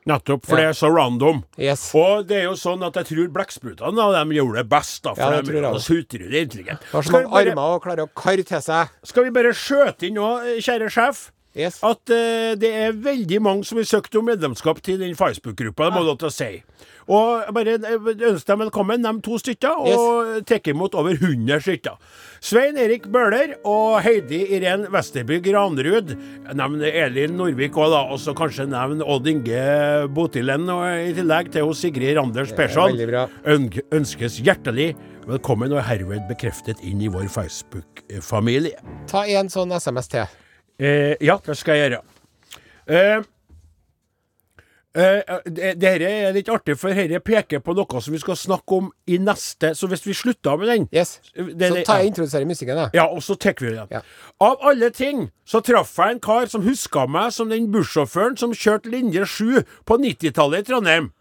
Nettopp, 0.07 0.45
for 0.45 0.59
Ja. 0.59 0.69
det 0.69 0.77
er 0.77 0.77
så 0.77 0.91
random. 0.95 1.45
Yes. 1.59 1.91
Og 1.95 2.27
det 2.29 2.37
er 2.43 2.43
jo 2.45 2.53
sånn 2.61 2.83
at 2.85 2.93
jeg 3.01 3.07
tror 3.07 3.29
blekksprutene 3.33 4.09
de 4.29 4.35
gjorde 4.37 4.57
det 4.61 4.69
best, 4.69 5.03
da. 5.03 5.15
For 5.15 5.23
Ja, 5.23 5.41
det 5.41 5.53
de 5.53 5.59
er 5.65 5.79
så 5.81 5.97
utrolig 6.03 6.43
intelligente. 6.45 6.85
Har 6.93 7.03
så 7.03 7.13
mange 7.13 7.33
armer 7.33 7.75
og 7.77 7.83
klarer 7.83 8.05
å 8.05 8.11
karre 8.15 8.45
til 8.45 8.61
seg. 8.61 8.91
Skal 9.03 9.25
vi 9.25 9.31
bare 9.31 9.53
skjøte 9.57 10.03
inn 10.07 10.15
nå, 10.21 10.29
kjære 10.61 10.91
sjef, 10.93 11.31
Yes. 11.55 11.79
at 11.87 12.11
uh, 12.11 12.53
det 12.59 12.71
er 12.75 12.97
veldig 12.99 13.39
mange 13.43 13.67
som 13.67 13.79
har 13.79 13.87
søkt 13.87 14.17
om 14.19 14.27
medlemskap 14.27 14.81
til 14.83 14.99
den 14.99 15.15
Facebook-gruppa, 15.15 15.87
det 15.87 15.95
må 15.95 16.03
du 16.03 16.17
til 16.19 16.27
å 16.27 16.35
si. 16.35 16.51
Og 17.05 17.55
bare 17.55 17.77
ønsker 17.79 18.49
dem 18.49 18.63
velkommen, 18.65 19.05
de 19.05 19.13
to 19.23 19.39
stykker, 19.39 19.77
og 19.87 20.47
tar 20.49 20.71
imot 20.73 20.97
over 20.99 21.15
100 21.15 21.61
stykker. 21.63 21.99
Svein 22.45 22.79
Erik 22.81 23.07
Bøhler 23.13 23.55
og 23.69 24.01
Heidi 24.05 24.41
Irén 24.57 24.89
Westerby 24.93 25.39
Granrud. 25.45 26.15
Nevn 26.57 26.85
Elin 26.89 27.37
Norvik 27.39 27.77
òg, 27.77 27.93
da. 27.93 28.03
Og 28.13 28.21
så 28.25 28.35
kanskje 28.37 28.67
nevn 28.73 29.05
Odd 29.05 29.29
Inge 29.31 29.65
Botilen 30.17 30.69
og 30.73 30.85
i 30.89 31.13
tillegg 31.17 31.53
til 31.55 31.69
hos 31.69 31.85
Sigrid 31.85 32.17
Randers 32.19 32.55
Persson. 32.57 32.97
ønskes 33.95 34.41
hjertelig 34.41 34.95
velkommen 35.29 35.73
og 35.73 35.85
herved 35.85 36.25
bekreftet 36.29 36.81
inn 36.85 37.05
i 37.05 37.13
vår 37.13 37.29
Facebook-familie. 37.33 38.81
Ta 39.13 39.27
en 39.29 39.53
sånn 39.53 39.73
SMS 39.77 40.11
til. 40.13 40.41
Eh, 40.81 41.15
ja, 41.21 41.39
det 41.47 41.57
skal 41.57 41.77
jeg 41.79 41.91
gjøre. 41.93 42.03
Eh, 42.87 43.23
eh, 44.97 45.39
det, 45.47 45.71
dette 45.81 46.09
er 46.09 46.33
litt 46.35 46.49
artig, 46.53 46.77
for 46.79 46.95
dette 46.95 47.21
peker 47.25 47.63
på 47.65 47.75
noe 47.79 48.01
som 48.03 48.15
vi 48.15 48.21
skal 48.23 48.37
snakke 48.39 48.79
om 48.79 48.91
i 49.11 49.19
neste 49.23 49.73
Så 49.75 49.89
hvis 49.91 50.05
vi 50.07 50.15
slutter 50.15 50.59
med 50.59 50.69
den 50.69 50.89
Yes. 50.93 51.21
det- 51.35 51.71
Så 51.73 51.85
tar 51.87 51.99
jeg 51.99 52.07
introduserer 52.13 52.47
musikken, 52.47 52.77
da. 52.77 52.91
Ja, 52.95 53.07
og 53.07 53.23
så 53.23 53.37
tar 53.39 53.55
vi 53.59 53.71
den. 53.75 53.87
Ja. 53.91 54.01
Av 54.41 54.57
alle 54.63 54.91
ting 54.91 55.31
så 55.47 55.61
traff 55.63 55.97
jeg 55.97 56.11
en 56.13 56.21
kar 56.21 56.47
som 56.47 56.63
huska 56.63 57.07
meg 57.09 57.33
som 57.33 57.49
den 57.49 57.71
bussjåføren 57.73 58.37
som 58.39 58.53
kjørte 58.53 58.91
linje 58.91 59.25
7 59.27 59.63
på 59.87 59.99
90-tallet 59.99 60.59
i 60.59 60.63
Trondheim. 60.73 61.13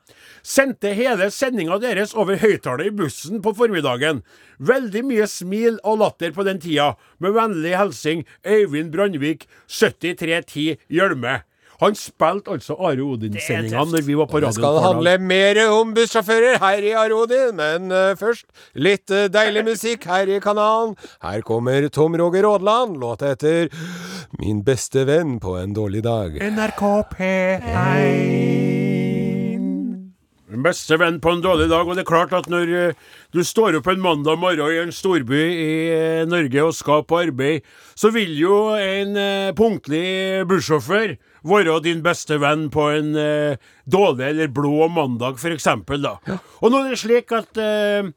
Sendte 0.44 0.92
hele 0.92 1.30
sendinga 1.32 1.78
deres 1.80 2.12
over 2.20 2.36
høyttaler 2.42 2.90
i 2.90 2.94
bussen 2.96 3.40
på 3.44 3.54
formiddagen. 3.56 4.22
Veldig 4.60 5.06
mye 5.08 5.28
smil 5.32 5.80
og 5.88 6.02
latter 6.04 6.36
på 6.36 6.44
den 6.44 6.60
tida. 6.60 6.94
Med 7.24 7.38
vennlig 7.38 7.78
hilsing 7.80 8.26
Øyvind 8.44 8.92
Brandvik, 8.92 9.48
7310 9.72 10.76
Hjelme. 10.92 11.42
Han 11.82 11.96
spilte 11.98 12.54
altså 12.54 12.76
Are 12.78 13.02
Odin-sendinga 13.04 13.84
når 13.90 14.06
vi 14.06 14.16
var 14.16 14.30
på 14.32 14.40
Det 14.44 14.54
skal 14.56 14.78
handle 14.84 15.16
mer 15.20 15.60
om 15.66 15.96
bussjåfører 15.96 16.60
her 16.62 16.86
i 16.86 16.94
Arodin, 17.00 17.58
men 17.60 17.90
uh, 17.92 18.14
først 18.20 18.46
litt 18.76 19.12
uh, 19.12 19.26
deilig 19.32 19.66
musikk 19.68 20.08
her 20.12 20.30
i 20.30 20.40
kanalen. 20.44 20.96
Her 21.24 21.44
kommer 21.48 21.90
Tom 21.90 22.16
Roger 22.20 22.48
Aadland, 22.52 23.00
låta 23.02 23.34
etter 23.34 23.72
Min 24.40 24.64
beste 24.66 25.08
venn 25.10 25.40
på 25.44 25.58
en 25.60 25.76
dårlig 25.76 26.06
dag. 26.06 26.40
NRK 26.40 26.88
P1 27.18 28.83
Beste 30.62 31.00
venn 31.02 31.18
på 31.24 31.32
en 31.34 31.42
dårlig 31.42 31.66
dag. 31.72 31.88
Og 31.88 31.98
det 31.98 32.04
er 32.04 32.10
klart 32.10 32.34
at 32.38 32.50
når 32.52 32.74
eh, 32.78 32.98
du 33.34 33.42
står 33.46 33.80
opp 33.80 33.88
en 33.90 34.04
mandag 34.04 34.38
morgen 34.38 34.70
i 34.70 34.82
en 34.84 34.94
storby 34.94 35.40
i 35.42 35.70
eh, 35.90 36.26
Norge 36.30 36.66
og 36.68 36.76
skal 36.78 37.06
på 37.10 37.24
arbeid, 37.24 37.66
så 37.98 38.12
vil 38.14 38.36
jo 38.38 38.58
en 38.78 39.18
eh, 39.18 39.54
punktlig 39.58 40.44
bussjåfør 40.50 41.16
være 41.50 41.80
din 41.84 42.04
beste 42.06 42.38
venn 42.40 42.70
på 42.72 42.86
en 42.94 43.10
dårlig 43.84 44.28
eller 44.30 44.52
blå 44.56 44.88
mandag, 44.88 45.36
f.eks. 45.42 45.68
da. 46.00 46.14
Og 46.62 46.72
nå 46.72 46.80
er 46.84 46.94
det 46.94 47.02
slik 47.02 47.34
at 47.36 47.60
eh, 47.60 48.14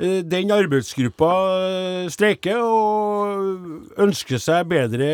den 0.00 0.52
arbeidsgruppa 0.54 1.30
eh, 1.66 2.06
streiker 2.12 2.60
og 2.62 4.00
ønsker 4.00 4.40
seg 4.40 4.68
bedre 4.70 5.10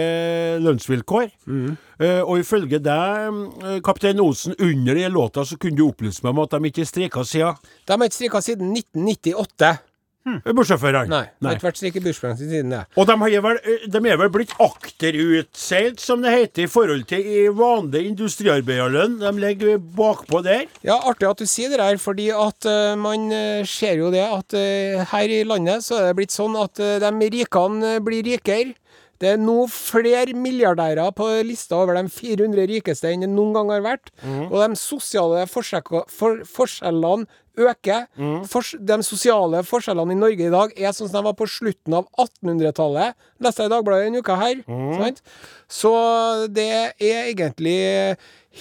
lønnsvilkår. 0.62 1.32
Eh, 1.96 2.20
og 2.20 2.42
ifølge 2.42 2.78
deg, 2.82 3.40
eh, 3.64 3.80
kaptein 3.84 4.20
Osen, 4.22 4.54
under 4.60 4.94
den 4.94 5.12
låta 5.12 5.44
så 5.44 5.58
kunne 5.58 5.78
du 5.78 5.86
opplyse 5.88 6.22
meg 6.22 6.34
om 6.34 6.42
at 6.44 6.54
de 6.54 6.70
ikke 6.70 6.86
streika 6.86 7.24
siden 7.24 7.56
De 7.86 7.92
har 7.92 8.04
ikke 8.04 8.18
streika 8.18 8.42
siden 8.44 8.72
1998. 8.76 9.76
eh, 10.26 10.52
bussjåførene. 10.56 11.08
Nei, 11.10 11.22
Nei. 11.40 11.50
har 11.50 11.58
ikke 11.58 11.68
vært 11.68 11.80
strik 11.80 11.98
i 11.98 12.02
bussbransjen 12.04 12.50
siden 12.50 12.72
det. 12.74 12.82
Og 12.98 13.08
de, 13.08 13.16
er, 13.28 13.42
vel, 13.44 13.60
eh, 13.62 13.86
de 13.92 14.02
er 14.10 14.20
vel 14.20 14.32
blitt 14.34 14.54
akterutseilt, 14.62 16.02
som 16.02 16.24
det 16.24 16.34
heter, 16.34 16.66
i 16.66 16.70
forhold 16.70 17.04
til 17.10 17.26
i 17.26 17.44
vanlig 17.54 18.06
industriarbeiderlønn. 18.12 19.18
De 19.22 19.32
ligger 19.42 19.78
bakpå 19.78 20.42
der. 20.46 20.66
Ja, 20.86 20.98
artig 21.08 21.30
at 21.30 21.42
du 21.42 21.46
sier 21.50 21.72
det 21.72 21.80
der, 21.82 22.00
fordi 22.02 22.30
at 22.34 22.68
uh, 22.68 22.94
man 22.98 23.30
eh, 23.34 23.66
ser 23.68 24.00
jo 24.00 24.10
det 24.14 24.24
at 24.24 24.56
uh, 24.56 25.04
her 25.12 25.32
i 25.32 25.44
landet 25.46 25.84
så 25.86 26.00
er 26.00 26.10
det 26.10 26.18
blitt 26.20 26.34
sånn 26.34 26.56
at 26.60 26.80
uh, 26.82 26.98
de 27.02 27.30
rikene 27.32 27.96
blir 28.04 28.26
rikere. 28.26 28.76
Det 29.16 29.30
er 29.32 29.38
nå 29.40 29.62
flere 29.72 30.34
milliardærer 30.36 31.14
på 31.16 31.24
lista 31.48 31.78
over 31.80 31.96
de 31.96 32.10
400 32.12 32.66
rikeste 32.68 33.08
enn 33.08 33.24
det 33.24 33.30
noen 33.32 33.54
gang 33.56 33.70
har 33.72 33.86
vært. 33.86 34.10
Og 34.50 34.58
de 34.60 34.76
sosiale 34.76 35.46
for, 35.48 36.42
forskjellene 36.44 37.24
øker. 37.56 38.06
Fors, 38.50 38.74
de 38.78 38.96
sosiale 39.06 39.62
forskjellene 39.66 40.12
i 40.14 40.18
Norge 40.20 40.46
i 40.48 40.52
dag 40.52 40.72
er 40.76 40.92
sånn 40.96 41.08
som 41.08 41.20
de 41.20 41.26
var 41.28 41.36
på 41.38 41.48
slutten 41.50 41.96
av 41.98 42.08
1800-tallet. 42.20 43.16
Leste 43.44 43.64
jeg 43.64 43.70
i 43.70 43.74
Dagbladet 43.74 44.08
denne 44.10 44.22
uka 44.24 44.38
her. 44.40 44.62
Sant? 45.00 45.22
Så 45.68 45.92
det 46.52 46.66
er 46.70 47.30
egentlig 47.32 47.78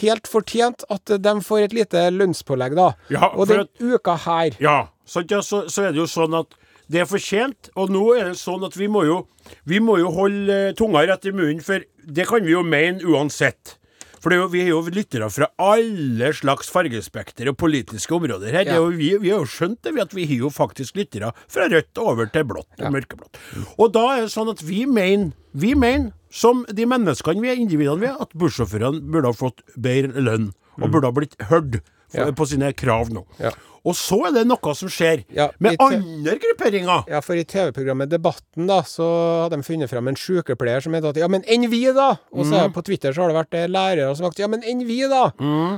helt 0.02 0.28
fortjent 0.28 0.84
at 0.92 1.16
de 1.24 1.34
får 1.46 1.68
et 1.70 1.76
lite 1.78 2.04
lønnspålegg, 2.12 2.76
da. 2.76 2.92
Ja, 3.14 3.30
og 3.32 3.48
for 3.48 3.64
den 3.64 3.94
uka 3.96 4.18
her 4.26 4.58
Ja, 4.60 4.78
sant, 5.08 5.32
ja 5.32 5.42
så, 5.46 5.66
så 5.72 5.88
er 5.88 5.96
det 5.96 6.02
jo 6.04 6.10
sånn 6.10 6.36
at 6.36 6.56
det 6.92 7.02
er 7.02 7.08
fortjent. 7.10 7.72
Og 7.80 7.94
nå 7.94 8.04
er 8.18 8.32
det 8.32 8.40
sånn 8.42 8.66
at 8.68 8.76
vi 8.78 8.90
må 8.92 9.06
jo, 9.08 9.22
vi 9.66 9.80
må 9.82 9.98
jo 10.02 10.12
holde 10.14 10.60
eh, 10.70 10.76
tunga 10.78 11.06
rett 11.08 11.26
i 11.26 11.34
munnen, 11.34 11.64
for 11.66 11.82
det 12.06 12.28
kan 12.30 12.46
vi 12.46 12.54
jo 12.54 12.62
mene 12.66 13.02
uansett. 13.08 13.78
For 14.26 14.34
det 14.34 14.40
jo, 14.40 14.46
vi 14.50 14.62
er 14.64 14.72
jo 14.72 14.80
lyttere 14.90 15.28
fra 15.30 15.46
alle 15.62 16.32
slags 16.34 16.72
fargespekter 16.74 17.52
og 17.52 17.60
politiske 17.62 18.10
områder 18.16 18.50
her. 18.50 18.64
Det 18.66 18.72
er 18.74 18.80
Ja. 18.80 18.82
jo, 18.82 18.88
vi, 18.98 19.12
vi 19.22 19.30
har 19.30 19.44
jo 19.44 19.46
skjønt 19.46 19.84
det, 19.86 19.94
vi 19.94 20.02
at 20.02 20.16
vi 20.18 20.26
har 20.26 20.40
jo 20.48 20.50
faktisk 20.50 20.98
lyttere 20.98 21.30
fra 21.46 21.68
rødt 21.70 22.02
over 22.02 22.26
til 22.34 22.48
blått 22.50 22.82
og 22.82 22.90
mørkeblått. 22.96 23.38
Og 23.78 23.94
da 23.94 24.06
er 24.16 24.22
det 24.26 24.32
sånn 24.34 24.50
at 24.50 24.64
vi 24.66 24.88
mener, 24.90 25.30
vi 25.54 25.76
mener, 25.78 26.10
som 26.34 26.66
de 26.74 26.88
menneskene 26.90 27.40
vi 27.46 27.54
er, 27.54 27.62
individene 27.62 28.02
vi 28.02 28.10
er, 28.10 28.18
at 28.20 28.34
bussjåførene 28.34 29.04
burde 29.14 29.30
ha 29.30 29.38
fått 29.38 29.62
bedre 29.78 30.18
lønn, 30.26 30.50
og 30.82 30.90
burde 30.90 31.06
ha 31.06 31.14
blitt 31.14 31.38
hørt 31.52 31.84
Ja. 32.16 32.32
på 32.32 32.48
sine 32.50 32.74
krav 32.74 33.14
nå. 33.14 33.28
Og 33.86 33.94
så 33.98 34.18
er 34.28 34.34
det 34.40 34.46
noe 34.50 34.74
som 34.78 34.90
skjer 34.92 35.24
Ja, 35.36 35.50
med 35.62 35.78
andre 35.84 36.36
grupperinger. 36.42 37.06
Ja, 37.12 37.22
for 37.26 37.38
i 37.38 37.44
TV-programmet 37.46 38.10
Debatten 38.10 38.66
da, 38.70 38.80
så 38.88 39.06
hadde 39.44 39.60
de 39.60 39.68
funnet 39.68 39.92
fram 39.92 40.10
en 40.10 40.18
sykepleier 40.20 40.82
som 40.82 40.96
het 40.98 41.06
at 41.06 41.20
ja, 41.22 41.30
men 41.32 41.46
enn 41.46 41.68
vi, 41.70 41.84
da? 41.94 42.16
Og 42.34 42.48
så 42.50 42.66
mm. 42.66 42.74
på 42.76 42.84
Twitter 42.88 43.14
så 43.14 43.24
har 43.26 43.34
det 43.34 43.38
vært 43.40 43.58
eh, 43.60 43.68
lærere 43.70 44.10
som 44.16 44.26
har 44.26 44.34
sagt 44.34 44.42
ja, 44.42 44.50
men 44.52 44.66
enn 44.66 44.82
vi, 44.88 45.02
da? 45.12 45.28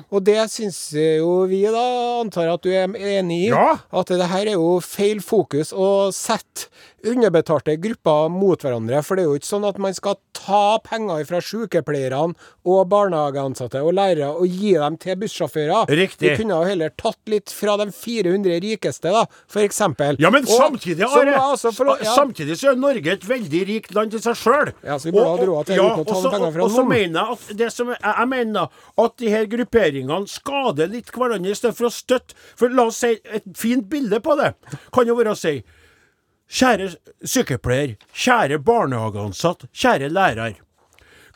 Og 0.08 0.24
det 0.28 0.39
syns 0.54 0.80
jo 0.96 1.41
vi, 1.52 1.63
da, 1.74 1.86
antar 2.24 2.48
jeg 2.48 2.58
at 2.58 2.67
du 2.67 2.72
er 2.72 3.17
enig 3.17 3.41
i, 3.48 3.50
Ja. 3.52 3.78
at 3.91 4.13
det 4.13 4.32
her 4.32 4.54
er 4.54 4.56
jo 4.58 4.78
feil 4.84 5.20
fokus 5.24 5.74
å 5.76 6.10
sette 6.15 6.72
underbetalte 7.12 7.78
grupper 7.82 8.30
mot 8.34 8.62
hverandre. 8.63 9.02
For 9.06 9.17
det 9.17 9.26
er 9.26 9.32
jo 9.32 9.39
ikke 9.39 9.50
sånn 9.50 9.67
at 9.67 9.80
man 9.82 9.96
skal 9.98 10.17
ta 10.38 10.78
penger 10.86 11.26
fra 11.28 11.41
sykepleierne 11.43 12.36
og 12.67 12.82
barnehageansatte 12.91 13.82
og 13.84 13.96
lærere 13.98 14.30
og 14.36 14.48
gi 14.48 14.74
dem 14.78 14.98
til 15.02 15.17
bussjåfører. 15.22 15.91
Riktig. 15.91 16.32
Vi 16.32 16.41
kunne 16.41 16.60
jo 16.60 16.70
heller 16.70 16.93
tatt 17.00 17.20
litt 17.32 17.54
fra 17.54 17.78
de 17.82 17.89
400 17.93 18.60
rikeste, 18.63 19.13
da, 19.13 19.26
eksempel. 19.63 20.20
Ja, 20.22 20.32
men 20.34 20.46
Og 20.48 20.54
samtidig, 20.54 21.04
Are, 21.08 21.36
altså 21.52 21.72
få 21.76 21.98
ja. 21.98 22.13
samtidig 22.13 22.58
så 22.60 22.72
er 22.72 22.80
Norge 22.80 23.15
et 23.17 23.26
veldig 23.28 23.63
rikt 23.67 23.96
land 23.98 24.13
til 24.13 24.24
seg 24.24 24.38
sjøl. 24.39 24.74
Ja, 24.86 24.98
så 25.00 25.10
vi 25.10 25.15
burde 25.15 25.30
ha 25.34 25.50
råd 25.50 25.72
til 25.72 25.82
uten 25.82 26.04
å 26.04 26.08
ta 26.08 26.20
noen 26.20 26.36
penger 26.36 26.56
fra 26.56 26.67
Og 26.67 26.72
så 26.74 26.84
noen. 26.84 26.91
mener 26.93 27.20
jeg 27.20 27.38
at 27.38 27.58
det 27.63 27.72
som 27.74 27.91
jeg, 27.93 28.00
jeg 28.08 28.32
mener 28.34 28.86
at 29.06 29.17
de 29.24 29.34
her 29.34 29.50
grupperingene 29.52 30.32
skader 30.32 30.93
litt 30.93 31.12
hverandre 31.15 31.52
i 31.54 31.58
stedet 31.58 31.78
for 31.78 31.89
å 31.89 31.93
støtte. 31.93 32.38
For 32.58 32.74
la 32.74 32.88
oss 32.91 33.02
si 33.04 33.15
et 33.17 33.48
fint 33.58 33.88
bilde 33.89 34.22
på 34.24 34.38
det 34.39 34.54
kan 34.93 35.10
jo 35.10 35.17
være 35.17 35.34
å 35.36 35.39
si 35.39 35.58
Kjære 36.48 36.94
sykepleier, 37.28 37.98
kjære 38.16 38.60
barnehageansatt, 38.64 39.68
kjære 39.76 40.08
lærer. 40.10 40.56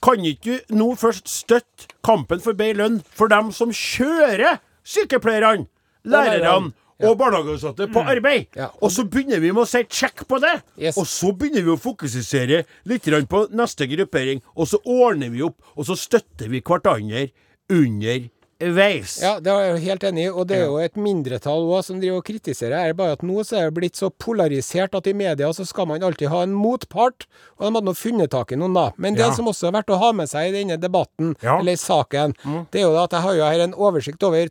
Kan 0.01 0.23
ikke 0.25 0.61
du 0.69 0.75
nå 0.79 0.93
først 0.97 1.27
støtte 1.29 1.91
kampen 2.05 2.39
for 2.41 2.57
bedre 2.57 2.79
lønn 2.79 3.01
for 3.05 3.29
dem 3.29 3.51
som 3.53 3.73
kjører 3.75 4.61
sykepleierne, 4.87 5.67
lærerne 6.07 6.71
og 7.03 7.17
barnehageansatte 7.19 7.89
på 7.91 8.05
arbeid? 8.07 8.47
Ja. 8.55 8.71
Og 8.81 8.91
så 8.95 9.03
begynner 9.03 9.43
vi 9.43 9.51
med 9.51 9.65
å 9.65 9.69
si 9.69 9.83
check 9.91 10.23
på 10.29 10.39
det. 10.41 10.55
Yes. 10.79 10.97
Og 10.97 11.05
så 11.11 11.33
begynner 11.35 11.67
vi 11.67 11.75
å 11.75 11.79
fokusere 11.81 12.63
litt 12.89 13.11
på 13.29 13.45
neste 13.51 13.89
gruppering, 13.91 14.41
og 14.55 14.71
så 14.71 14.79
ordner 14.85 15.29
vi 15.29 15.43
opp, 15.43 15.59
og 15.75 15.91
så 15.91 15.99
støtter 15.99 16.49
vi 16.49 16.63
hverandre 16.63 17.27
under 17.69 18.29
veis. 18.75 19.17
Ja, 19.21 19.39
det 19.41 19.51
er 19.51 19.75
jeg 19.75 19.83
helt 19.89 20.03
enig 20.07 20.25
i, 20.27 20.29
og 20.29 20.47
det 20.47 20.57
er 20.59 20.65
jo 20.69 20.77
et 20.77 20.95
mindretall 20.95 21.65
også 21.65 21.91
som 21.91 21.99
driver 22.01 22.21
og 22.21 22.25
kritiserer 22.27 22.77
her. 22.77 22.93
Bare 22.93 23.15
at 23.17 23.23
nå 23.25 23.41
så 23.47 23.57
er 23.59 23.69
det 23.69 23.75
blitt 23.79 23.95
så 23.99 24.09
polarisert 24.13 24.93
at 24.95 25.07
i 25.09 25.13
media 25.17 25.49
så 25.53 25.65
skal 25.65 25.87
man 25.89 26.03
alltid 26.03 26.29
ha 26.29 26.43
en 26.43 26.53
motpart, 26.53 27.25
og 27.57 27.65
de 27.65 27.71
hadde 27.73 27.85
nå 27.89 27.95
funnet 27.97 28.31
tak 28.31 28.51
i 28.53 28.59
noen, 28.61 28.73
da. 28.77 28.91
Men 28.97 29.15
det 29.17 29.25
Ja. 29.25 29.31
som 29.33 29.45
også 29.49 29.67
er 29.67 29.71
verdt 29.79 29.89
å 29.95 29.99
ha 29.99 30.11
med 30.13 30.29
seg 30.29 30.49
i 30.53 30.57
denne 30.63 30.77
debatten, 30.79 31.35
Ja. 31.41 31.57
eller 31.59 31.73
saken, 31.75 32.35
det 32.71 32.81
er 32.81 32.85
jo 32.89 32.95
at 33.03 33.11
jeg 33.11 33.21
har 33.21 33.33
jo 33.35 33.43
her 33.43 33.59
en 33.65 33.73
oversikt 33.73 34.23
over 34.23 34.47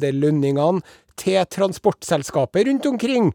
topplederlønningene 0.00 0.82
til 1.20 1.44
transportselskaper 1.44 2.64
rundt 2.66 2.86
omkring. 2.88 3.32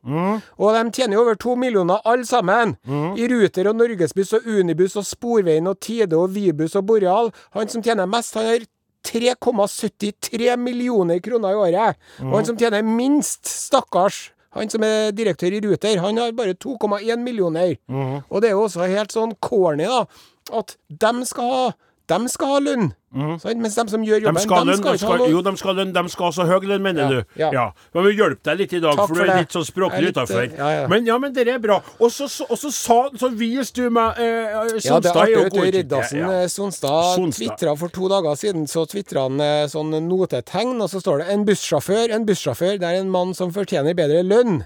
Og 0.57 0.73
de 0.73 0.91
tjener 0.91 1.13
jo 1.19 1.21
over 1.21 1.35
to 1.35 1.55
millioner 1.55 1.99
alle 2.05 2.25
sammen. 2.25 2.77
I 2.87 3.27
Ruter 3.29 3.67
og 3.69 3.75
Norgesbuss 3.77 4.33
og 4.33 4.47
Unibuss 4.47 4.95
og 4.97 5.05
Sporveien 5.05 5.67
og 5.69 5.79
Tide 5.85 6.13
og 6.17 6.31
Vibus 6.33 6.75
og 6.75 6.87
Boreal. 6.87 7.29
Han 7.53 7.67
som 7.69 7.83
tjener 7.85 8.09
mest, 8.09 8.33
han 8.33 8.45
har 8.49 8.65
3,73 9.05 10.55
millioner 10.57 11.19
kroner 11.23 11.51
i 11.51 11.59
året. 11.67 11.95
Og 12.23 12.37
han 12.39 12.47
som 12.47 12.57
tjener 12.59 12.85
minst, 12.85 13.45
stakkars, 13.45 14.31
han 14.55 14.69
som 14.71 14.83
er 14.87 15.11
direktør 15.15 15.51
i 15.57 15.61
Ruter, 15.65 15.99
han 15.99 16.17
har 16.21 16.31
bare 16.37 16.55
2,1 16.55 17.19
millioner. 17.23 17.75
Og 18.29 18.41
det 18.41 18.49
er 18.49 18.55
jo 18.55 18.63
også 18.67 18.87
helt 18.87 19.11
sånn 19.15 19.35
corny, 19.43 19.85
da, 19.91 20.05
at 20.55 20.77
dem 20.89 21.23
skal 21.27 21.51
ha 21.51 21.65
dem 22.07 22.27
skal 22.29 22.47
ha 22.47 22.59
lønn. 22.59 22.91
Sant? 23.39 23.57
Mens 23.63 23.75
de 23.79 23.83
som 23.87 24.01
gjør 24.03 24.25
De 24.25 24.41
skal 24.43 24.65
de 24.67 24.73
skal 24.75 24.91
de 24.91 24.97
ikke 24.99 25.07
ha 25.07 25.17
lønn. 25.21 25.31
jo, 25.31 25.41
de 25.41 25.51
skal, 25.57 25.75
lønn, 25.79 25.93
de 25.95 26.01
skal 26.11 26.33
så 26.35 26.43
høy 26.49 26.65
lønn, 26.67 26.81
mener 26.83 27.01
Ja, 27.01 27.09
du? 27.09 27.55
ja. 27.55 27.63
Men 27.95 28.03
vi 28.03 28.11
hjelper 28.17 28.43
deg 28.49 28.57
litt 28.59 28.73
i 28.75 28.79
dag, 28.83 28.97
Takk 28.99 29.07
for, 29.07 29.15
du 29.15 29.21
er 29.23 29.29
det. 29.31 29.37
litt 29.45 29.55
sånn 29.55 29.65
språklig 29.65 30.09
utafor. 30.11 30.41
eh, 30.43 30.57
ja, 30.57 30.67
ja. 30.81 30.87
Men 30.91 31.05
ja, 31.07 31.17
men 31.17 31.31
det 31.33 31.47
er 31.47 31.59
bra. 31.63 31.77
Og 31.99 32.11
så, 32.11 32.27
så, 32.27 32.43
og 32.49 32.57
så 32.59 32.71
sa 32.75 32.97
så 33.15 33.29
viste 33.31 33.81
du 33.85 33.89
meg 33.89 34.19
eh, 34.19 34.51
Ja, 34.51 34.65
det 34.67 34.75
er 34.75 34.79
Sonstad 34.89 35.21
artig. 35.23 35.37
vet 35.45 35.53
du, 35.53 35.61
Riddarsen 35.77 36.29
eh, 36.29 36.47
Sonstad 36.51 37.15
Sonstad. 37.15 37.39
twittra 37.39 37.77
for 37.79 37.87
to 37.89 38.09
dager 38.11 38.35
siden, 38.35 38.67
så 38.67 38.83
tvitra 38.85 39.29
han 39.29 39.39
eh, 39.39 39.65
sånn 39.71 39.95
notetegn, 40.09 40.75
og 40.81 40.89
så 40.91 40.99
står 40.99 41.23
det 41.23 41.27
'en 41.31 41.45
bussjåfør'. 41.47 42.11
En 42.11 42.25
bussjåfør, 42.25 42.77
det 42.79 42.83
er 42.83 42.99
en 42.99 43.09
mann 43.09 43.33
som 43.33 43.51
fortjener 43.55 43.95
bedre 43.95 44.23
lønn. 44.27 44.65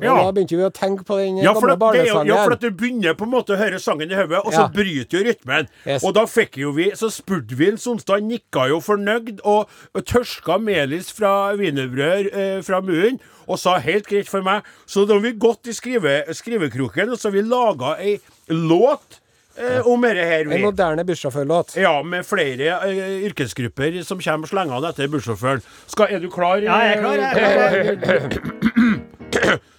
Ja. 0.00 0.14
Da 0.24 0.32
begynte 0.32 0.56
vi 0.58 0.64
å 0.66 0.70
tenke 0.72 1.04
på 1.08 1.16
den 1.18 1.38
Ja 1.40 1.52
gamle 1.54 1.76
barnesangen. 1.80 2.26
ja, 2.26 2.42
for 2.44 2.52
at 2.52 2.60
du 2.60 2.70
begynner 2.70 3.14
på 3.16 3.24
en 3.24 3.30
måte 3.32 3.54
å 3.54 3.56
høre 3.56 3.78
sangen 3.80 4.10
i 4.10 4.14
hodet, 4.14 4.42
og 4.44 4.52
så 4.52 4.66
Ja. 4.66 4.68
bryter 4.68 5.18
jo 5.18 5.24
rytmen. 5.30 5.68
Yes. 5.86 6.04
Og 6.04 6.12
da 6.14 6.24
fikk 6.26 6.56
jo 6.58 6.72
vi 6.72 6.90
Så 6.92 7.08
spurte 7.10 7.54
vi 7.56 7.68
en 7.68 7.76
Sonstad, 7.78 8.20
han 8.20 8.28
nikka 8.28 8.68
jo 8.68 8.80
fornøyd, 8.80 9.40
og, 9.44 9.68
og 9.94 10.04
tørska 10.04 10.58
melis 10.60 11.10
fra 11.12 11.54
wienerbrød 11.56 12.32
eh, 12.34 12.60
fra 12.62 12.80
munnen, 12.80 13.20
og 13.48 13.58
sa 13.58 13.78
helt 13.78 14.06
greit 14.06 14.28
for 14.28 14.42
meg. 14.42 14.62
Så 14.86 15.06
da 15.06 15.14
har 15.14 15.20
vi 15.20 15.32
gått 15.32 15.66
i 15.68 15.72
skrive, 15.72 16.24
skrivekroken, 16.34 17.10
og 17.10 17.16
så 17.18 17.28
har 17.30 17.32
vi 17.32 17.42
laga 17.42 17.96
ei 17.98 18.18
låt 18.50 19.20
eh, 19.58 19.80
om 19.86 20.02
dette 20.02 20.24
her. 20.26 20.50
En 20.52 20.62
moderne 20.62 21.04
bussjåførlåt. 21.06 21.76
Ja, 21.80 22.02
med 22.02 22.26
flere 22.26 22.80
eh, 22.84 23.22
yrkesgrupper 23.30 24.02
som 24.04 24.18
kommer 24.20 24.46
slengende 24.50 24.88
etter 24.92 25.08
bussjåføren. 25.08 25.62
Skal- 25.86 26.12
Er 26.12 26.20
du 26.20 26.28
klar? 26.28 26.58
Ja, 26.60 26.76
jeg 26.84 26.98
er 26.98 27.00
klar. 27.00 27.16
Jeg 27.16 27.86
er 27.86 27.96
klar. 27.96 29.58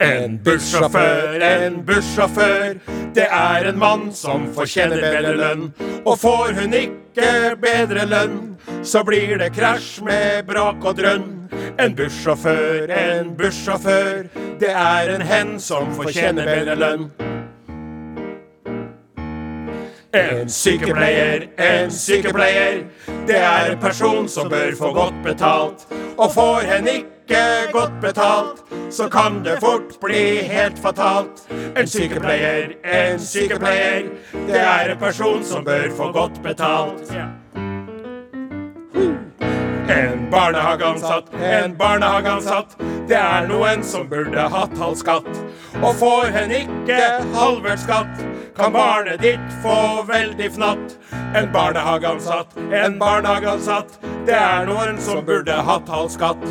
En 0.00 0.38
bussjåfør, 0.44 1.40
en 1.42 1.84
bussjåfør, 1.86 2.74
det 3.14 3.26
er 3.26 3.68
en 3.68 3.78
mann 3.78 4.12
som 4.14 4.46
fortjener 4.54 5.02
bedre 5.02 5.32
lønn. 5.34 5.64
Og 6.04 6.18
får 6.18 6.52
hun 6.60 6.74
ikke 6.78 7.56
bedre 7.62 8.06
lønn, 8.06 8.38
så 8.86 9.02
blir 9.06 9.38
det 9.42 9.50
krasj 9.56 10.02
med 10.06 10.46
brak 10.46 10.84
og 10.84 10.96
drønn. 11.02 11.26
En 11.82 11.98
bussjåfør, 11.98 12.86
en 12.86 13.34
bussjåfør, 13.36 14.30
det 14.60 14.70
er 14.70 15.14
en 15.16 15.26
hen 15.26 15.60
som 15.60 15.90
fortjener 15.98 16.46
bedre 16.46 16.78
lønn. 16.78 17.10
En 20.14 20.48
sykepleier, 20.48 21.46
en 21.58 21.90
sykepleier, 21.90 22.82
det 23.26 23.36
er 23.38 23.70
en 23.72 23.78
person 23.80 24.28
som 24.28 24.50
bør 24.52 24.74
få 24.76 24.92
godt 24.92 25.22
betalt. 25.24 25.86
Og 26.18 26.32
får 26.34 26.66
hen 26.68 26.88
ikke 26.88 27.40
godt 27.72 27.96
betalt, 28.00 28.60
så 28.90 29.08
kan 29.08 29.40
det 29.44 29.56
fort 29.64 29.96
bli 30.04 30.44
helt 30.52 30.78
fatalt. 30.78 31.46
En 31.76 31.88
sykepleier, 31.88 32.74
en 32.84 33.20
sykepleier, 33.20 34.10
det 34.32 34.60
er 34.60 34.92
en 34.92 35.00
person 35.00 35.44
som 35.44 35.64
bør 35.64 35.88
få 35.96 36.12
godt 36.12 36.42
betalt. 36.44 37.08
En 39.92 40.30
barnehageansatt, 40.30 41.24
en 41.42 41.76
barnehageansatt, 41.76 42.76
det 43.08 43.18
er 43.18 43.46
noen 43.48 43.82
som 43.84 44.06
burde 44.08 44.44
hatt 44.54 44.72
halv 44.80 44.96
skatt. 44.96 45.28
Og 45.82 45.90
får 46.00 46.30
hen 46.32 46.54
ikke 46.56 47.00
halvert 47.34 47.82
skatt, 47.82 48.22
kan 48.56 48.72
barnet 48.72 49.20
ditt 49.20 49.58
få 49.64 49.76
veldig 50.08 50.48
fnatt. 50.54 50.96
En 51.36 51.50
barnehageansatt, 51.52 52.56
en 52.72 52.96
barnehageansatt, 53.02 53.98
det 54.26 54.38
er 54.38 54.64
noen 54.70 55.00
som 55.00 55.20
burde 55.28 55.60
hatt 55.68 55.92
halv 55.92 56.08
skatt. 56.14 56.46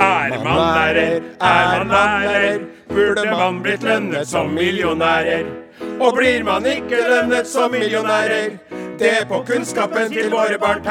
Er 0.00 0.36
man 0.40 0.64
lærer, 0.64 1.20
er 1.44 1.84
man 1.84 1.92
lærer, 1.92 2.64
burde 2.88 3.28
man 3.28 3.60
blitt 3.64 3.84
lønnet 3.84 4.28
som 4.32 4.54
millionærer. 4.56 5.44
Og 6.00 6.16
blir 6.16 6.44
man 6.44 6.64
ikke 6.64 7.04
lønnet 7.04 7.48
som 7.48 7.72
millionærer, 7.72 8.56
det 9.00 9.28
på 9.28 9.42
kunnskapen 9.48 10.12
til 10.12 10.30
våre 10.30 10.58
barn. 10.60 10.84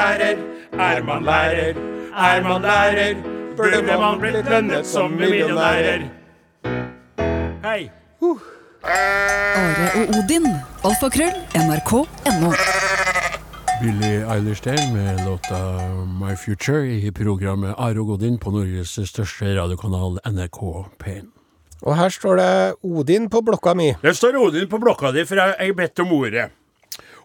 Er 0.72 1.02
man 1.02 1.24
lærer, 1.24 1.74
er 2.16 2.42
man 2.42 2.62
lærer, 2.62 3.14
burde 3.56 3.96
man 4.00 4.20
blitt 4.20 4.50
lønnet 4.50 4.86
som 4.86 5.10
millionærer. 5.10 6.08
Hei. 7.64 7.90
Are 8.84 9.90
og 10.00 10.14
Odin. 10.18 10.46
Alfakrøll. 10.84 11.36
NRK.no. 11.54 12.52
Billy 13.80 14.14
Eilish 14.34 14.64
der 14.64 14.92
med 14.94 15.24
låta 15.26 15.60
My 16.06 16.36
Future 16.36 16.88
i 16.88 17.10
programmet 17.10 17.74
Are 17.78 18.00
og 18.00 18.10
Odin 18.10 18.38
på 18.38 18.50
Norges 18.50 18.98
største 19.08 19.54
radiokanal 19.60 20.18
NRK 20.26 20.60
P1. 21.02 21.28
Og 21.82 21.96
her 21.96 22.08
står 22.08 22.36
det 22.36 22.74
Odin 22.82 23.30
på 23.30 23.40
blokka 23.40 23.74
mi. 23.74 23.94
Det 24.02 24.16
står 24.16 24.36
Odin 24.36 24.68
på 24.68 24.78
blokka 24.78 25.12
di, 25.12 25.24
for 25.24 25.34
jeg 25.40 25.54
jeg 25.58 25.68
er 25.68 25.74
bedt 25.74 26.00
om 26.00 26.12
ordet. 26.12 26.50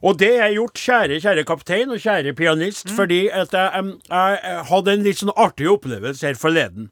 Og 0.06 0.20
det 0.22 0.34
jeg 0.36 0.58
gjort, 0.60 0.82
kjære, 0.82 1.22
kjære 1.24 1.46
kaptein 1.50 1.94
og 1.94 2.02
kjære 2.02 2.36
pianist, 2.38 2.92
fordi 2.94 3.26
at 3.34 3.54
jeg, 3.58 3.94
jeg, 4.10 4.42
jeg 4.44 4.66
hadde 4.70 4.94
en 4.94 5.06
litt 5.08 5.22
sånn 5.22 5.34
artig 5.34 5.70
opplevelse 5.72 6.28
her 6.28 6.38
forleden. 6.38 6.92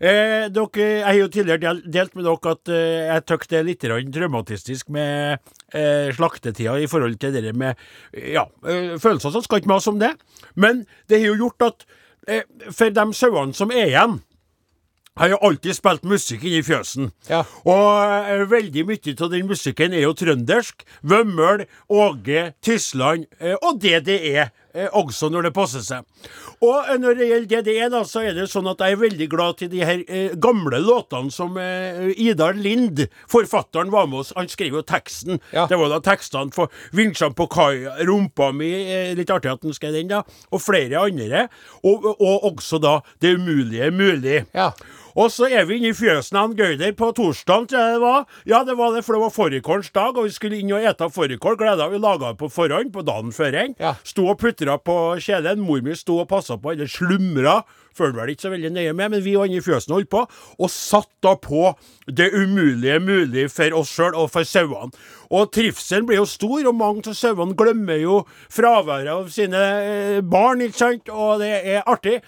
Eh, 0.00 0.46
dere, 0.48 0.84
jeg 0.84 1.04
har 1.04 1.16
jo 1.18 1.28
tidligere 1.28 1.74
delt 1.84 2.14
med 2.16 2.24
dere 2.24 2.52
at 2.54 2.70
eh, 2.72 3.02
jeg 3.04 3.24
syns 3.28 3.50
det 3.50 3.58
er 3.58 3.66
litt 3.68 3.84
dramatistisk 4.14 4.88
med 4.96 5.42
eh, 5.76 6.08
slaktetida 6.16 6.78
i 6.80 6.88
forhold 6.88 7.18
til 7.20 7.36
det 7.36 7.52
med 7.52 7.76
ja, 8.16 8.46
eh, 8.64 8.96
følelser. 8.96 9.34
Så 9.34 9.44
skal 9.44 9.60
ikke 9.60 9.74
mase 9.74 9.92
om 9.92 10.00
det. 10.00 10.14
Men 10.56 10.86
det 11.06 11.20
har 11.20 11.28
jo 11.28 11.42
gjort 11.44 11.68
at 11.68 11.86
eh, 12.26 12.48
for 12.72 12.96
de 12.96 13.06
sauene 13.14 13.54
som 13.54 13.70
er 13.76 13.92
igjen 13.92 14.18
har 15.18 15.32
jo 15.32 15.38
alltid 15.44 15.76
spilt 15.76 16.04
musikk 16.08 16.44
inni 16.46 16.62
fjøsen. 16.64 17.10
Ja. 17.28 17.42
Og 17.68 18.30
eh, 18.30 18.44
veldig 18.50 18.86
mye 18.88 19.16
av 19.16 19.32
den 19.32 19.50
musikken 19.50 19.96
er 19.96 20.06
jo 20.06 20.14
trøndersk. 20.16 20.84
Vømmøl, 21.02 21.66
Åge, 21.90 22.52
Tysland 22.62 23.26
og 23.40 23.80
og 23.80 24.04
det 24.06 24.20
Eh, 24.30 24.48
også 24.92 25.30
når 25.32 25.48
det 25.48 25.54
passer 25.56 25.82
seg. 25.84 26.06
Og 26.60 26.90
eh, 26.90 26.98
når 27.00 27.16
det 27.18 27.28
gjelder 27.30 27.62
DDE, 27.64 27.88
da, 27.92 28.02
så 28.06 28.24
er 28.28 28.36
det 28.36 28.46
sånn 28.52 28.68
at 28.70 28.82
jeg 28.84 28.96
er 28.96 29.00
veldig 29.00 29.28
glad 29.32 29.58
til 29.60 29.70
de 29.72 29.82
her 29.86 30.02
eh, 30.06 30.36
gamle 30.40 30.80
låtene 30.84 31.32
som 31.34 31.56
eh, 31.60 32.10
Idar 32.20 32.58
Lind, 32.58 33.06
forfatteren, 33.30 33.92
var 33.92 34.08
med 34.10 34.22
oss. 34.22 34.34
Han 34.36 34.50
skrev 34.50 34.76
jo 34.78 34.84
teksten. 34.86 35.40
Ja. 35.54 35.66
Det 35.70 35.78
var 35.80 35.92
da 35.92 36.00
tekstene 36.04 36.54
for 36.54 36.72
'Vinsjene 36.92 37.36
på 37.36 37.48
kaia', 37.50 37.96
'Rumpa 38.04 38.52
mi', 38.52 38.72
eh, 38.86 39.14
litt 39.16 39.32
artig 39.32 39.52
at 39.52 39.64
han 39.64 39.76
skrev 39.76 39.96
den, 39.96 40.12
da. 40.12 40.22
Og 40.52 40.62
flere 40.62 41.00
andre. 41.00 41.48
Og, 41.82 42.06
og 42.20 42.50
også 42.52 42.80
da 42.82 43.00
'Det 43.20 43.36
umulige 43.38 43.88
er 43.88 43.96
mulig'. 43.96 44.46
Ja. 44.54 44.72
Og 45.18 45.30
så 45.34 45.48
er 45.50 45.66
vi 45.66 45.80
inne 45.80 45.90
i 45.90 45.96
fjøsen 45.96 46.38
av 46.38 46.50
en 46.50 46.56
Gauder 46.58 46.92
på 46.98 47.10
torsdag, 47.16 47.66
tror 47.70 47.80
jeg 47.80 47.96
det 47.96 48.02
var. 48.04 48.24
Ja, 48.48 48.62
det 48.66 48.76
var 48.78 48.94
det, 48.94 49.02
for 49.06 49.16
det 49.16 49.22
var 49.24 49.34
fårikålens 49.34 49.90
dag, 49.94 50.16
og 50.16 50.28
vi 50.28 50.34
skulle 50.34 50.60
inn 50.60 50.72
og 50.76 50.86
ete 50.86 51.10
fårikål. 51.10 51.58
Gleda 51.60 51.88
vi 51.90 52.00
laga 52.02 52.32
på 52.38 52.50
forhånd, 52.52 52.92
på 52.94 53.04
dagen 53.06 53.34
før 53.34 53.58
en. 53.64 53.76
Ja. 53.80 53.96
Sto 54.06 54.28
og 54.30 54.38
putra 54.42 54.78
på 54.78 54.96
kjelen. 55.22 55.62
Mor 55.64 55.82
mi 55.84 55.96
sto 55.98 56.20
og 56.22 56.28
passa 56.30 56.58
på, 56.60 56.74
eller 56.74 56.90
slumra. 56.90 57.60
Følte 57.96 58.20
vel 58.20 58.32
ikke 58.32 58.46
så 58.46 58.52
veldig 58.52 58.70
nøye 58.74 58.92
med, 58.94 59.12
men 59.16 59.24
vi 59.24 59.34
var 59.34 59.48
inne 59.50 59.58
i 59.58 59.64
fjøsen 59.64 59.92
og 59.92 60.00
holdt 60.00 60.12
på. 60.12 60.24
Og 60.62 60.70
satt 60.72 61.10
da 61.24 61.34
på 61.42 61.72
det 62.06 62.30
umulige 62.36 63.00
mulig 63.02 63.48
for 63.52 63.80
oss 63.80 63.90
sjøl 63.96 64.14
og 64.14 64.30
for 64.34 64.46
sauene. 64.46 64.94
Og 65.30 65.50
trivselen 65.54 66.06
blir 66.06 66.20
jo 66.22 66.28
stor, 66.28 66.62
og 66.70 66.76
mange 66.78 67.02
av 67.10 67.18
sauene 67.18 67.56
glemmer 67.58 67.98
jo 68.00 68.20
fraværet 68.52 69.10
av 69.12 69.26
sine 69.34 69.64
eh, 69.80 70.20
barn, 70.22 70.62
ikke 70.64 70.78
sant, 70.78 71.10
og 71.10 71.42
det 71.42 71.50
er 71.74 71.82
artig. 71.90 72.20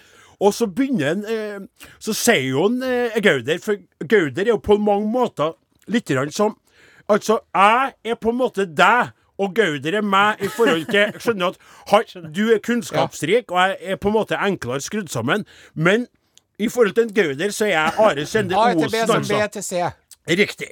Og 0.43 0.53
så 0.55 0.67
begynner 0.67 1.13
han 1.13 1.25
eh, 1.29 1.87
Så 2.03 2.15
sier 2.17 2.49
jo 2.49 2.67
han 2.67 2.81
eh, 2.83 3.19
Gauder, 3.23 3.61
for 3.63 3.79
Gauder 4.03 4.43
er 4.43 4.53
jo 4.53 4.59
på 4.63 4.77
mange 4.81 5.09
måter 5.11 5.55
litt 5.87 6.11
som 6.35 6.57
Altså, 7.11 7.39
jeg 7.51 7.93
er 8.05 8.15
på 8.15 8.31
en 8.31 8.37
måte 8.39 8.63
deg, 8.63 9.09
og 9.37 9.55
Gauder 9.57 9.97
er 9.99 10.05
meg 10.07 10.39
i 10.39 10.47
forhold 10.47 10.85
til 10.87 11.11
Skjønner 11.23 11.51
du 11.51 11.97
at 11.97 12.35
du 12.35 12.43
er 12.53 12.61
kunnskapsrik, 12.63 13.51
og 13.51 13.59
jeg 13.59 13.77
er 13.93 13.99
på 13.99 14.11
en 14.11 14.15
måte 14.15 14.39
enklere 14.39 14.81
skrudd 14.81 15.11
sammen, 15.11 15.43
men 15.75 16.07
i 16.59 16.69
forhold 16.69 16.93
til 16.93 17.03
en 17.03 17.13
Gauder, 17.13 17.49
så 17.51 17.65
er 17.65 17.69
jeg 17.69 17.93
Are 17.97 18.25
Sende 18.25 18.55
A 18.55 18.69
til 18.71 18.79
B 18.79 19.01
Osen, 19.03 19.07
som 19.07 19.23
B 19.27 19.41
altså. 19.41 19.47
til 19.59 19.63
C. 19.63 19.73
Riktig. 20.27 20.69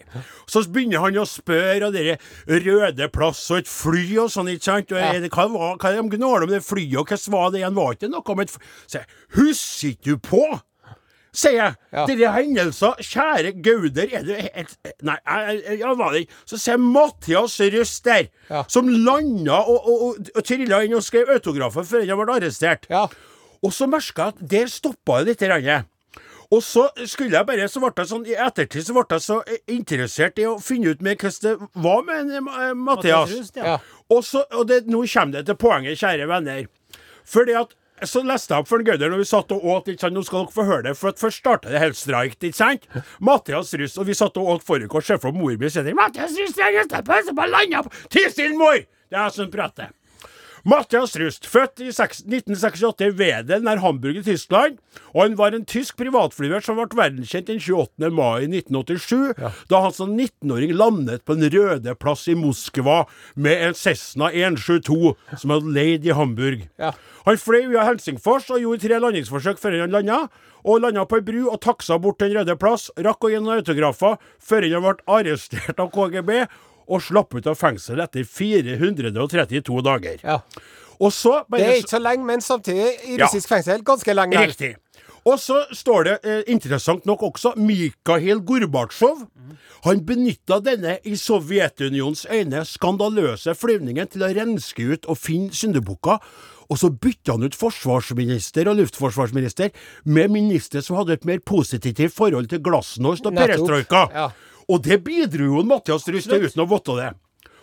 Så 0.47 0.63
begynner 0.71 1.03
han 1.03 1.17
å 1.19 1.25
spørre 1.27 1.89
om 1.89 1.93
dere 1.95 2.17
Røde 2.47 3.07
plass 3.11 3.43
og 3.51 3.59
et 3.59 3.67
fly 3.71 4.05
og 4.23 4.31
sånn, 4.31 4.47
ikke 4.53 4.63
sant? 4.69 4.93
Og 4.95 5.01
ja. 5.01 5.11
det, 5.19 5.31
hva, 5.33 5.47
var, 5.51 5.73
hva 5.75 5.91
det 5.91 5.99
de 5.99 6.17
gnåler 6.17 6.47
om 6.47 6.53
det 6.53 6.63
flyet, 6.63 6.95
og 7.01 7.11
hvordan 7.11 7.35
var 7.35 7.51
det 7.51 7.59
igjen? 7.61 7.75
Var 7.75 7.97
ikke 7.97 8.11
noe 8.13 8.35
om 8.35 8.43
et 8.45 8.53
fly? 8.53 8.69
Så 8.85 9.01
jeg, 9.01 9.09
husker 9.35 9.89
ikke 9.91 10.13
du 10.15 10.21
på? 10.29 10.43
Sier 11.31 11.55
jeg. 11.55 11.75
Ja. 11.95 12.01
Dere 12.09 12.31
hendelser, 12.35 12.97
kjære 13.07 13.53
Gauder, 13.63 14.09
er 14.19 14.25
det 14.27 14.39
helt 14.49 14.73
Nei, 15.07 15.15
jeg, 15.79 15.93
var 15.99 16.11
det 16.11 16.25
ikke. 16.25 16.39
Så 16.51 16.59
jeg 16.59 16.81
Mathias 16.83 17.55
Røst 17.75 18.07
der, 18.07 18.27
Ja. 18.51 18.65
som 18.67 18.89
landa 18.91 19.61
og, 19.61 19.77
og, 19.79 20.01
og, 20.07 20.31
og 20.35 20.43
trilla 20.47 20.81
inn 20.83 20.95
og 20.97 21.05
skrev 21.05 21.31
autografer 21.31 21.87
før 21.87 22.03
han 22.07 22.19
ble 22.19 22.35
arrestert. 22.35 22.87
Ja. 22.91 23.05
Og 23.63 23.71
så 23.75 23.87
merka 23.87 24.31
jeg 24.31 24.35
at 24.35 24.51
der 24.55 24.71
stoppa 24.71 25.21
det 25.21 25.35
litt. 25.35 25.47
grann. 25.47 25.87
Og 26.51 26.63
så 26.63 26.89
skulle 27.07 27.37
jeg 27.37 27.47
bare, 27.47 27.67
så 27.71 27.79
ble 27.79 27.91
jeg 27.95 28.09
sånn, 28.09 28.25
I 28.27 28.35
ettertid 28.47 28.83
så 28.87 28.95
ble 28.95 29.05
jeg 29.13 29.23
så 29.23 29.37
eh, 29.47 29.61
interessert 29.71 30.39
i 30.41 30.47
å 30.49 30.57
finne 30.59 30.91
ut 30.91 31.03
mer 31.05 31.15
hvordan 31.15 31.45
det 31.45 31.83
var 31.85 32.01
med 32.07 32.33
en, 32.35 32.49
eh, 32.51 32.73
Mathias. 32.75 33.53
Ja. 33.55 33.77
Og 34.11 34.25
så, 34.27 34.43
og 34.51 34.67
det, 34.67 34.83
nå 34.91 35.05
kommer 35.07 35.37
det 35.39 35.45
til 35.47 35.59
poenget, 35.61 36.01
kjære 36.01 36.27
venner. 36.27 36.65
Fordi 37.31 37.55
at 37.55 37.77
så 38.09 38.23
leste 38.25 38.55
jeg 38.55 38.63
opp 38.63 38.69
for 38.69 38.81
en 38.81 38.87
Gauder 38.87 39.11
når 39.13 39.21
vi 39.21 39.29
satt 39.29 39.51
og 39.53 39.65
åt. 39.75 39.91
ikke 39.93 40.01
sant? 40.01 40.15
Nå 40.17 40.23
skal 40.25 40.43
dere 40.43 40.55
få 40.55 40.65
høre 40.65 40.85
det. 40.89 40.95
For 40.97 41.13
at 41.13 41.21
Først 41.21 41.43
starta 41.43 41.69
det 41.69 41.83
helt 41.83 41.99
streikt, 41.99 42.41
ikke 42.41 42.57
sant? 42.57 42.87
Mathias 43.21 43.75
Russ, 43.77 43.97
og 44.01 44.09
vi 44.09 44.17
satt 44.17 44.39
og 44.41 44.49
åt 44.55 44.65
forrige 44.65 44.89
kort. 44.91 45.05
Se 45.05 45.19
for 45.21 45.35
mor 45.37 45.53
mi 45.53 45.69
sier 45.69 45.93
Mathias 45.95 46.33
Russ 46.39 46.57
jeg 46.57 46.81
er 46.81 47.05
på, 47.05 47.21
på 47.37 47.47
landa 47.47 47.85
på 47.85 47.93
Ti 48.09 48.25
stille, 48.33 48.57
mor! 48.57 48.81
Det 48.81 49.19
er 49.19 49.27
jeg 49.27 49.37
som 49.37 49.51
prater. 49.53 49.91
Mathias 50.67 51.15
Rust, 51.17 51.47
født 51.49 51.81
i 51.81 51.87
1968 51.89 53.07
i 53.07 53.13
Wedel 53.17 53.63
nær 53.65 53.81
Hamburg 53.81 54.19
i 54.19 54.25
Tyskland. 54.25 54.77
Og 55.15 55.23
han 55.23 55.37
var 55.39 55.55
en 55.57 55.65
tysk 55.65 55.97
privatflyver 55.97 56.61
som 56.61 56.77
ble 56.77 56.85
verdenskjent 56.99 57.49
den 57.49 57.61
28. 57.61 58.11
mai 58.13 58.45
1987, 58.45 59.33
da 59.71 59.81
han 59.87 59.95
som 59.95 60.13
19-åring 60.13 60.75
landet 60.77 61.25
på 61.25 61.37
Den 61.39 61.49
røde 61.55 61.95
plass 61.97 62.27
i 62.29 62.37
Moskva 62.37 63.05
med 63.35 63.65
en 63.69 63.77
Cessna 63.77 64.29
172 64.29 65.15
som 65.41 65.55
hadde 65.55 65.73
leid 65.73 66.05
i 66.05 66.13
Hamburg. 66.15 66.67
Ja. 66.77 66.93
Han 67.25 67.41
fløy 67.41 67.67
via 67.71 67.85
Helsingfors 67.87 68.49
og 68.53 68.61
gjorde 68.61 68.85
tre 68.85 69.01
landingsforsøk 69.01 69.61
før 69.61 69.81
han 69.81 69.93
landa. 69.97 70.25
Og 70.61 70.83
landa 70.83 71.07
på 71.09 71.17
ei 71.17 71.25
bru 71.25 71.39
og 71.49 71.57
taksa 71.63 71.97
bort 71.97 72.19
Den 72.21 72.35
røde 72.37 72.53
plass. 72.61 72.91
Rakk 72.93 73.25
å 73.25 73.31
gi 73.31 73.39
noen 73.41 73.63
autografer 73.63 74.19
før 74.37 74.67
han 74.69 74.85
ble 74.85 74.97
arrestert 75.09 75.81
av 75.81 75.89
KGB 75.93 76.43
og 76.87 77.01
slapp 77.01 77.33
ut 77.35 77.47
av 77.47 77.55
fengsel 77.55 77.99
etter 77.99 78.23
432 78.23 79.81
dager. 79.83 80.19
ja. 80.23 80.39
Og 81.01 81.09
så 81.11 81.43
Det 81.49 81.59
er 81.65 81.79
ikke 81.81 81.89
så 81.89 81.99
lenge, 81.99 82.23
men 82.25 82.39
samtidig 82.41 82.91
i 83.09 83.17
Ja. 83.17 83.25
russisk 83.25 83.49
fengsel 83.49 83.81
ganske 83.83 84.13
lenge. 84.13 84.37
Riktig. 84.37 84.75
Og 85.25 85.39
så 85.39 85.65
står 85.73 86.03
det 86.03 86.19
eh, 86.23 86.43
interessant 86.47 87.05
nok 87.05 87.21
også 87.23 87.55
Mikhail 87.57 88.39
Gorbatsjov. 88.41 89.27
Han 89.83 90.05
benytta 90.05 90.59
denne 90.63 90.99
i 91.03 91.15
Sovjetunions 91.15 92.25
øyne 92.31 92.63
skandaløse 92.65 93.55
flyvningen 93.55 94.07
til 94.11 94.21
å 94.21 94.29
renske 94.33 94.93
ut 94.93 95.05
og 95.09 95.17
finne 95.17 95.49
syndebukker. 95.49 96.19
Og 96.69 96.77
så 96.77 96.89
bytta 96.89 97.31
han 97.33 97.43
ut 97.43 97.55
forsvarsminister 97.55 98.67
og 98.69 98.77
luftforsvarsminister 98.77 99.71
med 100.05 100.29
minister 100.29 100.81
som 100.81 100.97
hadde 100.97 101.13
et 101.13 101.25
mer 101.25 101.39
positivt 101.39 102.13
forhold 102.13 102.47
til 102.47 102.59
glasnost 102.59 103.25
og 103.25 103.33
Perestroika. 103.33 104.07
perestrojka. 104.07 104.13
Ja. 104.13 104.29
Og 104.69 104.81
det 104.85 105.01
bidro 105.05 105.49
jo 105.49 105.65
Mathias 105.67 106.07
Rust 106.11 106.29
til 106.29 106.47
uten 106.47 106.63
å 106.63 106.69
vite 106.69 106.97
det. 106.99 107.11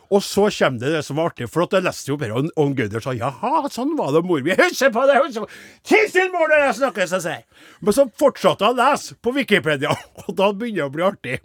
Og 0.09 0.23
så 0.25 0.47
kommer 0.49 0.81
det 0.81 0.93
det 0.95 1.03
som 1.05 1.19
var 1.21 1.29
artig, 1.29 1.51
for 1.53 1.67
at 1.67 1.75
jeg 1.77 1.85
leste 1.85 2.09
jo 2.09 2.17
bare, 2.21 2.33
og 2.33 2.49
og 2.57 2.71
Gauder 2.79 3.05
sa 3.05 3.13
jaha, 3.13 3.69
sånn 3.73 3.93
var 3.99 4.15
det, 4.15 4.23
mor 4.25 4.41
mi. 4.45 4.55
husker 4.63 4.93
på 4.95 5.05
det! 5.09 5.19
husker 5.21 5.45
på 5.45 5.51
Tiss 5.85 6.15
til 6.15 6.31
mor 6.33 6.49
når 6.49 6.65
jeg 6.65 6.79
snakker, 6.81 7.11
så 7.11 7.21
sier. 7.21 7.45
Men 7.85 7.97
så 7.97 8.07
fortsatte 8.21 8.65
jeg 8.65 8.77
å 8.77 8.79
lese 8.79 9.19
på 9.21 9.35
Wikipedia, 9.37 9.93
og 10.25 10.31
da 10.39 10.53
begynner 10.55 10.87
det 10.87 10.89
å 10.89 10.95
bli 10.97 11.09
artig. 11.11 11.39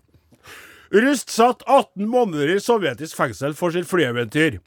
Rust 0.94 1.34
satt 1.34 1.66
18 1.66 2.06
måneder 2.08 2.54
i 2.54 2.62
sovjetisk 2.62 3.18
fengsel 3.18 3.58
for 3.58 3.74
sitt 3.74 3.90
flyeventyr. 3.90 4.62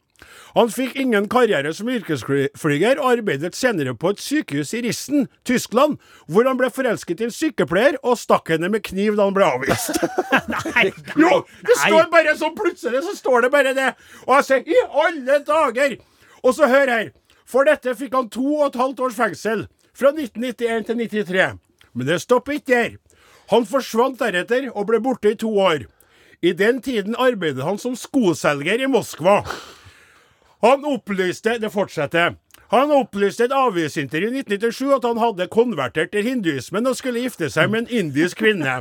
Han 0.56 0.70
fikk 0.72 0.96
ingen 0.96 1.28
karriere 1.28 1.72
som 1.76 1.88
yrkesflyger, 1.92 3.00
og 3.00 3.18
arbeidet 3.18 3.56
senere 3.56 3.92
på 3.98 4.14
et 4.14 4.22
sykehus 4.22 4.72
i 4.76 4.80
Rissen, 4.86 5.26
Tyskland, 5.44 5.98
hvor 6.26 6.48
han 6.48 6.56
ble 6.60 6.70
forelsket 6.72 7.20
i 7.20 7.28
en 7.28 7.34
sykepleier 7.34 7.98
og 8.02 8.16
stakk 8.20 8.54
henne 8.54 8.70
med 8.72 8.84
kniv 8.86 9.18
da 9.18 9.28
han 9.28 9.36
ble 9.36 9.48
avvist. 9.48 10.00
Nei, 10.54 10.64
nei, 10.72 10.86
Jo, 11.20 11.42
det 11.66 11.78
står 11.82 12.08
bare 12.12 12.36
sånn 12.40 12.56
plutselig, 12.56 13.04
så 13.04 13.16
står 13.18 13.46
det 13.46 13.52
bare 13.52 13.74
det. 13.76 13.92
Og 14.26 14.38
jeg 14.38 14.48
sier 14.48 14.72
i 14.72 14.82
alle 15.04 15.40
dager! 15.46 15.98
Og 16.42 16.54
så 16.56 16.68
hør 16.70 16.92
her. 16.92 17.12
For 17.46 17.66
dette 17.68 17.94
fikk 17.98 18.14
han 18.16 18.30
to 18.32 18.46
og 18.60 18.70
et 18.70 18.80
halvt 18.80 19.02
års 19.06 19.18
fengsel. 19.18 19.66
Fra 19.96 20.12
1991 20.12 20.86
til 20.88 20.98
93. 21.04 21.50
Men 21.96 22.08
det 22.08 22.20
stopper 22.22 22.58
ikke 22.58 22.72
der. 22.72 22.96
Han 23.52 23.66
forsvant 23.68 24.18
deretter 24.20 24.68
og 24.72 24.88
ble 24.88 25.00
borte 25.02 25.32
i 25.32 25.38
to 25.38 25.52
år. 25.62 25.86
I 26.42 26.52
den 26.52 26.82
tiden 26.82 27.16
arbeidet 27.18 27.64
han 27.64 27.78
som 27.80 27.94
skoselger 27.96 28.82
i 28.82 28.90
Moskva. 28.90 29.40
Han 30.62 30.84
opplyste 30.84 31.59
Det 31.59 31.70
fortsetter. 31.70 32.36
Han 32.68 32.90
opplyste 32.90 33.44
et 33.46 33.54
avisintervju 33.54 34.32
i 34.32 34.42
1997 34.42 34.94
at 34.96 35.04
han 35.07 35.20
hadde 35.22 35.46
konvertert 35.52 36.11
til 36.11 36.26
hinduismen 36.26 36.88
og 36.90 36.96
skulle 36.98 37.22
gifte 37.22 37.50
seg 37.52 37.70
med 37.70 37.84
en 37.84 37.92
indisk 38.00 38.42
kvinne. 38.42 38.80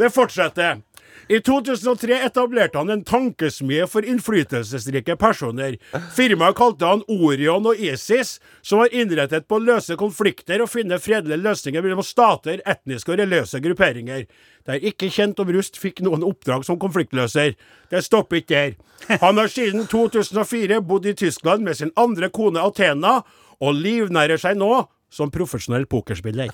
Det 0.00 0.10
fortsetter. 0.14 0.80
I 1.28 1.40
2003 1.40 2.24
etablerte 2.24 2.78
han 2.78 2.90
en 2.90 3.04
tankesmie 3.04 3.86
for 3.90 4.06
innflytelsesrike 4.06 5.16
personer. 5.18 5.74
Firmaet 6.14 6.54
kalte 6.54 6.86
han 6.86 7.02
Orion 7.10 7.66
og 7.66 7.80
ISIS, 7.82 8.36
som 8.62 8.78
var 8.78 8.94
innrettet 8.94 9.48
på 9.50 9.58
å 9.58 9.64
løse 9.64 9.96
konflikter 9.98 10.62
og 10.62 10.70
finne 10.70 11.00
fredelige 11.02 11.42
løsninger 11.42 11.82
mellom 11.82 12.04
stater, 12.06 12.62
etniske 12.62 13.10
og 13.10 13.18
religiøse 13.18 13.58
grupperinger. 13.64 14.28
Det 14.62 14.76
er 14.76 14.86
ikke 14.92 15.10
kjent 15.10 15.42
om 15.42 15.50
Rust 15.56 15.80
fikk 15.82 16.04
noen 16.06 16.22
oppdrag 16.26 16.62
som 16.68 16.78
konfliktløser. 16.78 17.56
Det 17.90 18.04
stopper 18.06 18.44
ikke 18.44 18.54
der. 18.54 18.76
Han 19.24 19.42
har 19.42 19.50
siden 19.50 19.88
2004 19.90 20.78
bodd 20.86 21.10
i 21.10 21.16
Tyskland 21.18 21.66
med 21.66 21.80
sin 21.80 21.90
andre 21.98 22.30
kone 22.30 22.62
Athena, 22.62 23.18
og 23.56 23.72
livnærer 23.72 24.38
seg 24.38 24.58
nå 24.60 24.84
som 25.10 25.30
profesjonell 25.32 25.86
pokerspiller. 25.90 26.52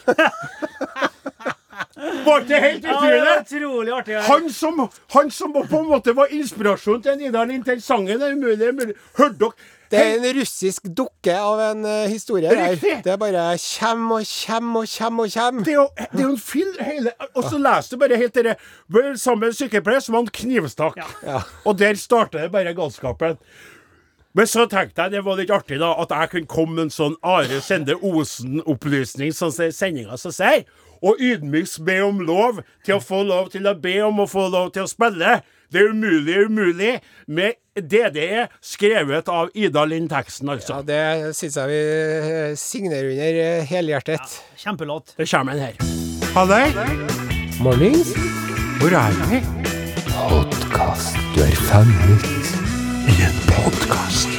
Var 2.02 2.40
ikke 2.42 2.60
helt 2.62 2.84
Ja, 2.84 2.96
det 3.00 3.18
utrolig? 3.18 3.36
utrolig 3.42 3.92
artig. 3.94 4.16
Han 4.26 4.48
som, 4.50 4.80
han 5.14 5.30
som 5.30 5.52
på 5.54 5.78
en 5.78 5.86
måte 5.90 6.14
var 6.16 6.32
inspirasjonen 6.34 7.02
til 7.04 7.20
Nidar 7.20 7.46
Lind 7.46 7.64
til 7.64 7.82
sangen 7.82 8.18
Det 8.18 8.26
er 8.28 8.34
umulig, 8.34 8.68
umulig. 8.74 8.96
Hørte 9.18 9.38
dere? 9.44 9.70
Det 9.92 10.00
er 10.00 10.14
en 10.16 10.38
russisk 10.38 10.86
dukke 10.96 11.34
av 11.36 11.58
en 11.60 11.82
uh, 11.84 12.06
historie 12.08 12.48
der. 12.48 12.70
Riktig. 12.72 12.94
Det 13.04 13.12
er 13.12 13.18
bare 13.20 13.42
kjem 13.60 14.06
og 14.16 14.22
kjem 14.24 14.70
og 14.80 14.86
kjem 14.88 15.18
og 15.20 15.34
kjem. 15.34 15.58
Det 15.66 15.74
er 15.74 15.76
jo, 15.76 15.84
det 16.00 16.22
er 16.22 16.24
jo 16.24 16.30
en 16.30 16.40
film 16.40 16.78
hele 16.80 17.12
Og 17.34 17.44
så 17.44 17.60
leser 17.60 17.92
du 17.92 18.00
bare 18.00 18.16
helt 18.22 18.38
det 18.38 18.44
der 18.48 19.12
Sammen 19.20 19.42
med 19.44 19.52
en 19.52 19.58
sykepleier 19.58 20.00
som 20.00 20.16
han 20.16 20.30
knivstakk. 20.32 20.96
Ja. 21.28 21.42
Og 21.68 21.76
der 21.78 22.00
starter 22.00 22.46
det 22.46 22.52
bare 22.56 22.72
galskapen. 22.74 23.36
Men 24.32 24.48
så 24.48 24.64
tenkte 24.70 25.04
jeg 25.04 25.12
det 25.12 25.24
var 25.26 25.36
litt 25.36 25.52
artig 25.52 25.78
da 25.82 25.92
at 26.00 26.12
jeg 26.14 26.30
kunne 26.32 26.50
komme 26.50 26.76
med 26.78 26.86
en 26.86 26.94
sånn 26.94 27.16
Are 27.26 27.60
Sende 27.64 27.98
Osen-opplysning, 28.00 29.34
sånn 29.36 29.52
som 29.52 29.74
sendinga 29.76 30.16
som 30.20 30.32
sier, 30.32 30.64
og 31.02 31.20
ydmykst 31.20 31.82
be 31.84 31.98
om 32.04 32.22
lov 32.24 32.62
til 32.86 32.96
å 32.96 33.02
få 33.02 33.24
lov 33.26 33.50
til 33.52 33.66
å 33.68 33.74
be 33.76 33.96
om 34.06 34.22
å 34.22 34.28
få 34.30 34.46
lov 34.52 34.70
til 34.74 34.86
å 34.86 34.90
spille. 34.90 35.40
Det 35.72 35.80
er 35.80 35.90
umulig 35.90 36.46
umulig. 36.46 37.00
med 37.26 37.58
DDE, 37.74 38.48
skrevet 38.60 39.28
av 39.32 39.48
Ida 39.54 39.84
Lind-teksten, 39.88 40.48
altså. 40.52 40.80
Ja, 40.80 40.82
det 40.84 41.36
syns 41.36 41.56
jeg 41.56 41.70
vi 41.70 41.80
eh, 41.80 42.56
signerer 42.60 43.08
under 43.14 43.64
helhjertet. 43.64 44.20
Ja, 44.20 44.56
Kjempelåt. 44.66 45.14
Det 45.16 45.28
kommer 45.30 45.52
en 45.52 45.58
her. 45.58 45.76
Halløy! 46.36 46.68
Mornings. 47.60 48.12
Hvor 48.80 48.92
er 48.92 49.16
vi? 49.30 49.40
Du 51.32 51.40
er 51.40 51.56
fanget 51.70 52.61
en 53.22 53.36
podkast. 53.46 54.32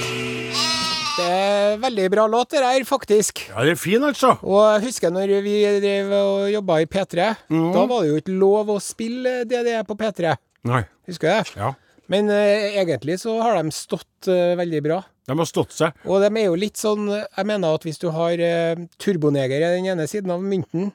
Det 1.13 1.25
er 1.29 1.77
veldig 1.81 2.07
bra 2.11 2.25
låt, 2.27 2.51
det 2.51 2.63
der, 2.63 2.83
faktisk. 2.87 3.45
Ja, 3.51 3.63
det 3.63 3.75
er 3.75 3.79
fin, 3.79 4.03
altså. 4.03 4.33
Og 4.41 4.59
jeg 4.65 4.87
husker 4.89 5.13
når 5.13 5.31
vi 5.45 5.55
drev 5.83 6.11
og 6.17 6.49
jobba 6.51 6.79
i 6.83 6.89
P3. 6.89 7.29
Da 7.47 7.85
var 7.89 8.03
det 8.03 8.09
jo 8.09 8.19
ikke 8.19 8.35
lov 8.41 8.73
å 8.73 8.79
spille 8.83 9.43
DDE 9.47 9.79
på 9.87 9.95
P3. 9.99 10.33
Nei. 10.67 10.81
Husker 11.07 11.29
du 11.29 11.33
det? 11.33 11.61
Ja. 11.61 11.71
Men 12.11 12.31
eh, 12.33 12.75
egentlig 12.81 13.19
så 13.21 13.37
har 13.39 13.55
de 13.59 13.71
stått 13.75 14.27
eh, 14.31 14.55
veldig 14.59 14.81
bra. 14.83 14.99
De 15.29 15.37
har 15.39 15.47
stått 15.47 15.75
seg. 15.75 16.01
Og 16.03 16.19
de 16.19 16.27
er 16.27 16.49
jo 16.49 16.57
litt 16.59 16.75
sånn 16.75 17.05
Jeg 17.07 17.47
mener 17.47 17.77
at 17.77 17.85
hvis 17.87 18.01
du 18.01 18.09
har 18.11 18.41
eh, 18.43 18.81
turboneger 18.99 19.61
i 19.63 19.69
den 19.77 19.87
ene 19.93 20.07
siden 20.11 20.33
av 20.35 20.43
mynten, 20.43 20.91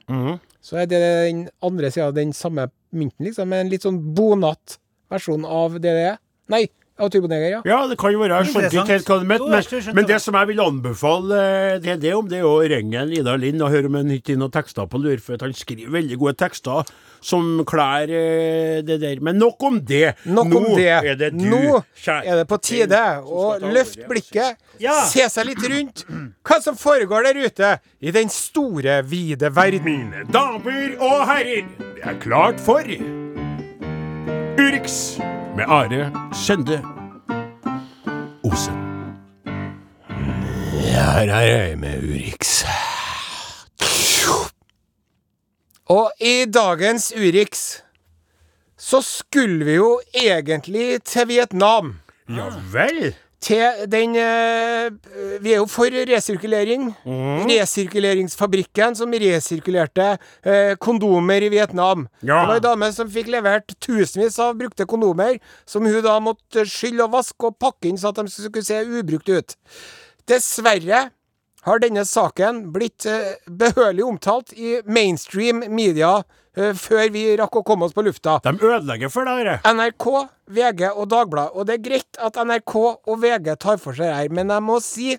så 0.60 0.82
er 0.82 0.90
det 0.90 1.00
den 1.00 1.46
andre 1.64 1.88
sida 1.94 2.10
av 2.10 2.18
den 2.18 2.34
samme 2.36 2.68
mynten, 2.92 3.30
liksom. 3.30 3.54
En 3.56 3.72
litt 3.72 3.86
sånn 3.86 4.02
bonat 4.16 4.76
versjon 5.08 5.46
av 5.48 5.78
DDE. 5.80 6.18
Nei, 6.52 6.66
av 6.98 7.10
turboneger, 7.14 7.50
ja. 7.56 7.60
Ja, 7.68 7.78
det 7.90 7.98
kan 8.00 8.12
jo 8.14 8.20
være. 8.22 8.40
Jeg 8.42 8.52
skjønte 8.52 8.70
ikke 8.74 8.94
helt 8.96 9.10
hva 9.12 9.18
du 9.20 9.26
mente. 9.30 9.48
Men, 9.52 9.94
men 9.98 10.08
det. 10.08 10.20
som 10.24 10.38
jeg 10.38 10.50
vil 10.50 10.62
anbefale 10.64 11.42
det 11.82 11.92
er 11.94 12.00
det 12.02 12.14
om, 12.16 12.26
det 12.30 12.40
er 12.40 12.48
å 12.48 12.56
ringe 12.68 13.04
Ida 13.18 13.36
Lind 13.38 13.62
og 13.62 13.70
høre 13.74 13.90
om 13.90 13.98
han 14.00 14.10
ikke 14.16 14.34
har 14.34 14.40
noen 14.42 14.54
tekster 14.54 14.88
på 14.90 15.00
lur, 15.02 15.20
for 15.22 15.38
at 15.38 15.44
han 15.46 15.54
skriver 15.56 15.92
veldig 15.94 16.18
gode 16.20 16.34
tekster 16.42 16.90
som 17.24 17.64
klær 17.66 18.10
eh, 18.14 18.80
det 18.86 18.98
der. 19.02 19.22
Men 19.24 19.38
nok 19.42 19.62
om 19.66 19.80
det. 19.86 20.14
Nok 20.26 20.50
Nå 20.52 20.60
om 20.60 20.68
det. 20.78 20.88
er 20.88 21.18
det 21.18 21.32
du, 21.34 21.44
Nå 21.50 21.80
er 22.06 22.42
det 22.42 22.46
på 22.50 22.58
tide 22.62 23.02
å 23.26 23.48
løfte 23.62 24.06
blikket, 24.10 24.58
Ja. 24.82 25.00
se 25.10 25.26
seg 25.30 25.48
litt 25.50 25.64
rundt. 25.70 26.04
Hva 26.46 26.60
som 26.62 26.76
foregår 26.78 27.26
der 27.30 27.40
ute 27.46 27.72
i 28.00 28.12
den 28.14 28.30
store, 28.30 29.00
vide 29.02 29.50
verden. 29.54 29.84
Mine 29.84 30.26
damer 30.30 30.94
og 31.02 31.24
herrer, 31.30 31.66
det 31.96 32.04
er 32.06 32.20
klart 32.22 32.60
for 32.62 32.86
Urix 34.58 35.18
med 35.58 35.66
Are 35.66 36.30
Skjende 36.34 36.76
Osen. 38.46 38.76
Her 40.78 41.32
er 41.34 41.46
jeg 41.46 41.78
med 41.78 42.04
Urix. 42.06 42.62
Og 45.90 46.12
i 46.20 46.44
dagens 46.54 47.10
Urix 47.16 47.64
så 48.78 49.00
skulle 49.02 49.64
vi 49.64 49.74
jo 49.80 49.90
egentlig 50.14 51.02
til 51.02 51.28
Vietnam. 51.28 51.96
Ja 52.30 52.52
vel? 52.72 53.16
Til 53.40 53.84
den 53.86 54.16
eh, 54.18 54.88
Vi 55.42 55.52
er 55.52 55.60
jo 55.60 55.66
for 55.70 55.94
resirkulering. 56.10 56.88
Resirkuleringsfabrikken 57.46 58.96
som 58.98 59.14
resirkulerte 59.14 60.08
eh, 60.42 60.74
kondomer 60.82 61.46
i 61.46 61.52
Vietnam. 61.52 62.08
Ja. 62.22 62.40
Det 62.42 62.48
var 62.50 62.58
ei 62.58 62.64
dame 62.66 62.90
som 62.96 63.10
fikk 63.12 63.30
levert 63.30 63.76
tusenvis 63.84 64.40
av 64.42 64.58
brukte 64.58 64.88
kondomer, 64.90 65.38
som 65.68 65.86
hun 65.86 66.02
da 66.04 66.18
måtte 66.22 66.66
skylle 66.68 67.06
og 67.06 67.14
vaske 67.14 67.50
og 67.52 67.58
pakke 67.62 67.92
inn 67.92 68.00
så 68.00 68.10
at 68.10 68.18
de 68.18 68.26
skulle 68.32 68.66
se 68.66 68.82
ubrukt 68.82 69.30
ut. 69.30 69.56
Dessverre 70.28 71.06
har 71.66 71.82
denne 71.82 72.04
saken 72.06 72.66
blitt 72.74 73.06
eh, 73.08 73.38
behørig 73.48 74.04
omtalt 74.06 74.54
i 74.54 74.78
mainstream 74.86 75.64
media 75.74 76.18
eh, 76.56 76.74
før 76.78 77.10
vi 77.14 77.24
rakk 77.40 77.60
å 77.60 77.64
komme 77.66 77.88
oss 77.88 77.96
på 77.96 78.04
lufta. 78.06 78.38
De 78.44 78.54
ødelegger 78.54 79.12
for 79.12 79.28
deg, 79.28 79.44
dette. 79.48 79.74
NRK, 79.74 80.08
VG 80.58 80.84
og 80.94 81.06
Dagbladet. 81.12 81.54
Og 81.56 81.68
det 81.68 81.78
er 81.78 81.84
greit 81.90 82.22
at 82.22 82.38
NRK 82.38 82.76
og 82.78 83.14
VG 83.22 83.54
tar 83.60 83.80
for 83.82 83.98
seg 83.98 84.14
her, 84.14 84.32
men 84.34 84.54
jeg 84.54 84.66
må 84.68 84.78
si 84.84 85.14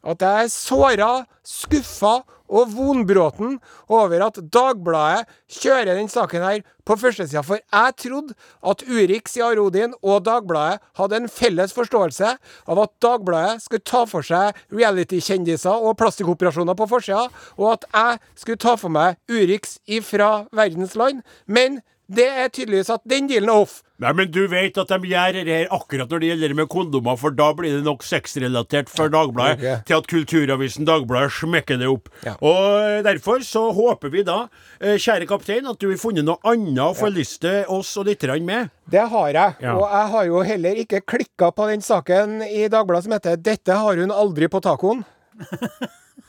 at 0.00 0.22
jeg 0.24 0.46
er 0.46 0.52
såra, 0.52 1.10
skuffa 1.44 2.20
og 2.50 2.72
vonbråten 2.74 3.58
over 3.88 4.26
at 4.26 4.40
Dagbladet 4.52 5.28
kjører 5.60 5.94
den 5.94 6.10
saken 6.10 6.44
her 6.44 6.62
på 6.86 6.96
førstesida. 6.98 7.42
For 7.46 7.60
jeg 7.60 7.96
trodde 8.02 8.34
at 8.66 8.84
Urix, 8.88 9.36
i 9.38 9.44
Arodin 9.46 9.94
og 10.02 10.24
Dagbladet 10.26 10.80
hadde 10.98 11.20
en 11.20 11.30
felles 11.30 11.74
forståelse 11.76 12.32
av 12.66 12.82
at 12.84 12.94
Dagbladet 13.02 13.64
skulle 13.64 13.86
ta 13.86 14.04
for 14.10 14.26
seg 14.26 14.58
reality-kjendiser 14.74 15.86
og 15.86 15.98
plastikkoperasjoner 16.00 16.78
på 16.78 16.88
forsida, 16.90 17.28
og 17.58 17.76
at 17.76 17.86
jeg 17.94 18.18
skulle 18.42 18.60
ta 18.60 18.74
for 18.80 18.92
meg 18.92 19.20
Urix 19.30 19.78
ifra 19.86 20.48
verdens 20.56 20.96
land. 20.98 21.22
Men 21.46 21.80
det 22.10 22.26
er 22.26 22.50
tydeligvis 22.50 22.90
at 22.90 23.06
den 23.08 23.30
dealen 23.30 23.52
er 23.52 23.62
off. 23.62 23.80
Nei, 24.00 24.12
men 24.16 24.30
du 24.32 24.40
vet 24.48 24.78
at 24.80 24.88
de 24.88 25.10
gjør 25.10 25.36
det 25.36 25.52
her 25.52 25.72
akkurat 25.76 26.08
når 26.08 26.22
det 26.22 26.28
gjelder 26.30 26.54
med 26.56 26.68
kondomer, 26.72 27.18
for 27.20 27.34
da 27.36 27.50
blir 27.56 27.74
det 27.76 27.84
nok 27.84 28.04
sexrelatert 28.06 28.88
for 28.88 29.12
Dagbladet 29.12 29.58
okay. 29.58 29.82
til 29.84 29.98
at 29.98 30.08
Kulturavisen 30.08 30.88
Dagbladet 30.88 31.34
smekker 31.36 31.76
det 31.82 31.90
opp. 31.90 32.08
Ja. 32.24 32.38
Og 32.40 33.04
derfor 33.04 33.44
så 33.44 33.66
håper 33.76 34.12
vi 34.14 34.24
da, 34.24 34.46
eh, 34.80 34.96
kjære 34.96 35.28
kaptein, 35.28 35.68
at 35.68 35.76
du 35.82 35.90
har 35.90 36.00
funnet 36.00 36.24
noe 36.24 36.40
annet 36.48 36.80
å 36.80 36.96
forliste 36.96 37.66
oss 37.68 37.92
og 38.00 38.08
litt 38.08 38.24
grann 38.24 38.48
med. 38.48 38.72
Det 38.90 39.04
har 39.12 39.28
jeg. 39.36 39.60
Ja. 39.66 39.76
Og 39.76 39.84
jeg 39.84 40.12
har 40.16 40.26
jo 40.30 40.42
heller 40.48 40.82
ikke 40.86 41.04
klikka 41.04 41.52
på 41.52 41.68
den 41.68 41.84
saken 41.84 42.40
i 42.48 42.70
Dagbladet 42.72 43.04
som 43.04 43.18
heter 43.18 43.36
'Dette 43.36 43.76
har 43.84 44.00
hun 44.00 44.10
aldri 44.10 44.48
på 44.48 44.64
tacoen'. 44.64 45.04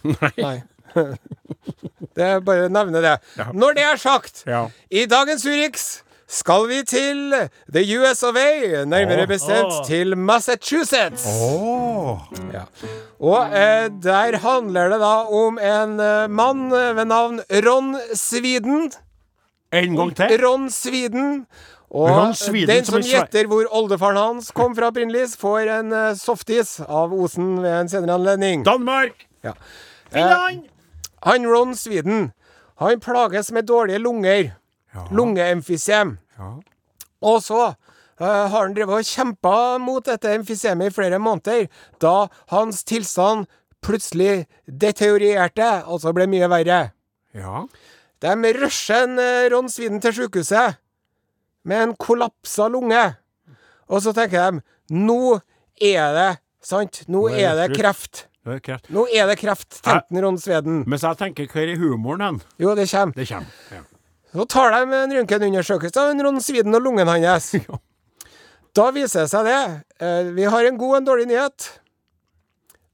Nei. 0.43 0.57
det 2.19 2.23
er 2.25 2.39
bare 2.43 2.67
å 2.67 2.71
nevne 2.71 2.99
det. 2.99 3.17
Når 3.55 3.75
det 3.79 3.83
er 3.87 3.99
sagt, 4.01 4.43
Ja. 4.47 4.67
i 4.91 5.05
dagens 5.07 5.45
Urix 5.47 6.01
skal 6.31 6.67
vi 6.69 6.79
til 6.87 7.33
the 7.67 7.83
US 7.99 8.23
of 8.23 8.37
A, 8.39 8.85
nærmere 8.87 9.27
bestemt 9.27 9.81
til 9.87 10.15
Massachusetts. 10.17 11.25
Åh. 11.27 12.19
Ja. 12.53 12.63
Og 13.19 13.51
eh, 13.51 13.89
der 14.03 14.37
handler 14.39 14.93
det 14.93 14.99
da 15.01 15.15
om 15.27 15.59
en 15.59 15.99
eh, 15.99 16.29
mann 16.29 16.71
ved 16.71 17.05
navn 17.05 17.41
Ron 17.67 17.97
Sweden. 18.15 18.91
En 19.73 19.95
gang 19.95 20.15
til. 20.15 20.45
Ron 20.45 20.69
Sweden. 20.71 21.45
Og 21.91 22.09
Ron 22.09 22.33
Sweden 22.35 22.69
den 22.69 22.85
som 22.85 23.01
som 23.01 23.09
gjetter 23.11 23.47
hvor 23.51 23.67
oldefaren 23.75 24.17
hans 24.17 24.51
kom 24.55 24.75
fra 24.75 24.87
opprinnelig, 24.87 25.33
får 25.39 25.67
en 25.79 25.91
eh, 25.91 26.15
softis 26.15 26.77
av 26.87 27.11
Osen 27.11 27.57
ved 27.59 27.75
en 27.81 27.91
senere 27.91 28.15
anledning. 28.15 28.63
Danmark. 28.65 29.27
Ja. 29.43 29.51
Finland. 30.11 30.63
Han 31.27 31.45
Ron 31.47 31.75
Sweden, 31.75 32.31
han 32.79 32.99
plages 32.99 33.51
med 33.51 33.67
dårlige 33.67 33.99
lunger. 33.99 34.51
Lungeemfysem. 35.11 36.17
Ja. 36.37 36.51
Og 37.21 37.39
så 37.45 37.61
eh, 37.69 38.25
har 38.25 38.57
han 38.57 38.75
drevet 38.75 39.01
og 39.01 39.07
kjempa 39.07 39.55
mot 39.81 40.05
dette 40.05 40.33
emfysemet 40.35 40.91
i 40.91 40.95
flere 40.95 41.19
måneder, 41.21 41.67
da 42.01 42.27
hans 42.53 42.83
tilstand 42.87 43.47
plutselig 43.81 44.45
deteriorerte, 44.65 45.69
altså 45.85 46.13
ble 46.15 46.27
mye 46.29 46.49
verre. 46.51 46.81
Ja. 47.37 47.65
De 48.21 48.53
rusher 48.57 49.07
en 49.07 49.19
eh, 49.21 49.47
Ron 49.53 49.69
Sviden 49.71 50.01
til 50.03 50.13
sykehuset 50.13 50.77
med 51.65 51.87
en 51.87 51.95
kollapsa 51.95 52.67
lunge. 52.69 53.05
Og 53.91 54.03
så 54.03 54.13
tenker 54.15 54.51
de 54.51 54.61
nå 54.95 55.39
er 55.81 56.13
det 56.15 56.31
sant? 56.63 57.03
Nå 57.07 57.25
Nå 57.25 57.31
er 57.33 57.51
er 57.51 57.55
det 57.57 57.71
det 57.71 57.79
kreft. 57.81 58.25
Det 58.45 58.57
er 58.57 58.61
kreft. 58.65 58.89
Nå 58.93 59.05
er 59.13 59.27
det 59.29 59.37
kreft, 59.41 59.81
tenkte 59.85 60.13
en 60.15 60.23
Ron 60.25 60.37
Sweden. 60.41 60.83
Mens 60.89 61.05
jeg 61.05 61.17
tenker, 61.19 61.49
hva 61.49 61.61
er 61.65 61.77
humoren 61.77 62.25
hen? 62.25 62.39
Jo, 62.61 62.75
det 62.77 62.87
kommer. 62.89 63.17
Det 63.17 63.27
kommer. 63.29 63.57
Ja. 63.71 63.81
Så 64.31 64.45
tar 64.47 64.71
de 64.71 64.95
en 64.95 65.13
røntgenundersøkelse 65.17 65.99
av 65.99 66.19
Ron 66.23 66.39
Sviden 66.41 66.75
og 66.77 66.85
lungen 66.85 67.07
hans. 67.09 67.51
Da 68.77 68.85
viser 68.95 69.25
det 69.25 69.31
seg 69.33 69.47
det. 69.49 69.61
eh, 69.99 70.29
Vi 70.31 70.45
har 70.47 70.63
en 70.63 70.77
god 70.79 70.93
og 70.93 70.97
en 71.01 71.07
dårlig 71.09 71.25
nyhet. 71.27 71.65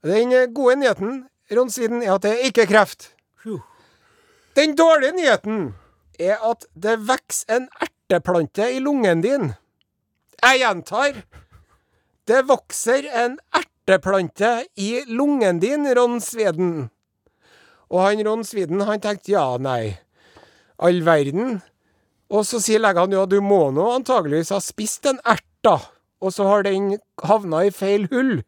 Den 0.01 0.31
gode 0.55 0.79
nyheten, 0.81 1.19
Ron 1.53 1.69
Sviden, 1.69 2.01
er 2.01 2.15
at 2.15 2.23
det 2.25 2.31
ikke 2.47 2.63
er 2.63 2.71
kreft. 2.71 3.11
Den 4.57 4.73
dårlige 4.73 5.13
nyheten 5.13 5.75
er 6.17 6.41
at 6.41 6.65
det 6.73 6.95
vokser 7.05 7.53
en 7.59 7.67
erteplante 7.85 8.71
i 8.73 8.79
lungen 8.81 9.21
din. 9.21 9.51
Jeg 10.41 10.63
gjentar. 10.63 11.21
Det 12.25 12.41
vokser 12.49 13.05
en 13.13 13.38
erteplante 13.53 14.65
i 14.81 15.03
lungen 15.05 15.61
din, 15.61 15.85
Ron 15.93 16.17
sviden. 16.17 16.89
Og 17.93 18.01
han 18.01 18.25
Ron 18.25 18.41
sviden, 18.43 18.81
han 18.81 18.99
tenkte 18.99 19.31
ja, 19.38 19.45
nei 19.61 19.99
all 20.80 21.01
verden. 21.05 21.59
Og 22.30 22.43
så 22.45 22.59
sier 22.59 22.82
legene 22.84 23.15
ja, 23.15 23.25
du 23.30 23.39
må 23.41 23.69
nå 23.71 23.86
antageligvis 23.95 24.51
ha 24.55 24.59
spist 24.63 25.05
en 25.09 25.19
ert, 25.25 25.45
da. 25.63 25.78
Og 26.21 26.34
så 26.34 26.47
har 26.49 26.65
den 26.65 26.95
havna 27.23 27.63
i 27.67 27.71
feil 27.71 28.07
hull. 28.11 28.39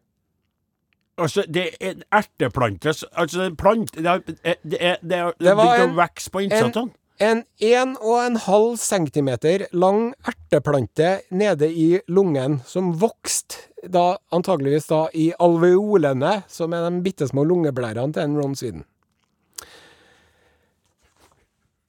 Altså, 1.20 1.44
det 1.48 1.66
er 1.80 1.90
en 1.90 2.02
erteplante 2.16 2.92
Altså, 3.12 3.42
en 3.44 3.52
er 3.52 3.56
plant... 3.60 3.92
Det 3.92 4.06
er, 4.06 4.22
det 4.24 4.78
er, 4.80 4.96
det 5.02 5.18
er, 5.18 5.32
det 5.38 5.50
er 5.52 5.58
var 5.58 5.74
en 5.76 5.82
en- 5.90 5.92
å 5.94 5.98
vokse 6.00 6.32
på 6.32 6.42
innsatsene. 6.46 6.92
En 7.20 7.42
1,5 7.60 8.78
centimeter 8.80 9.66
lang 9.76 10.14
erteplante 10.24 11.18
nede 11.36 11.68
i 11.68 11.98
lungen, 12.08 12.62
som 12.64 12.94
vokste 12.96 13.66
da 13.92 14.14
antageligvis 14.32 14.86
da 14.88 15.02
i 15.12 15.26
alveolene, 15.36 16.38
som 16.48 16.72
er 16.72 16.86
de 16.88 17.02
bitte 17.04 17.28
små 17.28 17.44
lungeblærene 17.44 18.16
til 18.16 18.24
en 18.24 18.38
Ron 18.40 18.56
Sweden. 18.56 18.86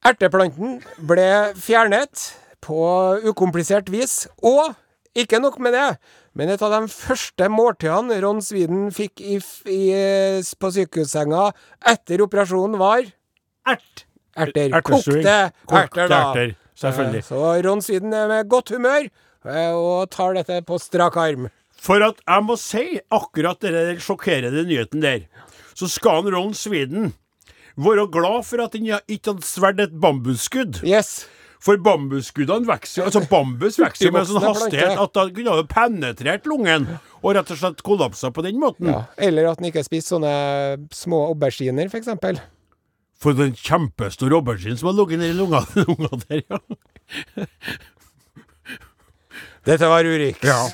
Erteplanten 0.02 0.80
ble 1.06 1.26
fjernet 1.62 2.32
på 2.62 2.78
ukomplisert 3.28 3.90
vis, 3.92 4.24
og 4.42 4.74
ikke 5.18 5.38
nok 5.42 5.58
med 5.62 5.74
det, 5.76 5.88
men 6.34 6.50
et 6.50 6.62
av 6.64 6.72
de 6.72 6.88
første 6.90 7.46
måltidene 7.52 8.16
Ron 8.24 8.40
Sweden 8.42 8.86
fikk 8.94 9.20
i, 9.22 9.36
i, 9.68 9.82
på 10.58 10.70
sykehussenga 10.74 11.50
etter 11.92 12.22
operasjonen 12.24 12.78
var 12.80 13.04
Ert. 13.68 14.06
erter. 14.34 14.72
Kokte 14.80 15.36
Kokte 15.68 15.82
erter, 15.82 16.08
da. 16.10 16.20
erter, 16.32 16.54
selvfølgelig. 16.82 17.22
Eh, 17.22 17.28
Så 17.28 17.42
Ron 17.68 17.84
Sweden 17.84 18.16
er 18.16 18.30
med 18.32 18.48
godt 18.50 18.72
humør 18.74 19.04
eh, 19.06 19.72
og 19.76 20.08
tar 20.10 20.34
dette 20.40 20.62
på 20.66 20.80
strak 20.82 21.18
arm. 21.20 21.50
For 21.82 22.02
at 22.02 22.22
jeg 22.24 22.46
må 22.46 22.56
si 22.58 22.86
akkurat 23.12 23.60
den 23.62 24.00
sjokkerende 24.02 24.64
nyheten 24.66 25.02
der, 25.04 25.26
så 25.76 25.86
skal 25.90 26.22
han 26.22 26.32
Ron 26.34 26.54
Sweden 26.56 27.12
være 27.76 28.08
glad 28.12 28.42
for 28.48 28.64
at 28.64 28.74
den 28.76 28.90
ikke 28.90 29.32
hadde 29.32 29.46
svelget 29.46 29.88
et 29.90 30.00
bambusskudd. 30.02 30.82
Yes. 30.86 31.22
For 31.62 31.78
bambusskuddene 31.78 32.66
vokser 32.66 33.02
jo 33.02 33.04
Altså 33.06 33.20
bambus 33.30 33.76
vokser 33.78 34.10
med 34.10 34.26
sånn 34.26 34.42
hastighet 34.42 34.98
at 34.98 35.12
da 35.14 35.26
kunne 35.30 35.52
ha 35.54 35.62
penetrert 35.70 36.48
lungen 36.50 36.88
og 37.20 37.36
rett 37.36 37.52
og 37.54 37.60
slett 37.60 37.84
kollapsa 37.86 38.32
på 38.34 38.42
den 38.42 38.58
måten. 38.58 38.90
Ja. 38.90 39.04
Eller 39.16 39.46
at 39.52 39.60
den 39.60 39.68
ikke 39.70 39.84
spiser 39.86 40.16
sånne 40.16 40.32
små 40.90 41.20
auberginer, 41.30 41.86
f.eks. 41.86 42.10
For 43.22 43.38
den 43.38 43.54
kjempestore 43.54 44.40
auberginen 44.40 44.80
som 44.80 44.90
har 44.90 44.98
ligget 44.98 45.22
nedi 45.22 45.38
lunga, 45.38 45.62
lunga 45.84 46.10
der, 46.26 46.42
ja. 46.50 47.46
Dette 49.62 49.86
var 49.86 50.02
Urix. 50.02 50.42
ja. 50.42 50.66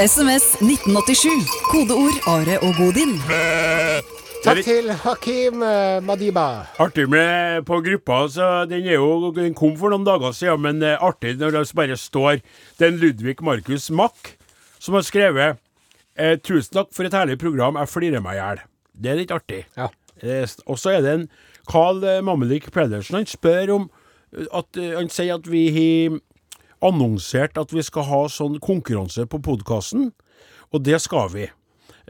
SMS 0.00 0.54
1987. 0.64 1.44
Kodeord 1.68 2.22
Are 2.24 2.54
og 2.64 2.70
Godin. 2.78 3.18
Takk 4.40 4.62
til 4.64 4.86
Hakim 5.02 5.60
eh, 5.60 5.98
Madiba. 6.00 6.62
Artig 6.80 7.04
med 7.12 7.66
på 7.68 7.82
gruppa, 7.84 8.22
så 8.32 8.46
den 8.64 8.86
er 8.88 8.96
jo 8.96 9.28
Den 9.36 9.52
kom 9.52 9.74
for 9.76 9.92
noen 9.92 10.06
dager 10.08 10.32
siden, 10.32 10.62
men 10.64 10.80
eh, 10.80 10.96
artig 10.96 11.34
når 11.36 11.52
det 11.52 11.64
bare 11.76 11.98
står 12.00 12.40
Det 12.78 12.86
er 12.86 12.94
en 12.94 12.96
Ludvig 13.02 13.36
Markus 13.44 13.90
Mack 13.90 14.38
som 14.80 14.96
har 14.96 15.04
skrevet 15.04 15.60
eh, 16.16 16.38
'Tusen 16.40 16.78
takk 16.78 16.94
for 16.96 17.04
et 17.04 17.12
herlig 17.12 17.36
program, 17.38 17.76
jeg 17.76 17.92
flirer 17.92 18.24
meg 18.24 18.38
i 18.38 18.40
hjel'. 18.40 18.64
Det 18.96 19.10
er 19.10 19.20
litt 19.20 19.36
artig. 19.36 19.66
Ja. 19.76 19.92
Og 20.64 20.80
så 20.80 20.96
er 20.96 21.04
det 21.04 21.12
en 21.12 21.28
Carl 21.68 22.00
Mammelik 22.00 22.24
Mamelik 22.24 22.72
Pedersen 22.72 23.20
han 23.20 23.28
spør 23.28 23.76
om 23.76 23.90
at, 24.32 24.64
Han 24.96 25.12
sier 25.12 25.36
at 25.36 25.44
vi 25.50 25.68
har 25.76 26.20
annonsert 26.84 27.58
at 27.60 27.72
vi 27.74 27.84
skal 27.86 28.06
ha 28.08 28.20
sånn 28.32 28.58
konkurranse 28.62 29.26
på 29.30 29.40
podkasten, 29.44 30.10
og 30.70 30.84
det 30.86 31.00
skal 31.02 31.30
vi. 31.32 31.48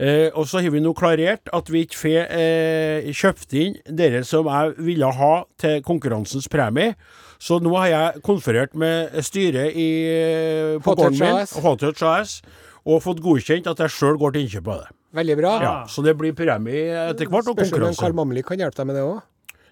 Eh, 0.00 0.30
og 0.32 0.46
så 0.48 0.62
har 0.62 0.72
vi 0.72 0.80
nå 0.80 0.94
klarert 0.96 1.50
at 1.52 1.68
vi 1.68 1.82
ikke 1.84 1.98
får 1.98 2.30
eh, 2.32 3.08
kjøpt 3.12 3.56
inn 3.58 3.74
dere 3.84 4.22
som 4.24 4.48
jeg 4.48 4.76
ville 4.86 5.10
ha 5.16 5.32
til 5.60 5.82
konkurransens 5.84 6.48
premie. 6.48 6.94
Så 7.40 7.58
nå 7.60 7.72
har 7.76 7.88
jeg 7.90 8.22
konferert 8.24 8.76
med 8.76 9.16
styret 9.24 9.76
i, 9.76 9.90
eh, 10.08 10.78
på 10.84 10.94
gården 10.96 11.20
min. 11.20 11.42
Hotouch 11.64 12.04
AS, 12.04 12.38
og 12.84 13.02
fått 13.04 13.20
godkjent 13.24 13.68
at 13.68 13.80
jeg 13.84 13.96
sjøl 13.96 14.20
går 14.20 14.36
til 14.36 14.46
innkjøp 14.46 14.72
av 14.72 14.84
det. 14.84 14.96
Veldig 15.20 15.36
bra. 15.40 15.52
Ja, 15.64 15.74
så 15.90 16.04
det 16.06 16.14
blir 16.20 16.36
premie 16.38 16.86
etter 17.10 17.26
hvert, 17.26 17.48
og 17.50 17.58
Spørs 17.58 17.72
om 17.72 17.80
Karl 17.80 17.90
konkurranse. 17.90 18.14
Mammelik 18.20 18.46
kan 18.46 18.62
hjelpe 18.62 18.80
deg 18.80 18.88
med 18.88 19.00
det 19.00 19.04
òg. 19.08 19.20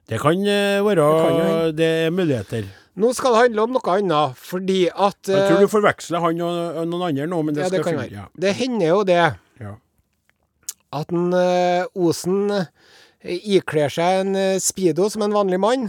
Det 0.09 0.21
kan 0.21 0.45
eh, 0.49 0.81
være 0.83 1.09
Det 1.09 1.25
kan. 1.25 1.77
Det 1.77 1.89
er 2.07 2.11
muligheter. 2.11 2.69
Nå 2.99 3.13
skal 3.15 3.35
det 3.35 3.43
handle 3.45 3.65
om 3.65 3.75
noe 3.77 3.93
annet, 3.95 4.39
fordi 4.43 4.81
at 4.91 5.29
Jeg 5.31 5.45
tror 5.45 5.59
eh, 5.61 5.63
du 5.63 5.71
forveksler 5.71 6.23
han 6.25 6.41
og, 6.43 6.57
og 6.81 6.89
noen 6.91 7.05
andre 7.11 7.29
nå, 7.31 7.43
men 7.47 7.55
det 7.55 7.67
Ja, 7.67 7.69
det 7.71 7.83
skal 7.83 7.93
finne. 7.93 8.07
Ja. 8.11 8.25
Det 8.35 8.55
hender 8.59 8.91
jo 8.91 9.05
det 9.07 9.21
Ja. 9.63 9.75
at 10.99 11.13
en 11.15 11.29
eh, 11.37 11.85
Osen 11.95 12.51
eh, 12.51 12.67
ikler 13.55 13.93
seg 13.93 14.25
en 14.25 14.41
speedo 14.63 15.07
som 15.13 15.23
en 15.27 15.37
vanlig 15.37 15.61
mann, 15.63 15.89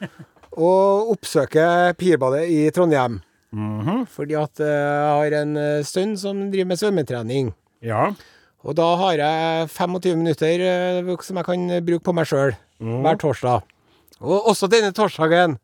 og 0.68 1.14
oppsøker 1.14 1.94
Pirbadet 2.00 2.44
i 2.50 2.60
Trondheim. 2.74 3.20
Mhm. 3.56 4.04
Fordi 4.06 4.36
at 4.38 4.60
jeg 4.62 5.14
har 5.16 5.38
en 5.40 5.56
sønn 5.82 6.12
som 6.20 6.44
driver 6.52 6.68
med 6.70 6.82
svømmetrening. 6.82 7.54
ja. 7.82 8.12
Og 8.60 8.74
da 8.76 8.84
har 9.00 9.16
jeg 9.16 9.68
25 9.72 10.18
minutter 10.20 10.60
som 11.24 11.38
jeg 11.40 11.46
kan 11.46 11.62
bruke 11.80 12.04
på 12.04 12.12
meg 12.12 12.26
sjøl 12.28 12.50
mm. 12.76 12.98
hver 13.06 13.16
torsdag. 13.16 13.62
Og 14.20 14.50
også 14.52 14.68
denne 14.68 14.92
torsdagen. 14.92 15.54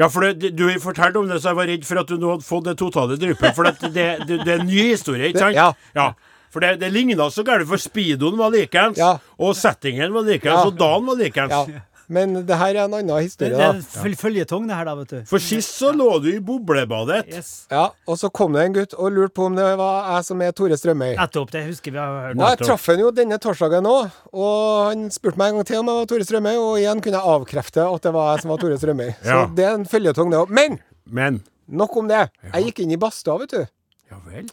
Ja, 0.00 0.08
for 0.10 0.26
det, 0.26 0.50
du 0.58 0.64
har 0.68 0.78
fortalt 0.82 1.16
om 1.16 1.28
det, 1.30 1.36
så 1.42 1.52
jeg 1.52 1.56
var 1.60 1.68
redd 1.70 1.84
for 1.86 2.00
at 2.02 2.08
du 2.10 2.16
nå 2.18 2.32
hadde 2.34 2.46
fått 2.46 2.64
det 2.66 2.72
totale 2.80 3.14
dryppet. 3.20 3.54
For 3.54 3.68
det, 3.68 3.92
det, 3.94 4.06
det, 4.26 4.38
det 4.44 4.54
er 4.56 4.62
en 4.64 4.66
ny 4.66 4.88
historie, 4.90 5.28
ikke 5.30 5.44
sant? 5.44 5.54
Ja. 5.54 5.68
ja. 5.94 6.08
For 6.54 6.62
det, 6.62 6.72
det 6.82 6.90
ligna 6.94 7.28
så 7.34 7.44
gærent, 7.46 7.66
for 7.70 7.78
speedoen 7.82 8.36
var 8.38 8.50
likeens, 8.54 8.98
Ja. 8.98 9.12
og 9.38 9.54
settingen 9.58 10.12
var 10.14 10.26
likeens, 10.26 10.60
Ja. 10.60 10.64
og 10.66 10.76
dagen 10.78 11.06
var 11.06 11.18
likeens. 11.18 11.70
Men 12.08 12.34
det 12.46 12.56
her 12.60 12.74
er 12.74 12.84
en 12.84 12.94
annen 12.98 13.22
historie, 13.22 13.54
historie, 13.54 13.82
det 14.04 14.12
er 14.12 14.16
føljetong, 14.20 14.66
det 14.68 14.76
her, 14.76 14.84
da, 14.84 14.94
vet 14.98 15.08
du. 15.14 15.20
For 15.30 15.38
sist 15.40 15.72
så 15.78 15.92
lå 15.96 16.08
du 16.22 16.28
i 16.34 16.40
boblebadet. 16.44 17.22
Yes. 17.32 17.52
Ja, 17.70 17.86
Og 18.06 18.18
så 18.20 18.28
kom 18.30 18.52
det 18.52 18.64
en 18.66 18.74
gutt 18.76 18.94
og 18.98 19.12
lurte 19.14 19.32
på 19.38 19.46
om 19.48 19.56
det 19.56 19.64
var 19.80 20.10
jeg 20.16 20.24
som 20.28 20.42
er 20.44 20.52
Tore 20.52 20.76
Strømøy. 20.76 21.14
Nettopp. 21.16 21.50
Det 21.54 21.64
husker 21.70 21.94
vi 21.94 21.98
har 22.02 22.28
hørt. 22.28 22.36
Og 22.36 22.44
jeg 22.50 22.60
traff 22.66 22.86
han 22.92 23.00
jo 23.04 23.10
denne 23.16 23.38
torsdagen 23.40 23.88
òg, 23.88 24.10
og 24.34 24.90
han 24.90 25.08
spurte 25.14 25.40
meg 25.40 25.48
en 25.54 25.60
gang 25.62 25.66
til 25.72 25.80
om 25.80 25.88
jeg 25.92 26.00
var 26.02 26.10
Tore 26.12 26.28
Strømøy, 26.28 26.54
og 26.60 26.78
igjen 26.82 27.00
kunne 27.04 27.20
jeg 27.22 27.34
avkrefte 27.38 27.88
at 27.88 28.02
det 28.08 28.14
var 28.18 28.30
jeg 28.34 28.44
som 28.44 28.54
var 28.54 28.62
Tore 28.64 28.78
Strømøy. 28.82 29.10
Så 29.24 29.32
Ja. 29.40 29.46
det 29.56 29.64
er 29.70 29.74
en 29.80 29.88
føljetong, 29.88 30.30
det 30.34 30.42
òg. 30.44 30.50
Men 30.60 30.78
Men 31.06 31.42
nok 31.68 31.96
om 31.96 32.08
det. 32.08 32.26
Jeg 32.52 32.68
gikk 32.70 32.84
inn 32.84 32.92
i 32.92 33.00
badstua, 33.00 33.38
vet 33.40 33.50
du. 33.56 33.64
Ja 34.12 34.20
vel. 34.28 34.48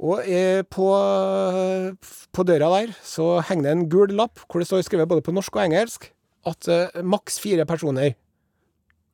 Og 0.00 0.22
eh, 0.24 0.62
på, 0.64 0.86
på 2.32 2.44
døra 2.48 2.70
der 2.78 2.92
så 3.04 3.40
henger 3.44 3.66
det 3.66 3.72
en 3.74 3.82
gul 3.92 4.14
lapp 4.16 4.40
hvor 4.48 4.62
det 4.62 4.68
står 4.70 4.84
skrevet 4.86 5.10
både 5.10 5.24
på 5.26 5.34
norsk 5.36 5.58
og 5.58 5.66
engelsk 5.66 6.08
at 6.46 6.68
uh, 6.68 7.02
maks 7.02 7.38
fire 7.42 7.64
personer 7.68 8.14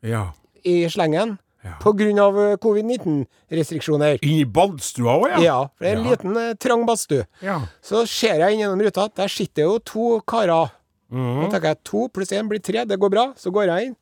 Ja. 0.02 0.32
i 0.64 0.84
slengen 0.88 1.38
Ja. 1.66 1.72
av 1.82 2.36
eh, 2.38 2.56
covid-19-restriksjoner. 2.62 4.18
Inni 4.22 4.44
badstua 4.46 5.16
òg, 5.18 5.28
ja? 5.32 5.40
Ja, 5.42 5.56
for 5.74 5.82
det 5.84 5.88
er 5.92 5.96
en 5.98 6.04
Ja. 6.04 6.10
liten 6.10 6.36
eh, 6.36 6.54
trang 6.54 6.86
badstue. 6.86 7.26
ja. 7.42 7.60
Så 7.82 8.06
ser 8.06 8.38
jeg 8.38 8.52
inn 8.54 8.60
gjennom 8.60 8.80
ruta 8.84 9.08
der 9.14 9.26
sitter 9.28 9.62
jo 9.62 9.78
to 9.78 10.20
karer. 10.26 10.70
Mm. 11.10 11.40
Da 11.42 11.48
tenker 11.50 11.68
jeg 11.74 11.82
to 11.84 12.08
pluss 12.08 12.30
én 12.30 12.48
blir 12.48 12.60
tre, 12.62 12.84
det 12.84 12.98
går 12.98 13.10
bra. 13.10 13.32
Så 13.34 13.50
går 13.52 13.66
jeg 13.66 13.86
inn. 13.88 13.96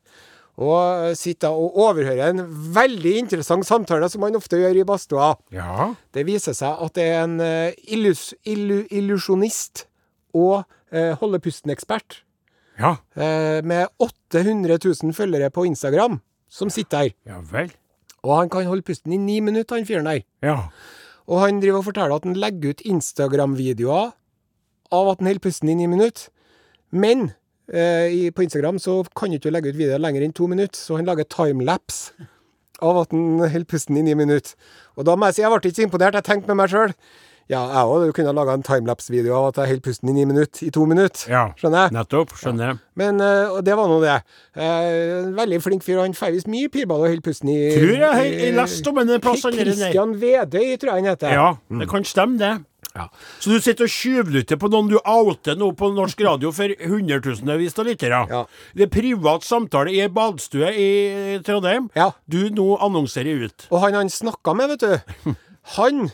Og 0.57 1.15
sitter 1.17 1.49
og 1.49 1.75
overhører 1.75 2.29
en 2.29 2.45
veldig 2.73 3.17
interessant 3.19 3.65
samtale, 3.65 4.09
som 4.09 4.21
man 4.21 4.35
ofte 4.35 4.55
gjør 4.57 4.77
i 4.79 4.83
badstua. 4.83 5.35
ja. 5.51 5.93
Det 6.13 6.25
viser 6.25 6.53
seg 6.53 6.77
at 6.81 6.93
det 6.93 7.03
er 7.03 7.23
en 7.23 7.39
illus, 7.87 8.33
illu, 8.45 8.85
illusjonist 8.91 9.85
og 10.33 10.63
eh, 10.91 11.15
holdepusten-ekspert 11.15 12.21
Ja. 12.79 12.95
eh, 13.15 13.61
med 13.63 13.87
800 13.99 14.77
000 15.03 15.13
følgere 15.15 15.49
på 15.51 15.65
Instagram 15.65 16.19
som 16.49 16.69
sitter 16.69 16.97
der. 17.07 17.15
Ja 17.25 17.39
vel. 17.51 17.71
Og 18.25 18.37
han 18.39 18.49
kan 18.49 18.65
holde 18.65 18.81
pusten 18.85 19.13
i 19.13 19.17
ni 19.21 19.39
minutter, 19.39 19.75
han 19.77 19.85
fyren 19.85 20.05
der. 20.09 20.23
Ja. 20.43 20.57
Og 21.27 21.41
han 21.41 21.59
driver 21.61 21.77
og 21.81 21.85
forteller 21.87 22.15
at 22.15 22.23
han 22.25 22.37
legger 22.37 22.69
ut 22.75 22.81
Instagram-videoer 22.85 24.11
av 24.91 25.09
at 25.11 25.19
han 25.21 25.27
holder 25.29 25.43
pusten 25.45 25.69
i 25.69 25.75
ni 25.77 25.87
minutter. 25.89 26.29
Men 26.91 27.31
eh, 27.71 28.07
i, 28.13 28.31
på 28.31 28.45
Instagram 28.45 28.79
så 28.79 29.03
kan 29.17 29.29
du 29.29 29.37
ikke 29.39 29.53
legge 29.53 29.69
ut 29.73 29.77
videoer 29.79 30.01
lenger 30.01 30.25
enn 30.25 30.33
to 30.33 30.47
minutter, 30.47 30.77
så 30.77 30.97
han 30.99 31.05
lager 31.09 31.27
timelapse 31.29 32.13
av 32.83 32.97
at 33.05 33.13
han 33.15 33.39
holder 33.39 33.69
pusten 33.71 33.97
i 33.97 34.03
ni 34.05 34.13
minutter. 34.17 34.57
Og 34.97 35.05
da 35.07 35.15
må 35.15 35.29
jeg 35.29 35.37
si 35.37 35.45
jeg 35.45 35.53
ble 35.53 35.61
ikke 35.69 35.79
så 35.79 35.87
imponert. 35.87 36.17
Jeg 36.19 36.27
tenkte 36.27 36.51
med 36.51 36.59
meg 36.59 36.73
sjøl 36.73 36.93
ja, 37.45 37.61
jeg 37.61 37.89
òg 37.93 38.11
kunne 38.17 38.31
ha 38.31 38.35
laga 38.35 38.55
en 38.57 38.65
timelapse-video 38.65 39.35
av 39.37 39.51
at 39.51 39.59
jeg 39.61 39.73
holder 39.73 39.85
pusten 39.85 40.09
i 40.09 40.15
ni 40.17 40.25
minutter 40.25 40.65
i 40.65 40.71
to 40.73 40.85
minutter. 40.89 41.27
ja. 41.29 41.43
Skjønner 41.59 41.85
jeg? 41.85 41.95
Nettopp. 41.99 42.33
Skjønner 42.39 42.71
jeg. 42.71 42.79
Men 42.97 43.21
uh, 43.21 43.57
og 43.57 43.59
det 43.67 43.75
var 43.77 43.91
nå 43.91 43.99
det. 44.01 44.15
Uh, 44.57 45.29
veldig 45.37 45.59
flink 45.61 45.85
fyr. 45.85 46.01
Han 46.01 46.17
får 46.17 46.33
visst 46.33 46.49
mye 46.49 46.71
pirball 46.73 47.05
og 47.05 47.11
holder 47.11 47.25
pusten 47.25 47.51
i 47.53 47.59
Tror 47.75 47.93
jeg 47.93 48.09
har 48.09 48.23
jeg 48.25 48.55
lest 48.57 48.89
om 48.89 49.01
en 49.03 49.13
plass 49.21 49.45
han. 49.45 49.59
Christian 49.59 50.15
Vedøy, 50.21 50.71
tror 50.81 50.93
jeg 50.95 51.03
han 51.03 51.11
heter. 51.11 51.35
Ja, 51.37 51.51
det 51.81 51.89
kan 51.91 52.07
stemme, 52.07 52.39
det. 52.41 52.55
Så 53.43 53.51
du 53.51 53.59
sitter 53.59 53.89
og 53.89 53.91
tjuvlytter 53.91 54.59
på 54.59 54.69
noen 54.71 54.87
du 54.87 54.95
outer 55.01 55.57
nå 55.59 55.67
på 55.75 55.89
norsk 55.91 56.21
radio 56.23 56.51
for 56.55 56.71
hundretusenvis 56.79 57.75
av 57.75 57.89
lyttere? 57.89 58.21
Ja. 58.31 58.43
Det 58.71 58.87
er 58.87 58.93
privat 58.93 59.43
samtale 59.43 59.91
i 59.91 59.99
ei 60.05 60.11
badstue 60.15 60.69
i 60.71 60.89
Trondheim. 61.45 61.89
Ja. 61.97 62.13
Du 62.31 62.47
nå 62.55 62.77
annonserer 62.79 63.45
ut. 63.45 63.67
Og 63.67 63.83
han 63.83 63.99
han 63.99 64.11
snakka 64.11 64.55
med, 64.55 64.75
vet 64.75 64.85
du, 64.87 65.35
han 65.75 66.07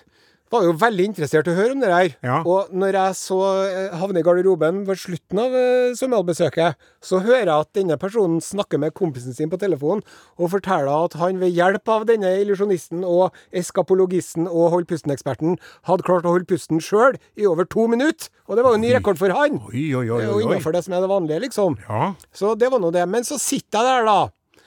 var 0.52 0.66
jo 0.68 0.74
veldig 0.76 1.06
interessert 1.08 1.48
i 1.48 1.54
å 1.54 1.58
høre 1.58 1.76
om 1.76 1.82
det 1.84 1.92
her. 1.92 2.14
Ja. 2.26 2.40
Og 2.44 2.72
når 2.76 2.98
jeg 2.98 3.18
så 3.20 3.40
eh, 3.64 3.94
havne 4.02 4.20
i 4.22 4.26
garderoben 4.26 4.82
ved 4.88 5.00
slutten 5.00 5.40
av 5.42 5.56
uh, 5.56 6.82
så 7.02 7.20
hører 7.24 7.48
jeg 7.48 7.56
at 7.56 7.72
denne 7.78 7.98
personen 8.02 8.42
snakker 8.44 8.82
med 8.82 8.94
kompisen 8.98 9.36
sin 9.36 9.52
på 9.52 9.60
telefonen 9.62 10.04
og 10.38 10.52
forteller 10.54 10.92
at 10.92 11.16
han 11.22 11.40
ved 11.42 11.56
hjelp 11.56 11.88
av 11.92 12.06
denne 12.10 12.34
illusjonisten 12.42 13.06
og 13.08 13.38
eskapologisten 13.56 14.50
og 14.50 14.76
hold 14.76 14.90
pusten-eksperten 14.92 15.58
hadde 15.88 16.08
klart 16.08 16.28
å 16.28 16.36
holde 16.36 16.50
pusten 16.50 16.84
sjøl 16.84 17.18
i 17.40 17.48
over 17.48 17.68
to 17.68 17.88
minutter. 17.92 18.30
Og 18.52 18.58
det 18.58 18.66
var 18.66 18.76
jo 18.76 18.82
en 18.82 18.86
ny 18.86 18.94
rekord 18.98 19.20
for 19.22 19.34
han. 19.36 19.62
Oi, 19.72 19.88
oi, 19.96 20.06
oi. 20.10 20.20
Oi, 20.20 20.28
oi. 20.36 20.42
innenfor 20.50 20.76
det 20.76 20.84
som 20.86 20.98
er 20.98 21.04
det 21.04 21.12
vanlige, 21.12 21.44
liksom. 21.48 21.80
Ja. 21.88 22.14
Så 22.36 22.56
det 22.60 22.72
var 22.74 22.84
nå 22.84 22.92
det. 22.94 23.08
Men 23.08 23.28
så 23.28 23.40
sitter 23.40 23.80
jeg 23.80 24.04
der, 24.04 24.10
da. 24.10 24.66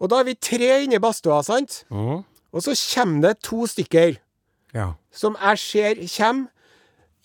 Og 0.00 0.12
da 0.12 0.20
er 0.20 0.28
vi 0.28 0.36
tre 0.40 0.70
inne 0.84 0.98
i 0.98 1.02
badstua, 1.02 1.42
sant? 1.44 1.82
Ja. 1.92 2.22
Og 2.56 2.64
så 2.64 2.72
kommer 2.94 3.28
det 3.28 3.42
to 3.44 3.66
stykker 3.68 4.16
ja. 4.76 4.90
som 5.10 5.36
jeg 5.40 5.62
ser 5.62 6.02
kommer 6.12 6.52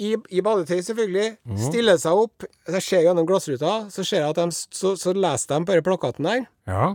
i, 0.01 0.15
i 0.33 0.41
badetøy, 0.41 0.79
selvfølgelig. 0.81 1.27
Stiller 1.61 1.99
seg 2.01 2.17
opp. 2.23 2.45
Jeg 2.71 2.81
ser 2.81 3.03
gjennom 3.05 3.27
glassruta, 3.29 3.73
så 3.93 4.01
ser 4.07 4.23
jeg 4.23 4.31
at 4.33 4.39
de, 4.39 4.47
så, 4.73 4.95
så 4.97 5.13
leser 5.13 5.51
de 5.53 5.67
bare 5.67 5.83
plakaten 5.85 6.25
der. 6.25 6.47
Ja. 6.71 6.87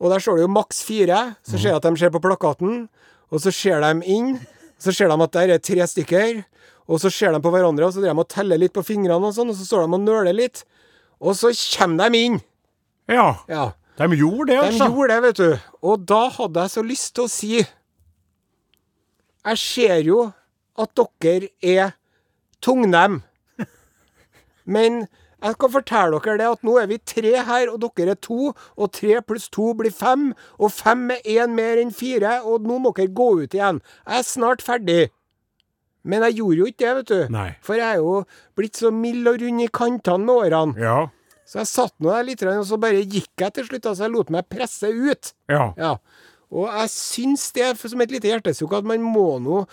Og 0.00 0.10
der 0.12 0.22
står 0.24 0.38
det 0.40 0.46
jo 0.46 0.52
maks 0.54 0.80
fire. 0.86 1.18
Så 1.44 1.58
ser 1.58 1.74
jeg 1.74 1.82
at 1.82 1.84
de 1.90 2.00
ser 2.00 2.14
på 2.14 2.22
plakaten, 2.24 2.86
og 3.28 3.42
så 3.44 3.52
ser 3.52 3.84
de 3.84 3.92
inn. 4.16 4.38
Så 4.80 4.94
ser 4.96 5.12
de 5.12 5.20
at 5.26 5.36
der 5.36 5.52
er 5.58 5.60
tre 5.60 5.84
stykker. 5.90 6.42
Og 6.88 7.00
så 7.00 7.12
ser 7.12 7.32
de 7.32 7.40
på 7.44 7.52
hverandre, 7.52 7.86
og 7.86 7.92
så 7.94 8.00
driver 8.00 8.16
de 8.16 8.24
og 8.24 8.32
teller 8.32 8.60
litt 8.60 8.74
på 8.76 8.82
fingrene, 8.84 9.20
og 9.24 9.32
sånn, 9.36 9.52
og 9.52 9.56
så 9.56 9.64
står 9.68 9.84
de 9.86 9.96
og 9.96 10.02
nøler 10.04 10.36
litt. 10.36 10.64
Og 11.24 11.36
så 11.36 11.52
kommer 11.76 12.08
de 12.12 12.26
inn. 12.30 12.40
ja. 13.12 13.34
Ja. 13.48 13.72
De 13.94 14.08
gjorde 14.18 14.48
det, 14.50 14.56
De 14.58 14.66
altså. 14.72 14.88
gjorde 14.90 15.14
det, 15.14 15.22
vet 15.22 15.36
du. 15.38 15.66
Og 15.86 16.00
da 16.10 16.24
hadde 16.34 16.62
jeg 16.64 16.70
så 16.72 16.82
lyst 16.82 17.12
til 17.14 17.28
å 17.28 17.30
si 17.30 17.50
Jeg 19.44 19.60
ser 19.60 20.00
jo 20.06 20.20
at 20.80 20.94
dere 21.22 21.50
er 21.62 21.92
tungnem. 22.64 23.22
Men 24.64 25.04
jeg 25.44 25.56
skal 25.58 25.72
fortelle 25.74 26.20
dere 26.24 26.38
det 26.40 26.46
at 26.48 26.62
nå 26.64 26.78
er 26.80 26.86
vi 26.88 26.96
tre 27.04 27.34
her, 27.44 27.68
og 27.68 27.82
dere 27.82 28.14
er 28.14 28.20
to. 28.24 28.54
Og 28.80 28.92
tre 28.96 29.18
pluss 29.20 29.50
to 29.52 29.74
blir 29.76 29.92
fem. 29.92 30.30
Og 30.56 30.72
fem 30.72 31.10
er 31.12 31.20
én 31.34 31.52
mer 31.56 31.80
enn 31.82 31.92
fire. 31.92 32.38
Og 32.48 32.64
nå 32.64 32.78
må 32.80 32.94
dere 32.96 33.12
gå 33.12 33.28
ut 33.42 33.56
igjen. 33.56 33.82
Jeg 34.08 34.22
er 34.22 34.26
snart 34.28 34.64
ferdig. 34.64 35.02
Men 36.04 36.24
jeg 36.28 36.38
gjorde 36.40 36.60
jo 36.60 36.68
ikke 36.68 36.84
det, 36.84 36.94
vet 36.96 37.12
du. 37.12 37.20
Nei. 37.32 37.50
For 37.64 37.76
jeg 37.80 37.96
er 37.96 38.00
jo 38.00 38.16
blitt 38.56 38.80
så 38.80 38.90
mild 38.92 39.28
og 39.28 39.38
rund 39.40 39.64
i 39.64 39.68
kantene 39.72 40.24
med 40.24 40.34
årene. 40.48 40.80
Ja. 40.80 40.96
Så 41.44 41.60
jeg 41.60 41.68
satt 41.68 41.94
nå 42.00 42.08
der 42.08 42.24
litt, 42.24 42.42
og 42.48 42.64
så 42.68 42.78
bare 42.80 43.04
gikk 43.04 43.40
jeg 43.40 43.56
til 43.56 43.68
slutt. 43.68 43.88
Altså 43.90 44.06
jeg 44.06 44.14
lot 44.16 44.32
meg 44.32 44.48
presse 44.52 44.88
ut. 44.88 45.32
Ja. 45.52 45.66
Ja. 45.80 45.94
Og 46.54 46.68
jeg 46.70 46.90
syns 46.92 47.48
det, 47.56 47.72
som 47.82 48.00
et 48.04 48.12
lite 48.14 48.30
hjertesukk, 48.30 48.76
at 48.78 48.86
man 48.86 49.02
må 49.02 49.38
nå 49.42 49.64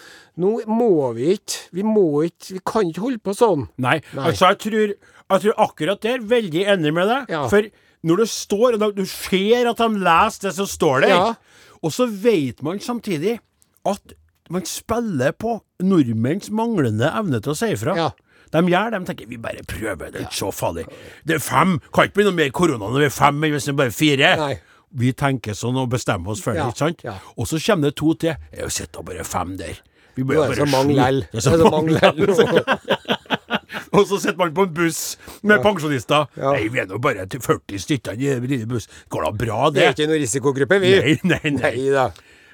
Nå 0.41 0.51
må 0.71 0.87
vi 1.13 1.35
ikke 1.35 1.59
Vi 1.77 1.83
må 1.85 2.05
ikke 2.25 2.55
Vi 2.57 2.61
kan 2.65 2.89
ikke 2.89 3.03
holde 3.05 3.21
på 3.21 3.35
sånn. 3.37 3.67
Nei, 3.77 3.99
Nei. 4.17 4.25
altså 4.31 4.49
jeg 4.51 4.59
tror, 4.65 4.93
jeg 5.31 5.43
tror 5.45 5.61
akkurat 5.67 6.01
der, 6.01 6.23
veldig 6.25 6.63
enig 6.73 6.93
med 6.97 7.07
deg. 7.11 7.29
Ja. 7.35 7.43
For 7.51 7.69
når 8.03 8.23
det 8.23 8.29
står, 8.33 8.79
og 8.81 8.95
du 8.97 9.03
ser 9.05 9.69
at 9.69 9.77
de 9.77 9.87
leser 10.01 10.47
det 10.47 10.55
som 10.57 10.65
står 10.65 11.03
der, 11.05 11.11
Ja. 11.13 11.35
og 11.83 11.91
så 11.93 12.07
vet 12.09 12.63
man 12.65 12.79
samtidig 12.81 13.37
at 13.85 14.15
man 14.49 14.65
spiller 14.65 15.31
på 15.37 15.59
nordmenns 15.85 16.49
manglende 16.51 17.07
evne 17.15 17.39
til 17.41 17.53
å 17.53 17.55
si 17.55 17.69
ifra. 17.75 17.93
Ja. 17.95 18.09
De 18.51 18.59
gjør 18.67 18.89
det. 18.91 18.99
De 18.99 19.05
tenker 19.13 19.29
vi 19.29 19.37
bare 19.39 19.61
prøver, 19.63 20.11
det 20.11 20.19
er 20.23 20.25
ikke 20.27 20.41
så 20.41 20.49
farlig. 20.51 20.83
Det 21.23 21.37
er 21.37 21.39
fem. 21.45 21.77
Kan 21.93 22.09
ikke 22.09 22.17
bli 22.19 22.25
noe 22.27 22.35
mer 22.41 22.49
korona 22.51 22.89
når 22.89 23.05
vi 23.05 23.07
er 23.07 23.15
fem, 23.15 23.37
enn 23.47 23.53
hvis 23.55 23.69
det 23.69 23.71
er 23.75 23.79
bare 23.79 23.95
fire. 23.95 24.33
Nei. 24.41 24.55
Vi 24.93 25.13
tenker 25.13 25.53
sånn 25.55 25.77
og 25.79 25.89
bestemmer 25.89 26.31
oss 26.33 26.41
for 26.43 26.51
det, 26.53 26.59
Ja, 26.59 26.67
ikke 26.69 26.77
sant? 26.77 27.03
ja. 27.03 27.13
Og 27.37 27.47
så 27.47 27.59
kommer 27.65 27.87
det 27.89 27.95
to 27.95 28.13
til. 28.19 28.35
Jeg 28.51 28.61
har 28.65 28.69
sett 28.69 28.97
bare 29.05 29.23
fem 29.23 29.55
der. 29.57 29.79
Vi 30.15 30.23
er 30.35 30.53
så 30.53 30.65
mange 30.67 30.95
sju. 30.95 31.21
Det 31.31 31.37
er 31.39 31.45
så 31.45 31.53
er 31.55 31.71
mange 31.71 31.91
lell. 31.95 32.19
Og 33.91 34.05
så 34.07 34.17
sitter 34.19 34.37
man 34.39 34.53
på 34.55 34.63
en 34.67 34.73
buss 34.75 35.17
med 35.43 35.59
pensjonister. 35.63 36.27
Ja. 36.39 36.51
Nei, 36.55 36.67
vi 36.71 36.79
er 36.79 36.87
nå 36.87 36.97
bare 37.03 37.25
til 37.31 37.41
40 37.43 37.79
stykker 37.79 38.15
i 38.19 38.29
den 38.35 38.45
lille 38.47 38.67
buss. 38.67 38.87
Går 39.11 39.25
da 39.25 39.31
bra, 39.31 39.69
Det 39.71 39.83
er 39.83 39.91
det? 39.91 39.99
ikke 39.99 40.07
noen 40.11 40.21
risikogruppe, 40.23 40.79
vi. 40.83 40.91
Nei, 40.99 41.15
nei, 41.23 41.51
nei. 41.57 41.73
Nei. 41.91 42.07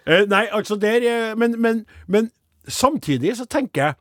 Eh, 0.07 0.25
nei, 0.29 0.45
altså 0.55 0.77
der 0.81 1.03
er, 1.05 1.35
men, 1.35 1.57
men, 1.61 1.85
men 2.07 2.29
samtidig 2.67 3.35
så 3.37 3.45
tenker 3.45 3.83
jeg 3.83 3.95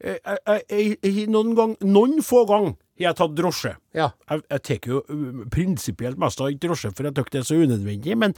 eh, 0.00 0.36
jeg- 0.68 0.96
jeg- 1.02 1.28
Noen, 1.30 1.54
gang, 1.56 1.76
noen 1.80 2.22
få 2.22 2.44
ganger 2.48 2.74
har 3.00 3.08
jeg 3.12 3.16
tatt 3.16 3.34
drosje. 3.38 3.72
Ja. 3.96 4.10
Jeg, 4.30 4.42
jeg 4.50 4.62
tar 4.68 4.90
jo 4.92 5.00
uh, 5.08 5.44
prinsipielt 5.50 6.18
mest 6.20 6.40
av 6.40 6.52
drosje, 6.60 6.92
for 6.94 7.08
jeg 7.08 7.14
syns 7.16 7.30
det 7.32 7.40
er 7.40 7.48
så 7.48 7.56
unødvendig. 7.62 8.16
men 8.18 8.34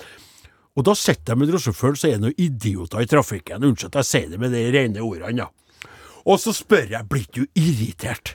og 0.77 0.83
da 0.89 0.95
sitter 0.99 1.33
jeg 1.35 1.39
med 1.39 1.49
drosjesjåføren, 1.53 1.97
så 1.97 2.09
er 2.09 2.17
det 2.17 2.23
noen 2.25 2.41
idioter 2.43 3.03
i 3.05 3.07
trafikken. 3.07 3.63
Unnskyld 3.63 3.93
at 3.93 4.01
jeg 4.01 4.09
sier 4.09 4.31
det 4.33 4.41
med 4.43 4.51
de 4.51 4.63
rene 4.75 5.03
ordene, 5.07 5.45
da. 5.47 5.91
Og 6.27 6.41
så 6.43 6.51
spør 6.57 6.89
jeg, 6.91 7.07
blir 7.07 7.27
du 7.31 7.45
irritert? 7.55 8.33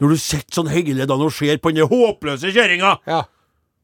Når 0.00 0.14
du 0.14 0.16
sitter 0.22 0.56
sånn 0.56 0.70
hyggelig 0.72 1.04
da 1.10 1.18
og 1.20 1.28
ser 1.36 1.58
på 1.60 1.72
den 1.74 1.84
håpløse 1.90 2.48
kjøringa? 2.54 2.94
ja. 3.06 3.24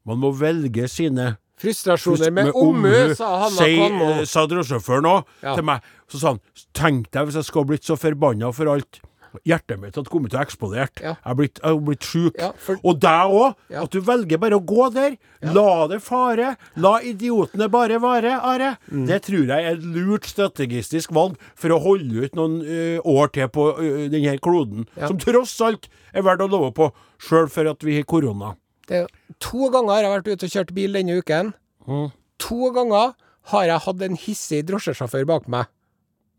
Man 0.09 0.17
må 0.23 0.31
velge 0.33 0.87
sine 0.89 1.35
Frustrasjoner 1.59 2.31
med 2.33 2.49
omhu, 2.55 3.13
sa 3.19 3.27
Hanna 3.43 3.65
Kvanmo. 3.67 4.05
eh, 4.21 4.25
Sa 4.25 4.45
drosjesjåføren 4.47 5.05
òg 5.05 5.25
Ja. 5.43 5.53
til 5.55 5.63
meg. 5.67 5.81
Så 6.09 6.17
sa 6.21 6.27
han 6.31 6.39
Tenk 6.73 7.11
deg 7.11 7.27
hvis 7.27 7.35
jeg 7.35 7.45
skulle 7.45 7.67
blitt 7.67 7.83
så 7.85 7.97
forbanna 7.99 8.49
for 8.55 8.71
alt. 8.73 9.01
Hjertet 9.45 9.79
mitt 9.79 9.95
hadde 9.95 10.09
kommet 10.11 10.31
til 10.33 10.39
å 10.39 10.43
eksplodere. 10.43 10.87
Ja. 11.01 11.13
Jeg 11.15 11.25
har 11.25 11.35
blitt, 11.39 11.59
blitt 11.85 12.05
sjuk. 12.07 12.37
Ja, 12.39 12.51
for- 12.57 12.79
Og 12.83 12.99
deg 12.99 13.33
òg. 13.35 13.55
Ja. 13.69 13.83
At 13.83 13.91
du 13.91 13.99
velger 14.01 14.37
bare 14.41 14.57
å 14.59 14.63
gå 14.65 14.87
der. 14.93 15.17
La 15.41 15.87
det 15.87 16.01
fare. 16.01 16.55
La 16.75 16.99
idiotene 16.99 17.69
bare 17.69 17.99
vare, 17.99 18.33
Are. 18.41 18.77
Mm. 18.91 19.05
Det 19.07 19.21
tror 19.23 19.45
jeg 19.47 19.65
er 19.65 19.71
et 19.77 19.83
lurt 19.83 20.25
strategistisk 20.25 21.11
valg 21.15 21.37
for 21.55 21.69
å 21.69 21.79
holde 21.81 22.25
ut 22.25 22.35
noen 22.35 22.61
ø, 22.63 22.99
år 23.05 23.31
til 23.31 23.47
på 23.47 23.67
ø, 23.77 24.09
denne 24.09 24.37
kloden. 24.39 24.87
Som 25.05 25.17
tross 25.17 25.55
alt 25.61 25.87
er 26.13 26.23
verdt 26.23 26.41
å 26.41 26.49
love 26.49 26.71
på, 26.73 26.91
sjøl 27.19 27.49
for 27.49 27.67
at 27.69 27.81
vi 27.85 27.95
har 27.99 28.03
korona. 28.09 28.55
Det 28.87 29.05
to 29.39 29.69
ganger 29.69 29.93
har 29.93 30.01
jeg 30.03 30.13
vært 30.17 30.31
ute 30.33 30.43
og 30.47 30.53
kjørt 30.57 30.73
bil 30.73 30.93
denne 30.97 31.19
uken. 31.21 31.53
Mm. 31.87 32.11
To 32.39 32.71
ganger 32.73 33.13
har 33.53 33.65
jeg 33.65 33.79
hatt 33.85 34.01
en 34.01 34.15
hissig 34.17 34.63
drosjesjåfør 34.65 35.25
bak 35.29 35.47
meg. 35.47 35.67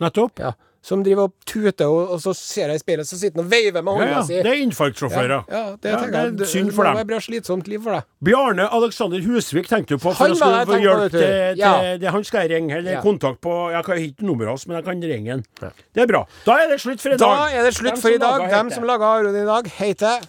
Nettopp. 0.00 0.38
Ja. 0.40 0.52
Som 0.82 1.02
driver 1.04 1.26
og 1.28 1.32
tuter, 1.44 1.84
og, 1.92 2.10
og 2.14 2.20
så 2.22 2.32
ser 2.32 2.70
jeg 2.72 2.78
i 2.78 2.80
speilet, 2.80 3.04
så 3.06 3.18
sitter 3.20 3.36
han 3.36 3.44
og 3.44 3.50
veiver 3.52 3.82
med 3.84 3.92
Ja, 3.92 3.98
hånda 4.00 4.14
ja. 4.16 4.22
si. 4.24 4.38
Det 4.40 4.48
er 4.54 4.62
infarktsjåfører. 4.64 5.42
Ja, 5.52 5.60
det 5.76 5.90
Ja, 5.92 5.98
det 6.30 6.40
er 6.40 6.48
synd 6.48 6.72
for 6.72 6.88
dem. 6.88 6.96
være 6.96 7.04
bra 7.10 7.18
slitsomt 7.20 7.68
liv 7.68 7.82
for 7.84 7.98
deg. 7.98 8.06
Bjarne 8.24 8.64
Alexander 8.72 9.20
Husvik 9.26 9.68
tenkte 9.68 9.94
du 9.94 9.98
på 10.00 10.14
for 10.14 10.24
Han 10.24 10.34
skulle 10.36 10.64
få 10.70 10.78
hjelp 10.80 11.10
til, 11.10 11.20
til, 11.20 11.58
Ja. 11.60 11.74
til, 11.82 12.00
det 12.00 12.10
Han 12.16 12.24
skal 12.24 12.48
jeg 12.48 12.56
ringe, 12.56 12.76
eller 12.78 12.92
Ja. 12.96 13.00
kontakt 13.04 13.40
på 13.44 13.70
Jeg 13.74 13.84
kan 13.84 13.98
ikke 13.98 14.24
nummeret 14.24 14.48
hans, 14.48 14.66
men 14.66 14.76
jeg 14.76 14.84
kan 14.88 15.02
ringe 15.12 15.30
han. 15.30 15.44
Det 15.60 16.02
er 16.02 16.06
bra. 16.06 16.24
Da 16.46 16.52
er 16.64 16.68
det 16.72 16.80
slutt 16.80 17.00
for 17.04 17.10
i 17.12 17.16
dag. 17.20 17.28
Da 17.28 17.58
er 17.60 17.62
det 17.68 17.74
slutt 17.76 17.92
Dem 17.94 18.00
for 18.00 18.08
i 18.08 18.18
dag. 18.18 18.50
Dem 18.50 18.70
som 18.70 18.84
laga 18.84 19.04
Aron 19.04 19.36
i 19.36 19.44
dag, 19.44 19.68
heter 19.76 20.24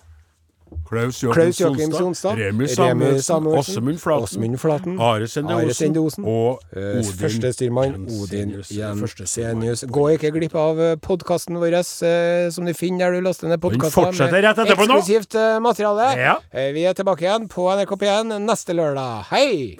Klaus 0.91 1.21
Joakim 1.23 1.93
Sonstad, 1.95 2.35
Remi 2.35 2.67
Samuelsen, 2.67 3.45
Åsmund 3.47 4.59
Flaten, 4.59 4.99
Are 4.99 5.27
Sende 5.27 5.99
Osen 6.03 6.25
og 6.27 6.59
Eh, 6.75 6.99
Odin 6.99 7.13
førstestyrmann 7.19 7.93
Odin 8.21 8.51
Jensenius. 8.67 9.85
Gå 9.87 10.03
ikke 10.17 10.31
glipp 10.35 10.55
av 10.55 10.79
podkasten 11.03 11.55
vår, 11.61 11.77
eh, 11.79 12.49
som 12.51 12.65
du 12.67 12.73
finner 12.73 13.11
der 13.11 13.19
du 13.21 13.27
laster 13.27 13.47
ned 13.47 13.61
podkaster 13.63 13.91
fortsetter 14.01 14.41
rett 14.43 14.57
etterpå 14.57 14.87
nå. 14.87 14.97
eksklusivt 14.99 15.35
eh, 15.35 15.59
materiale. 15.63 16.09
Ja. 16.19 16.35
Eh, 16.51 16.71
Vi 16.75 16.83
er 16.85 16.93
tilbake 16.93 17.23
igjen 17.23 17.47
på 17.47 17.69
NRK 17.71 17.95
P1 18.01 18.35
neste 18.45 18.75
lørdag. 18.75 19.25
Hei! 19.31 19.77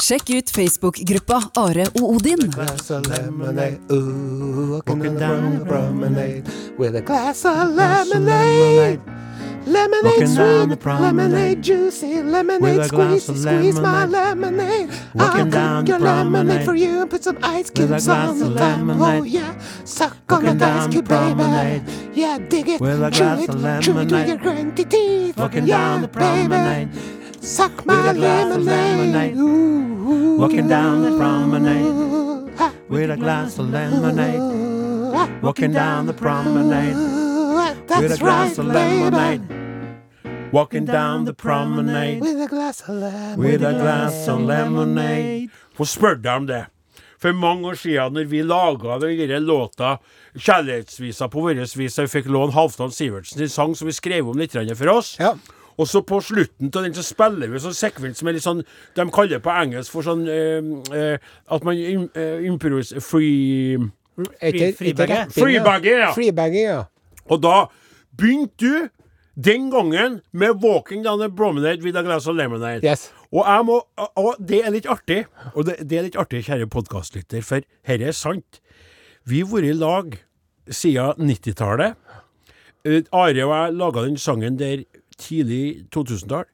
Sjekk 0.00 0.30
ut 0.34 0.50
Facebook-gruppa 0.50 1.38
Are 1.60 1.86
og 2.00 2.16
Odin. 2.16 2.50
ooh, 3.90 4.82
walking 4.86 5.16
down 5.18 5.58
the 5.58 5.64
promenade 5.64 6.48
with 6.78 6.96
a 6.96 7.00
glass 7.00 7.44
of 7.44 7.70
lemonade. 7.70 9.00
Lemonade 9.66 10.04
Walking 10.04 10.34
down 10.34 10.68
sweet, 10.68 10.70
the 10.70 10.76
promenade 10.76 11.32
lemonade 11.32 11.62
juicy, 11.62 12.22
lemonade 12.22 12.62
with 12.62 12.78
a 12.78 12.84
squeeze, 12.84 13.26
glass 13.26 13.28
of 13.28 13.38
squeeze 13.38 13.80
my 13.80 14.06
lemonade. 14.06 14.88
Walking 15.14 15.40
I'll 15.40 15.50
down 15.50 15.84
drink 15.84 15.86
the 15.86 15.92
your 15.92 15.98
lemonade 16.00 16.46
promenade 16.46 16.64
for 16.64 16.74
you 16.74 17.02
and 17.02 17.10
put 17.10 17.24
some 17.24 17.38
ice 17.42 17.70
with 17.76 17.92
a 17.92 17.98
cubes 17.98 18.06
glass 18.06 18.28
on 18.30 18.38
the 18.38 18.46
of 18.46 18.56
top. 18.56 18.78
Oh 18.78 18.84
lemonade. 18.84 19.32
yeah, 19.32 19.58
suck 19.84 20.16
on 20.32 20.42
Walking 20.44 20.58
that 20.58 20.76
ice 20.76 20.82
down 20.84 20.92
cube, 20.92 21.08
the 21.08 21.34
baby. 21.34 22.20
Yeah, 22.20 22.38
dig 22.38 22.68
it, 22.68 22.80
with 22.80 23.02
a 23.02 23.10
chew 23.10 23.18
glass 23.18 23.42
it, 23.42 23.48
of 23.50 23.54
chew 23.82 23.92
it 23.92 23.96
with 23.96 24.10
lemonade. 24.10 24.28
your 24.28 24.36
grunty 24.38 24.84
teeth. 24.84 25.36
Walking 25.36 25.66
yeah, 25.66 25.76
down 25.78 26.02
the 26.02 26.08
promenade 26.08 26.92
baby. 26.92 27.46
Suck 27.46 27.86
my 27.86 27.96
with 28.08 28.16
a 28.16 28.18
glass 28.18 28.56
of 28.56 28.62
lemonade. 28.62 29.34
lemonade. 29.34 29.36
Ooh, 29.36 30.36
Walking 30.38 30.68
down 30.68 31.02
the 31.02 31.16
promenade 31.18 32.80
with 32.88 33.10
a 33.10 33.16
glass 33.16 33.58
of 33.58 33.68
lemonade. 33.70 34.40
Walking 35.42 35.72
down 35.72 36.06
the 36.06 36.14
promenade 36.14 36.96
That's 37.86 38.02
with 38.02 38.12
a 38.12 38.24
right, 38.24 38.54
glass 38.54 38.58
of 38.58 38.66
lemonade. 38.66 39.42
Walking 40.52 40.84
down 40.84 41.24
the 41.24 41.32
promenade 41.32 42.20
With 42.20 42.42
a 42.42 42.48
glass 42.48 42.80
of 42.82 42.88
lemonade. 42.88 43.38
with 43.38 43.62
a 43.62 43.72
glass 43.72 44.28
of 44.28 44.40
lemonade. 44.40 45.50
Få 45.74 45.84
spørre 45.84 46.22
deg 46.22 46.36
om 46.36 46.46
det. 46.46 46.64
For 47.20 47.32
mange 47.32 47.68
år 47.68 47.74
siden, 47.74 48.12
når 48.12 48.24
vi 48.24 48.42
laga 48.42 48.98
den 48.98 49.42
låta, 49.44 49.98
kjærlighetsvisa 50.36 51.28
på 51.28 51.40
vår 51.40 51.54
vis, 51.76 51.98
vi 51.98 52.06
fikk 52.08 52.26
låne 52.26 52.52
Halvdan 52.52 52.90
Sivertsen 52.90 53.38
sin 53.38 53.48
sang 53.48 53.74
som 53.76 53.86
vi 53.86 53.92
skrev 53.92 54.28
om 54.28 54.38
litt 54.38 54.52
for 54.52 54.88
oss. 54.88 55.16
Ja. 55.20 55.34
Og 55.76 55.88
så 55.88 56.02
på 56.02 56.20
slutten 56.20 56.70
av 56.76 56.82
den 56.82 56.94
så 56.94 57.02
spiller 57.02 57.48
vi 57.48 57.60
sånn 57.60 57.76
sekvens 57.76 58.18
som 58.20 58.28
er 58.28 58.36
litt 58.36 58.44
sånn 58.44 58.62
De 58.96 59.06
kaller 59.08 59.38
det 59.38 59.44
på 59.44 59.52
engelsk 59.54 59.94
for 59.94 60.04
sånn 60.04 60.26
eh, 60.28 60.66
eh, 60.92 61.16
At 61.48 61.64
man 61.64 61.78
uh, 61.78 62.08
eh, 62.14 62.44
improviserer 62.50 63.00
free 63.00 63.78
Freebagger. 64.20 65.30
Freebagger, 66.12 66.60
ja. 66.60 66.82
Og 67.28 67.42
da 67.42 67.66
begynte 68.16 68.56
du 68.60 68.88
den 69.40 69.70
gangen 69.70 70.20
med 70.32 70.60
'Walking 70.60 71.04
Down 71.04 71.20
the 71.20 71.30
Promenade 71.30 71.82
with 71.82 71.98
a 71.98 72.02
Glass 72.02 72.26
of 72.26 72.36
Lemonade'. 72.36 72.84
Yes. 72.84 73.12
Og, 73.32 73.66
må, 73.66 73.82
og 74.16 74.34
det 74.38 74.66
er 74.66 74.70
litt 74.70 74.86
artig, 74.86 75.24
og 75.54 75.66
det, 75.66 75.76
det 75.90 75.98
er 75.98 76.02
litt 76.02 76.16
artig, 76.18 76.44
kjære 76.44 76.66
podkastlytter, 76.66 77.42
for 77.42 77.62
dette 77.86 78.06
er 78.06 78.12
sant. 78.12 78.60
Vi 79.24 79.40
har 79.40 79.50
vært 79.52 79.70
i 79.70 79.76
lag 79.78 80.16
siden 80.70 81.30
90-tallet. 81.30 81.94
Eh, 82.84 83.02
Are 83.12 83.30
og 83.30 83.36
jeg 83.36 83.76
laga 83.76 84.02
den 84.02 84.16
sangen 84.18 84.58
der 84.58 84.84
tidlig 85.20 85.86
2000-tall. 85.94 86.48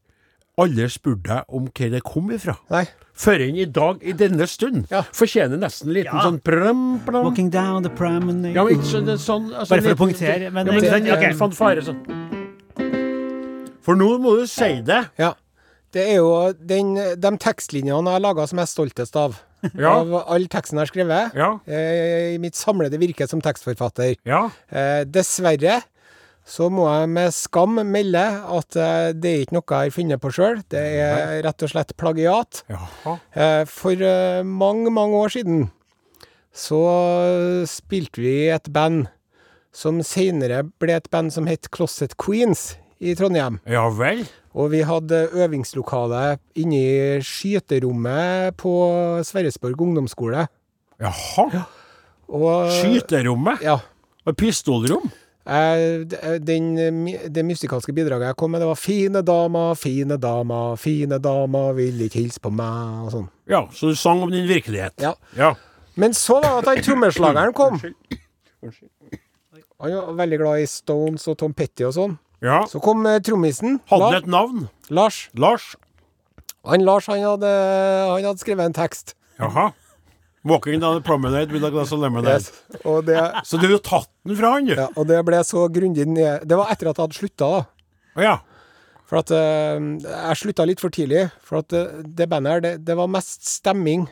Alle 0.58 0.86
spurte 0.88 1.26
deg 1.28 1.44
om 1.52 1.66
hvor 1.68 1.90
det 1.92 1.98
kom 2.06 2.30
ifra. 2.32 2.54
Nei. 2.72 2.86
Før 3.16 3.42
enn 3.44 3.56
i 3.60 3.66
dag, 3.68 3.98
i 4.04 4.12
denne 4.16 4.46
stund, 4.48 4.86
Ja. 4.90 5.02
fortjener 5.12 5.58
nesten 5.60 5.88
en 5.88 5.94
liten 5.94 6.14
Ja. 6.16 6.22
sånn 6.24 6.38
pram, 6.42 7.00
pram. 7.04 7.24
Walking 7.24 7.50
down 7.50 7.82
the 7.82 7.90
promenade 7.90 8.54
Ja, 8.54 8.64
men 8.64 8.74
ikke 8.76 8.88
sånn, 8.88 9.04
sånn 9.20 9.52
altså, 9.54 9.68
Bare 9.68 9.82
for 9.82 9.94
å 9.94 9.96
punktere, 10.06 10.50
men- 10.52 10.66
ja, 10.66 10.72
men 10.72 10.80
den, 10.82 11.06
sant? 11.06 11.10
Ok. 11.12 11.36
fanfare 11.36 11.82
sånn. 11.82 12.00
For 13.82 13.94
nå 13.96 14.18
må 14.18 14.36
du 14.40 14.46
si 14.46 14.80
det. 14.82 15.10
Ja. 15.18 15.34
Det 15.92 16.08
er 16.08 16.16
jo 16.16 16.52
den, 16.52 16.94
de 16.94 17.30
tekstlinjene 17.38 18.04
jeg 18.04 18.16
har 18.16 18.20
laga 18.20 18.48
som 18.48 18.58
jeg 18.58 18.64
er 18.66 18.72
stoltest 18.72 19.16
av. 19.16 19.38
Ja. 19.74 19.92
Av 20.00 20.12
all 20.28 20.44
teksten 20.46 20.78
jeg 20.78 20.86
har 20.86 20.86
skrevet. 20.86 21.34
Ja. 21.34 21.58
eh, 21.66 22.34
I 22.34 22.38
mitt 22.38 22.54
samlede 22.54 22.98
virke 22.98 23.28
som 23.28 23.40
tekstforfatter. 23.40 24.16
Ja. 24.24 24.50
Eh, 24.70 25.04
dessverre 25.04 25.82
så 26.46 26.68
må 26.70 26.84
jeg 26.86 27.08
med 27.10 27.32
skam 27.34 27.80
melde 27.90 28.22
at 28.54 28.76
eh, 28.78 29.08
det 29.18 29.30
er 29.32 29.40
ikke 29.42 29.56
noe 29.56 29.66
jeg 29.66 29.90
har 29.90 29.94
funnet 29.96 30.22
på 30.22 30.30
sjøl. 30.36 30.60
Det 30.70 30.82
er 31.02 31.40
rett 31.42 31.64
og 31.66 31.72
slett 31.72 31.90
plagiat. 31.98 32.60
Jaha. 32.70 33.16
Eh, 33.34 33.62
For 33.66 33.98
eh, 33.98 34.44
mange, 34.46 34.92
mange 34.94 35.18
år 35.24 35.34
siden 35.34 35.64
så 36.56 36.78
spilte 37.68 38.22
vi 38.22 38.30
i 38.46 38.52
et 38.54 38.70
band 38.72 39.08
som 39.76 39.98
senere 40.06 40.62
ble 40.80 40.94
et 40.96 41.10
band 41.12 41.34
som 41.34 41.50
het 41.50 41.68
Closet 41.74 42.14
Queens 42.16 42.76
i 43.02 43.12
Trondheim. 43.18 43.58
Ja 43.68 43.82
vel. 43.92 44.22
Og 44.56 44.70
vi 44.72 44.80
hadde 44.88 45.26
øvingslokale 45.36 46.38
inne 46.56 46.78
i 46.78 47.18
skyterommet 47.26 48.54
på 48.56 48.72
Sverresborg 49.26 49.82
ungdomsskole. 49.84 50.46
Jaha. 51.02 51.66
Og 52.32 52.72
Skyterommet? 52.78 53.60
Ja. 53.66 53.76
Og 54.24 54.38
pistolrom? 54.40 55.10
Eh, 55.46 56.38
Den, 56.42 56.74
det 57.34 57.44
musikalske 57.46 57.92
bidraget 57.94 58.26
jeg 58.32 58.36
kom 58.36 58.50
med, 58.50 58.60
det 58.60 58.66
var 58.68 58.74
'Fine 58.74 59.22
dama, 59.22 59.74
fine 59.74 60.16
dama, 60.18 60.74
fine 60.76 61.18
dama, 61.22 61.72
vil 61.72 62.00
ikke 62.00 62.20
hilse 62.20 62.40
på 62.40 62.50
meg', 62.50 63.06
og 63.06 63.12
sånn. 63.12 63.28
Ja, 63.48 63.66
så 63.72 63.88
du 63.88 63.94
sang 63.94 64.22
om 64.22 64.30
din 64.30 64.48
virkelighet? 64.48 64.92
Ja. 65.00 65.14
Ja. 65.36 65.54
Men 65.96 66.12
så 66.12 66.40
var 66.42 66.60
det 66.60 66.68
at 66.68 66.74
han 66.74 66.84
trommeslageren 66.84 67.52
kom. 67.54 67.72
Unnskyld. 67.74 67.94
Unnskyld. 68.62 68.90
Han 69.80 69.92
var 69.92 70.12
veldig 70.16 70.38
glad 70.38 70.60
i 70.60 70.66
Stones 70.66 71.28
og 71.28 71.38
Tom 71.38 71.52
Petty 71.54 71.84
og 71.84 71.92
sånn. 71.94 72.18
Ja. 72.42 72.64
Så 72.68 72.80
kom 72.80 73.06
eh, 73.06 73.20
trommisen, 73.20 73.80
Hadde 73.86 74.16
et 74.16 74.26
navn? 74.26 74.68
Lars. 74.90 75.28
Lars? 75.34 75.76
Han 76.66 76.80
Lars 76.84 77.06
han 77.06 77.20
hadde, 77.22 77.46
han 78.10 78.24
hadde 78.24 78.38
skrevet 78.42 78.66
en 78.66 78.72
tekst. 78.72 79.14
Jaha. 79.38 79.70
Walking 80.46 80.78
down 80.80 80.94
the 80.94 81.02
promenade 81.02 81.50
with 81.50 81.64
a 81.66 81.70
glass 81.74 81.90
of 81.92 81.98
lemonade. 81.98 82.44
Yes. 82.46 82.82
Og, 82.84 83.00
det, 83.08 83.18
Så 83.44 83.58
du 83.58 83.66
har 83.66 83.80
tatt 83.82 84.10
den 84.26 84.36
fra 84.38 84.52
han, 84.54 84.68
du? 84.68 84.74
ja, 84.78 84.86
og 84.94 85.08
det 85.10 85.18
ble 85.26 85.40
så 85.46 85.64
grundig 85.74 86.04
ned 86.06 86.44
Det 86.46 86.58
var 86.60 86.70
etter 86.70 86.90
at 86.92 87.00
jeg 87.00 87.08
hadde 87.08 87.18
slutta, 87.18 87.48
da. 87.56 87.64
Å 88.16 88.22
ja. 88.24 88.36
For 89.06 89.20
at 89.20 89.30
uh, 89.34 89.78
jeg 90.02 90.38
slutta 90.40 90.66
litt 90.66 90.80
for 90.82 90.94
tidlig. 90.94 91.24
For 91.46 91.60
at 91.64 91.74
uh, 91.74 91.98
det 92.06 92.28
bandet 92.30 92.52
her, 92.56 92.62
det, 92.64 92.72
det 92.86 92.96
var 92.98 93.10
mest 93.10 93.44
stemming. 93.46 94.06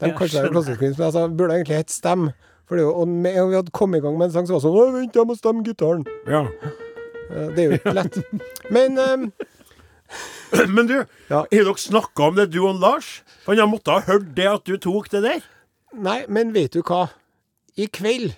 De 0.00 0.10
kalte 0.16 0.42
det. 0.46 0.50
Classic 0.54 0.80
Queens, 0.80 0.96
men 0.98 1.06
altså, 1.10 1.26
det 1.28 1.36
burde 1.38 1.56
egentlig 1.60 1.78
hett 1.82 1.92
Stem. 1.92 2.30
For 2.68 2.78
det 2.80 2.84
og 2.88 3.08
med 3.10 3.36
vi 3.50 3.56
hadde 3.58 3.72
kommet 3.76 4.00
i 4.00 4.04
gang 4.04 4.16
med 4.16 4.28
en 4.30 4.34
sang, 4.38 4.46
som 4.48 4.56
var 4.58 4.64
sånn 4.64 4.94
vent, 4.96 5.16
jeg 5.16 5.28
må 5.28 5.36
stemme 5.36 5.64
gitaren. 5.66 6.04
ja. 6.28 6.46
Uh, 7.30 7.48
Det 7.54 7.62
er 7.62 7.66
jo 7.68 7.78
ikke 7.80 7.92
lett. 8.00 8.16
Men 8.74 8.96
Men 10.74 10.86
du, 10.88 10.96
Ja. 11.30 11.44
har 11.44 11.48
dere 11.50 11.76
snakka 11.78 12.28
om 12.30 12.34
det, 12.38 12.48
du 12.52 12.60
og 12.66 12.80
Lars? 12.82 13.22
Han 13.46 13.58
han 13.58 13.70
måtte 13.70 13.94
ha 13.94 14.00
hørt 14.08 14.34
det 14.36 14.46
at 14.50 14.64
du 14.66 14.76
tok 14.78 15.08
det 15.12 15.22
der. 15.22 15.40
Nei, 15.94 16.20
men 16.30 16.52
vet 16.54 16.72
du 16.76 16.82
hva? 16.86 17.08
I 17.78 17.86
kveld 17.90 18.34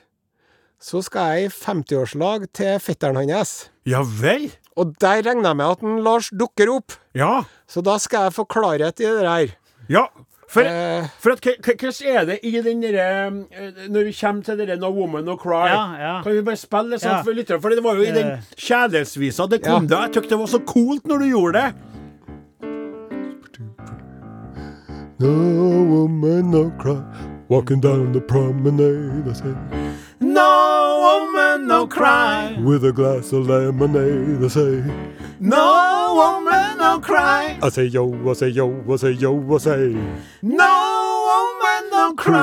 så 0.82 1.02
skal 1.04 1.36
jeg 1.36 1.46
i 1.46 1.52
50-årslag 1.52 2.46
til 2.56 2.78
fetteren 2.82 3.18
hans. 3.30 3.68
Ja 3.88 4.00
vel? 4.02 4.48
Og 4.76 4.94
der 5.02 5.20
regner 5.22 5.50
jeg 5.52 5.58
med 5.60 5.66
at 5.76 5.82
en 5.84 5.98
Lars 6.04 6.30
dukker 6.32 6.70
opp. 6.72 6.94
Ja. 7.14 7.44
Så 7.68 7.82
da 7.84 7.98
skal 8.00 8.28
jeg 8.28 8.34
få 8.38 8.46
klarhet 8.48 9.00
i 9.00 9.04
det 9.08 9.20
der. 9.26 9.52
Ja. 9.92 10.06
For, 10.53 10.61
Eh. 10.68 11.07
for 11.18 11.32
at, 11.32 11.40
hva- 11.40 11.57
hva- 11.64 11.76
hvordan 11.80 12.16
er 12.16 12.24
det 12.28 12.34
i 12.44 12.50
den 12.61 12.82
derre 12.82 13.07
eh, 13.50 13.86
Når 13.88 14.05
vi 14.05 14.12
kommer 14.12 14.42
til 14.44 14.59
det 14.59 14.74
No 14.82 14.90
Woman 14.92 15.24
No 15.24 15.36
Cry 15.40 15.62
Ja, 15.70 15.84
ja. 15.98 16.11
Kan 16.22 16.34
vi 16.36 16.42
bare 16.44 16.61
spille 16.61 16.98
sånn 17.00 17.16
Ja. 17.16 17.22
for 17.24 17.32
lytterne? 17.32 17.61
For 17.62 17.70
det 17.72 17.82
var 17.84 17.94
jo 17.96 18.03
i 18.03 18.12
den 18.12 18.26
Eh. 18.34 18.38
kjærlighetsvisa 18.57 19.48
det 19.48 19.62
kom 19.64 19.88
Ja. 19.88 19.88
da. 19.96 20.03
Jeg 20.05 20.12
syntes 20.12 20.28
det 20.28 20.38
var 20.38 20.46
så 20.53 20.61
coolt 20.66 21.05
når 21.09 21.18
du 21.18 21.24
gjorde 21.32 21.53
det. 21.62 21.74
No 25.18 25.84
woman, 25.84 26.50
no 26.50 26.70
cry. 26.78 27.00
Walking 27.48 27.80
down 27.80 28.12
the 28.12 28.20
promenade, 28.20 29.28
I 29.28 29.32
say. 29.34 29.55
No 30.22 31.00
woman 31.02 31.66
no 31.66 31.86
cry. 31.88 32.56
With 32.62 32.84
a 32.84 32.92
glass 32.92 33.32
of 33.32 33.48
lemonade, 33.48 34.44
I 34.44 34.48
say. 34.48 34.84
No 35.40 36.14
woman 36.14 36.78
no 36.78 37.00
cry. 37.00 37.58
I 37.60 37.68
say 37.70 37.86
yo, 37.86 38.06
I 38.30 38.32
say 38.34 38.48
yo, 38.48 38.84
I 38.88 38.96
say 38.96 39.10
yo, 39.12 39.54
I 39.54 39.58
say. 39.58 39.96
No 40.42 40.72
woman 41.28 41.90
no 41.90 42.14
cry. 42.14 42.42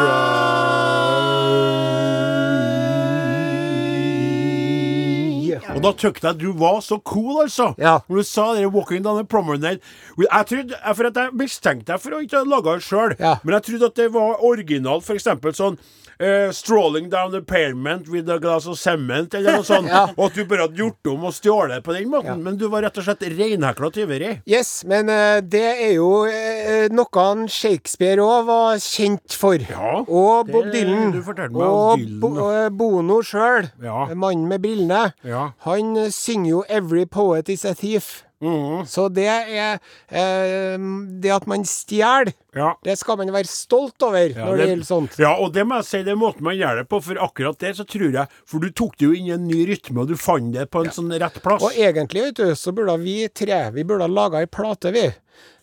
Og 5.76 5.84
da 5.84 5.92
tykte 5.94 6.26
jeg 6.28 6.34
at 6.36 6.40
du 6.42 6.52
var 6.58 6.80
så 6.84 6.98
cool, 7.06 7.44
altså. 7.44 7.74
Ja. 7.78 8.00
Når 8.10 8.16
du 8.18 8.24
sa 8.24 8.54
det 8.56 8.66
'Walking 8.74 9.04
down 9.04 9.18
the 9.18 9.24
promenade'. 9.38 9.80
Jeg 10.18 10.46
trodde, 10.48 10.74
for 10.96 11.04
at 11.08 11.16
jeg 11.16 11.30
mistenkte 11.34 11.92
deg 11.94 12.00
for 12.02 12.10
å 12.10 12.20
ikke 12.24 12.38
ha 12.38 12.44
laga 12.44 12.74
det 12.76 12.84
sjøl, 12.84 13.16
Ja. 13.20 13.36
men 13.44 13.54
jeg 13.54 13.64
trodde 13.64 13.86
at 13.86 13.96
det 13.96 14.14
var 14.14 14.44
originalt. 14.44 15.10
Eksempel 15.10 15.54
sånn 15.54 15.78
eh, 16.20 16.52
'Strolling 16.52 17.10
down 17.10 17.32
the 17.32 17.42
pavement 17.42 18.08
with 18.08 18.30
a 18.30 18.38
glass 18.40 18.68
of 18.68 18.78
cement', 18.80 19.34
eller 19.34 19.60
noe 19.60 19.64
sånt. 19.64 19.88
Ja. 20.00 20.04
Og 20.18 20.30
at 20.30 20.36
du 20.36 20.46
bare 20.46 20.68
hadde 20.68 20.78
gjort 20.78 21.08
om 21.10 21.24
og 21.30 21.34
stjålet 21.34 21.84
på 21.84 21.94
den 21.96 22.10
måten. 22.12 22.28
Ja. 22.30 22.36
Men 22.36 22.58
du 22.60 22.68
var 22.70 22.84
rett 22.86 22.98
og 23.00 23.08
slett 23.08 23.24
reinhekla 23.24 23.90
tyveri. 23.96 24.36
Yes, 24.50 24.84
men 24.86 25.10
uh, 25.10 25.40
det 25.42 25.64
er 25.88 25.96
jo 25.96 26.26
uh, 26.28 26.86
noe 26.94 27.48
Shakespeare 27.50 28.22
òg 28.22 28.46
var 28.50 28.78
kjent 28.84 29.34
for. 29.40 29.58
Ja, 29.58 30.04
og 30.06 30.52
Bob 30.52 30.70
Dylan. 30.74 31.12
du 31.16 31.22
fortalte 31.26 31.56
meg 31.56 31.66
om 31.66 32.24
og 32.30 32.40
Bo, 32.40 32.50
Bono 32.70 33.22
sjøl, 33.26 33.72
Ja. 33.84 34.08
mannen 34.14 34.48
med 34.48 34.62
brillene. 34.62 35.14
Ja. 35.24 35.52
Han 35.66 36.12
synger 36.12 36.50
jo 36.50 36.64
'Every 36.70 37.06
poet 37.06 37.50
is 37.50 37.66
a 37.66 37.74
thief'. 37.74 38.29
Mhm. 38.42 38.86
Så 38.88 39.10
det 39.12 39.26
er 39.28 39.80
eh, 40.10 40.78
Det 41.20 41.32
at 41.36 41.48
man 41.48 41.64
stjeler, 41.68 42.32
Ja. 42.56 42.74
det 42.84 42.98
skal 42.98 43.18
man 43.18 43.32
være 43.34 43.46
stolt 43.52 44.02
over 44.02 44.30
når 44.34 44.58
det, 44.58 44.68
gjelder 44.70 44.86
sånt. 44.88 45.18
Ja, 45.20 45.34
og 45.36 45.52
det 45.54 45.66
må 45.68 45.76
jeg 45.82 45.86
si, 45.90 46.04
det 46.04 46.14
er 46.14 46.16
måten 46.20 46.42
man 46.48 46.56
gjør 46.56 46.80
det 46.80 46.88
på, 46.90 47.02
for 47.04 47.20
akkurat 47.20 47.60
der 47.60 47.74
så 47.74 47.86
tror 47.86 48.12
jeg 48.16 48.28
For 48.46 48.60
du 48.64 48.70
tok 48.72 48.96
det 48.98 49.06
jo 49.06 49.12
inn 49.14 49.28
i 49.28 49.34
en 49.36 49.48
ny 49.48 49.66
rytme, 49.68 50.02
og 50.02 50.08
du 50.08 50.16
fant 50.16 50.54
det 50.54 50.70
på 50.72 50.86
en 50.86 50.92
sånn 50.96 51.12
rett 51.20 51.42
plass. 51.44 51.62
Og 51.64 51.72
egentlig, 51.76 52.24
vet 52.30 52.36
du, 52.40 52.56
så 52.56 52.72
burde 52.74 52.96
vi 53.04 53.28
tre 53.28 53.72
Vi 53.76 53.84
burde 53.84 54.08
ha 54.08 54.08
laga 54.08 54.40
ei 54.40 54.46
plate, 54.48 54.92
vi. 54.96 55.10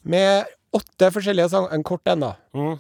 Med 0.04 0.44
åtte 0.76 1.08
forskjellige 1.10 1.48
sanger 1.50 1.72
En 1.72 1.82
kort 1.82 2.06
en, 2.12 2.20
da. 2.20 2.34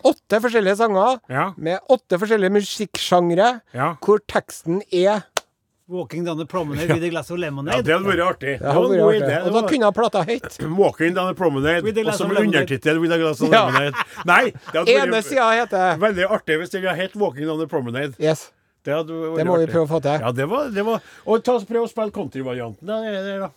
Åtte 0.04 0.40
forskjellige 0.44 0.76
sanger. 0.76 1.18
Ja. 1.32 1.52
med 1.56 1.80
åtte 1.88 2.18
forskjellige 2.20 2.52
musikksjangre, 2.52 3.60
Ja. 3.74 3.94
hvor 4.04 4.18
teksten 4.28 4.82
er 4.92 5.24
'Walking 5.88 6.24
down 6.24 6.36
the 6.36 6.46
promenade 6.46 6.92
with 6.92 7.04
a 7.04 7.08
glass 7.10 7.30
of 7.30 7.38
Ja, 7.38 7.48
det 7.48 7.92
hadde 7.92 8.02
vært 8.02 8.22
artig. 8.26 8.58
Det 8.58 8.72
hadde 8.74 8.88
vært 8.90 9.22
artig. 9.22 9.46
Og 9.46 9.52
da 9.54 9.60
kunne 9.68 9.86
jeg 9.86 9.94
plata 9.94 10.22
høyt. 10.26 10.56
'Walking 10.80 11.14
down 11.14 11.28
the 11.30 11.34
promenade', 11.38 11.84
With 11.84 11.98
a 11.98 12.02
glass 12.02 12.20
og 12.20 12.26
som 12.26 12.30
of 12.32 12.38
undertittel 12.42 12.98
'With 12.98 13.14
a 13.14 13.18
glass 13.18 13.40
of 13.40 13.50
lemonade'. 13.50 13.94
Nei, 14.26 14.50
det 14.50 14.74
hadde 14.74 14.90
Ene 14.90 15.12
vært 15.14 15.28
sida 15.30 15.46
heter 15.54 16.00
veldig 16.02 16.26
artig 16.26 16.58
hvis 16.58 16.70
den 16.74 16.82
hadde 16.82 16.96
hett 16.98 17.14
'Walking 17.14 17.46
down 17.46 17.62
the 17.62 17.70
promenade'. 17.70 18.18
Yes. 18.18 18.50
Det, 18.82 18.94
hadde 18.94 19.14
vært 19.14 19.36
Det 19.38 19.46
må 19.46 19.58
vi 19.62 19.66
prøve 19.70 19.86
å 19.86 19.92
få 19.94 20.00
til. 20.02 20.18
Ja, 20.26 20.32
det 20.32 20.48
var, 20.50 20.70
det 20.74 20.84
var 20.86 21.00
Og 21.24 21.44
ta, 21.46 21.58
prøv 21.70 21.86
å 21.86 21.90
spille 21.90 22.10
countryvarianten. 22.10 22.82
Da, 22.82 22.98
det, 23.06 23.38
da. 23.46 23.50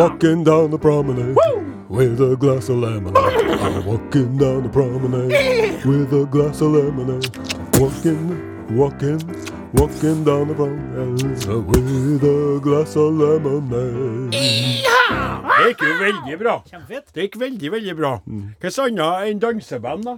Walking 0.00 0.44
down 0.44 0.70
the 0.70 0.78
promenade 0.78 1.36
with 1.90 2.20
a 2.20 2.36
glass 2.36 2.68
of 2.68 2.78
lemonade. 2.78 3.16
I'm 3.16 3.84
walking 3.84 4.38
down 4.38 4.62
the 4.62 4.68
promenade 4.68 5.84
with 5.84 6.12
a 6.12 6.24
glass 6.24 6.60
of 6.60 6.70
lemonade. 6.70 7.36
Walking, 7.78 8.76
walking, 8.76 9.18
walking 9.74 10.24
down 10.24 10.48
the 10.48 10.54
promenade 10.54 11.22
with 11.66 12.22
a 12.22 12.60
glass 12.62 12.94
of 12.96 13.12
lemonade. 13.12 14.30
Det 15.60 15.66
gikk 15.66 15.82
jo 15.84 15.94
veldig 15.98 16.38
bra. 16.38 16.54
Kjempefint. 16.70 17.10
Det 17.14 17.26
gikk 17.26 17.36
veldig, 17.40 17.72
veldig 17.72 17.96
bra. 17.98 18.14
Mm. 18.24 18.54
Hva 18.62 18.70
annet 18.86 19.28
enn 19.28 19.42
danseband, 19.42 20.06
da? 20.06 20.16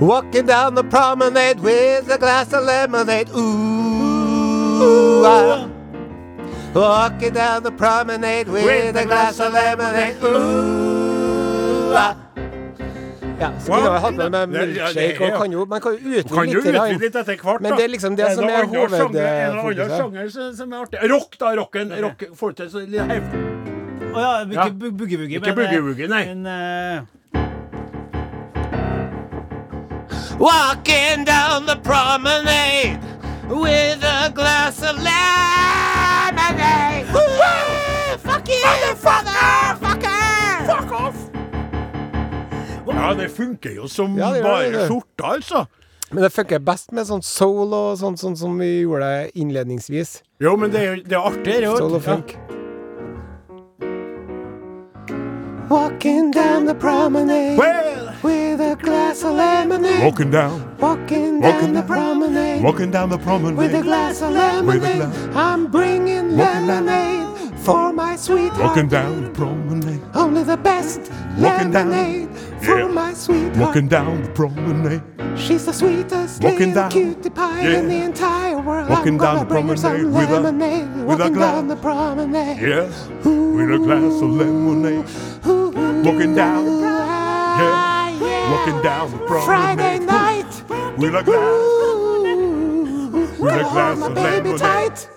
Walking 0.00 0.46
down 0.46 0.74
the 0.74 0.84
promenade 0.84 1.60
with 1.60 2.10
a 2.10 2.18
glass 2.18 2.52
of 2.52 2.64
lemonade. 2.66 3.30
Ooh, 3.34 5.24
ah. 5.24 5.77
Walking 6.78 7.32
down 7.34 7.62
the 7.64 7.72
promenade 7.72 8.48
with 8.48 8.96
a 8.96 9.04
glass 9.04 9.40
of 9.40 9.52
lemonade. 9.52 10.16
Ooh, 10.22 11.92
ah. 11.96 12.14
Ja, 13.40 13.48
så 13.60 13.70
kunne 13.72 13.90
jeg 13.92 14.00
hatt 14.02 14.16
med 14.18 14.30
meg 14.34 14.48
milkshake, 14.50 15.26
og 15.32 15.40
kan 15.42 15.52
jo, 15.54 15.64
man 15.70 15.80
kan 15.80 15.92
jo 15.94 15.98
utvide 15.98 16.46
litt. 16.46 16.56
utvide 16.58 16.98
litt 17.04 17.16
etter 17.20 17.36
hvert, 17.38 17.44
da? 17.44 17.68
Men 17.68 17.76
det 17.78 17.84
er 17.84 17.88
liksom 17.92 18.16
det 18.18 18.30
som 18.34 18.44
er 18.44 18.50
annet 18.64 18.90
sjanger- 18.90 19.18
Er 19.22 19.46
det 19.46 19.54
noen 19.54 19.62
hovedfokuset. 19.62 20.00
annen 20.00 20.30
sjanger 20.30 20.54
som, 20.56 20.72
er 20.72 20.76
artig? 20.82 20.98
Rock, 21.12 21.38
da. 21.38 21.46
Rocken. 21.60 21.92
Rock, 22.02 22.24
får 22.34 22.50
til 22.56 22.66
så 22.70 22.78
litt 22.86 23.00
hev- 23.00 23.30
Å 24.08 24.18
ja, 24.18 24.32
Ja. 24.38 24.44
ikke 24.44 24.54
ja. 24.54 24.90
boogie-woogie. 24.90 25.36
Ikke 25.38 25.54
men, 25.54 25.58
eh, 25.58 25.70
boogie-woogie, 25.70 26.08
nei. 26.08 26.24
Men 26.34 26.46
uh... 26.46 27.00
Walking 30.38 31.24
down 31.24 31.66
the 31.66 31.76
promenade 31.76 32.98
with 33.48 34.04
a 34.04 34.30
glass 34.34 34.82
of 34.82 34.96
lemonade. 35.02 37.06
Woo! 37.12 37.18
Fuck 38.18 38.48
you, 38.48 38.64
motherfucker! 38.64 39.76
Fucker! 39.80 40.66
Fuck 40.66 40.92
off! 40.92 41.16
Ja, 42.88 43.14
det 43.14 43.28
funker 43.28 43.70
jo 43.70 43.88
som 43.88 44.18
Ja, 44.18 44.30
det 44.32 44.42
bare 44.42 44.70
det, 44.70 44.86
skjorta, 44.88 45.24
altså. 45.34 45.66
Men 46.10 46.22
det 46.24 46.30
funker 46.32 46.58
best 46.58 46.92
med 46.92 47.06
sånn 47.06 47.22
soul 47.22 47.72
og 47.76 47.98
sånn, 48.00 48.16
sånn 48.16 48.36
som 48.36 48.58
vi 48.58 48.80
gjorde 48.80 49.04
det 49.06 49.30
innledningsvis. 49.40 50.22
Jo, 50.40 50.56
men 50.56 50.70
det 50.72 50.80
er, 50.80 50.94
jo- 50.96 51.02
er 51.04 51.16
artig, 51.30 51.60
det. 51.62 51.76
Soul 51.76 51.94
og 51.98 52.02
funk. 52.02 52.36
Walking 55.68 56.30
down 56.30 56.64
the 56.64 56.74
promenade 56.74 57.58
Well, 57.58 58.07
with 58.22 58.60
a 58.60 58.76
glass 58.76 59.22
of 59.24 59.34
lemonade. 59.34 60.02
Walking 60.04 60.30
down, 60.30 60.76
Walking 60.78 61.40
Walking 61.40 61.72
down 61.72 61.74
the 61.74 61.82
promenade 61.82 62.62
walking 62.62 62.90
down 62.90 63.08
the 63.10 63.18
promenade 63.18 63.56
with 63.56 63.74
a 63.74 63.82
glass 63.82 64.22
of 64.22 64.32
lemonade. 64.32 64.96
glass- 64.96 65.36
I'm 65.36 65.66
bringing 65.66 66.36
Walking 66.36 66.66
down- 66.66 66.86
lemonade 66.86 67.58
for 67.58 67.92
my 67.92 68.16
sweetheart. 68.16 68.60
Walking 68.62 68.88
down 68.88 69.22
the 69.24 69.30
promenade. 69.30 70.00
Only 70.14 70.42
the 70.42 70.56
best 70.56 71.00
Walking 71.38 71.70
down- 71.70 71.90
lemonade 71.90 72.28
for 72.60 72.78
Yeah. 72.80 72.88
my 72.88 73.12
sweetheart. 73.14 73.56
Walking 73.58 73.88
down 73.88 74.22
the 74.22 74.28
promenade. 74.30 75.02
She's 75.36 75.64
the 75.66 75.72
sweetest 75.72 76.42
Walking 76.42 76.58
little 76.58 76.74
down- 76.74 76.90
cutie 76.90 77.30
pie 77.30 77.62
Yeah. 77.62 77.78
in 77.78 77.88
the 77.88 78.00
entire 78.02 78.58
world. 78.58 78.88
Walking 78.90 79.14
I'm 79.14 79.18
down 79.18 79.34
gonna 79.36 79.38
the 79.40 79.54
bring 79.54 79.68
her 79.68 79.76
some 79.76 79.92
promenade 79.92 80.14
with 80.14 80.30
a- 80.30 80.40
lemonade. 80.40 80.88
with 80.96 81.06
Walking 81.20 81.32
glass- 81.34 81.54
down 81.54 81.68
the 81.68 81.76
promenade. 81.76 82.58
Yes, 82.60 83.08
with 83.24 83.70
a 83.70 83.78
glass 83.78 84.22
of 84.22 84.30
lemonade. 84.30 85.04
Walking 86.04 86.34
down, 86.34 86.64
yeah, 86.80 87.87
yeah. 88.20 88.52
walking 88.52 88.82
down 88.82 89.10
the 89.10 89.18
promenade. 89.26 89.46
Friday 89.46 89.98
night. 89.98 90.52
With 90.98 91.14
a 91.14 91.22
glass, 91.22 91.38
Ooh, 91.38 93.28
With 93.38 93.54
a 93.54 93.66
glass 93.72 93.98
my 93.98 94.06
of 94.06 94.14
baby 94.14 94.48
lemonade. 94.52 95.08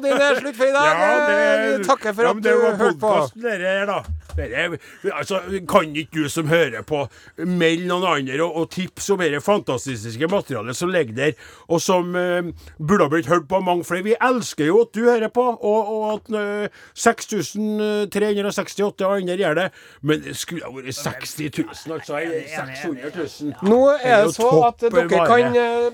det 0.00 0.10
er 0.22 0.40
slutt 0.40 0.56
for 0.56 0.64
i 0.64 0.72
dag. 0.72 0.84
ja, 0.86 1.14
det 1.30 1.78
Vi 1.78 1.84
takker 1.84 2.12
for 2.12 2.22
ja, 2.22 2.30
at 2.30 2.36
hørte 2.78 2.98
på. 2.98 3.06
det 3.08 3.10
var 3.10 3.10
podkasten, 3.10 3.42
dere 3.42 3.58
her, 3.78 3.86
da. 3.86 4.02
Altså, 4.38 5.40
kan 5.70 5.96
ikke 5.96 6.24
du 6.24 6.28
som 6.28 6.48
hører 6.48 6.82
på, 6.86 7.08
melde 7.38 7.86
noen 7.88 8.04
andre 8.08 8.42
og, 8.44 8.56
og 8.56 8.70
tips 8.74 9.10
om 9.14 9.18
dette 9.22 9.40
fantastiske 9.44 10.26
materialet 10.30 10.76
som 10.76 10.88
ligger 10.92 11.14
der, 11.14 11.32
og 11.68 11.80
som 11.82 12.16
eh, 12.18 12.42
burde 12.78 13.04
ha 13.04 13.08
blitt 13.12 13.26
hørt 13.30 13.48
på 13.48 13.60
mange 13.64 13.84
flere? 13.86 14.02
Vi 14.04 14.14
elsker 14.20 14.64
jo 14.66 14.80
at 14.84 14.94
du 14.94 15.00
hører 15.06 15.28
på, 15.34 15.42
og, 15.54 15.94
og 15.94 16.12
at 16.14 16.24
eh, 16.40 16.68
6368 16.94 19.04
andre 19.04 19.36
gjør 19.36 19.54
det. 19.54 19.70
Men 20.02 20.22
det 20.24 20.36
skulle 20.36 20.64
ha 20.64 20.70
vært 20.74 20.94
60 20.94 21.50
000, 21.58 21.68
altså. 21.94 22.16
eller 22.18 22.42
600 22.50 23.10
000. 23.14 23.52
Nå 23.70 23.88
er 24.02 24.24
det 24.24 24.34
så 24.34 24.62
at 24.66 24.80
dere 24.84 25.08
kan 25.08 25.56
uh, 25.56 25.92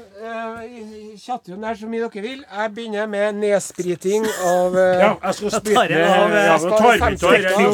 chatte 1.20 1.52
om 1.54 1.60
det 1.60 1.68
her 1.68 1.74
så 1.80 1.86
mye 1.90 2.00
dere 2.06 2.22
vil. 2.24 2.40
Jeg 2.56 2.70
begynner 2.74 3.06
med 3.10 3.32
nedspriting 3.40 4.22
av 4.46 4.76
eh, 4.78 5.00
Ja, 5.00 5.10
jeg 5.24 5.34
skal 5.38 5.50
spille 5.56 5.80
tar 5.80 5.90
av, 5.90 5.96
ja, 6.30 6.36
jeg 6.46 6.60
nå 6.60 6.66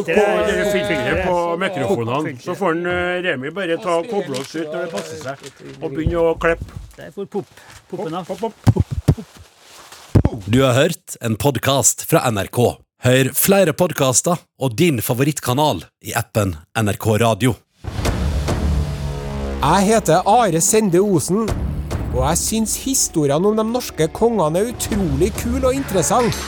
tar 0.07 0.39
vi 0.47 0.53
av 0.63 0.73
dere 0.73 1.17
nå 1.17 1.27
på 1.27 1.37
mikrofonene. 1.63 2.35
Så 2.43 2.55
får 2.59 2.77
en, 2.77 2.87
eh, 2.87 3.23
Remi 3.27 3.51
bare 3.51 3.77
ta 3.83 3.99
koble 4.03 4.41
oss 4.41 4.55
ut 4.55 4.67
når 4.67 4.87
det 4.87 4.91
passer 4.93 5.23
seg, 5.23 5.37
og 5.83 5.91
begynne 5.91 6.23
å 6.23 6.39
klippe. 6.39 6.65
Der 6.97 7.11
får 7.13 7.29
pop, 7.31 7.47
poppen 7.91 8.15
av. 8.15 8.25
Pop, 8.27 8.41
pop. 8.41 8.85
Du 10.49 10.63
har 10.63 10.75
hørt 10.75 11.17
en 11.21 11.37
podkast 11.37 12.07
fra 12.09 12.25
NRK. 12.31 12.79
Hør 13.05 13.29
flere 13.37 13.73
podkaster 13.77 14.41
og 14.59 14.77
din 14.77 14.99
favorittkanal 15.05 15.85
i 16.03 16.15
appen 16.17 16.57
NRK 16.75 17.07
Radio. 17.21 17.55
Jeg 19.61 19.87
heter 19.87 20.23
Are 20.27 20.61
Sende 20.61 21.01
Osen, 21.03 21.49
og 22.15 22.23
jeg 22.23 22.41
syns 22.41 22.77
historiene 22.85 23.51
om 23.51 23.57
de 23.59 23.65
norske 23.69 24.09
kongene 24.17 24.63
er 24.63 24.73
utrolig 24.73 25.33
kul 25.41 25.65
og 25.65 25.75
interessant. 25.77 26.39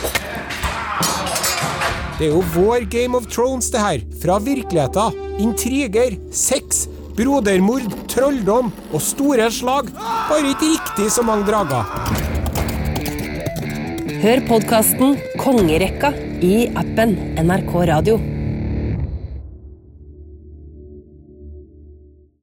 Det 2.19 2.27
er 2.27 2.33
jo 2.33 2.41
vår 2.51 2.83
Game 2.91 3.15
of 3.15 3.29
Thrones, 3.31 3.69
det 3.71 3.79
her. 3.79 4.01
Fra 4.19 4.33
virkeligheten. 4.43 5.13
Intriger, 5.39 6.17
sex, 6.35 6.81
brodermord, 7.15 7.85
trolldom 8.11 8.73
og 8.91 8.99
store 8.99 9.45
slag. 9.55 9.87
Bare 10.27 10.49
ikke 10.51 10.73
riktig 10.73 11.07
så 11.15 11.23
mange 11.23 11.47
drager. 11.47 11.87
Hør 14.19 14.43
podkasten 14.49 15.15
Kongerekka 15.39 16.11
i 16.43 16.67
appen 16.75 17.15
NRK 17.39 17.71
Radio. 17.87 18.19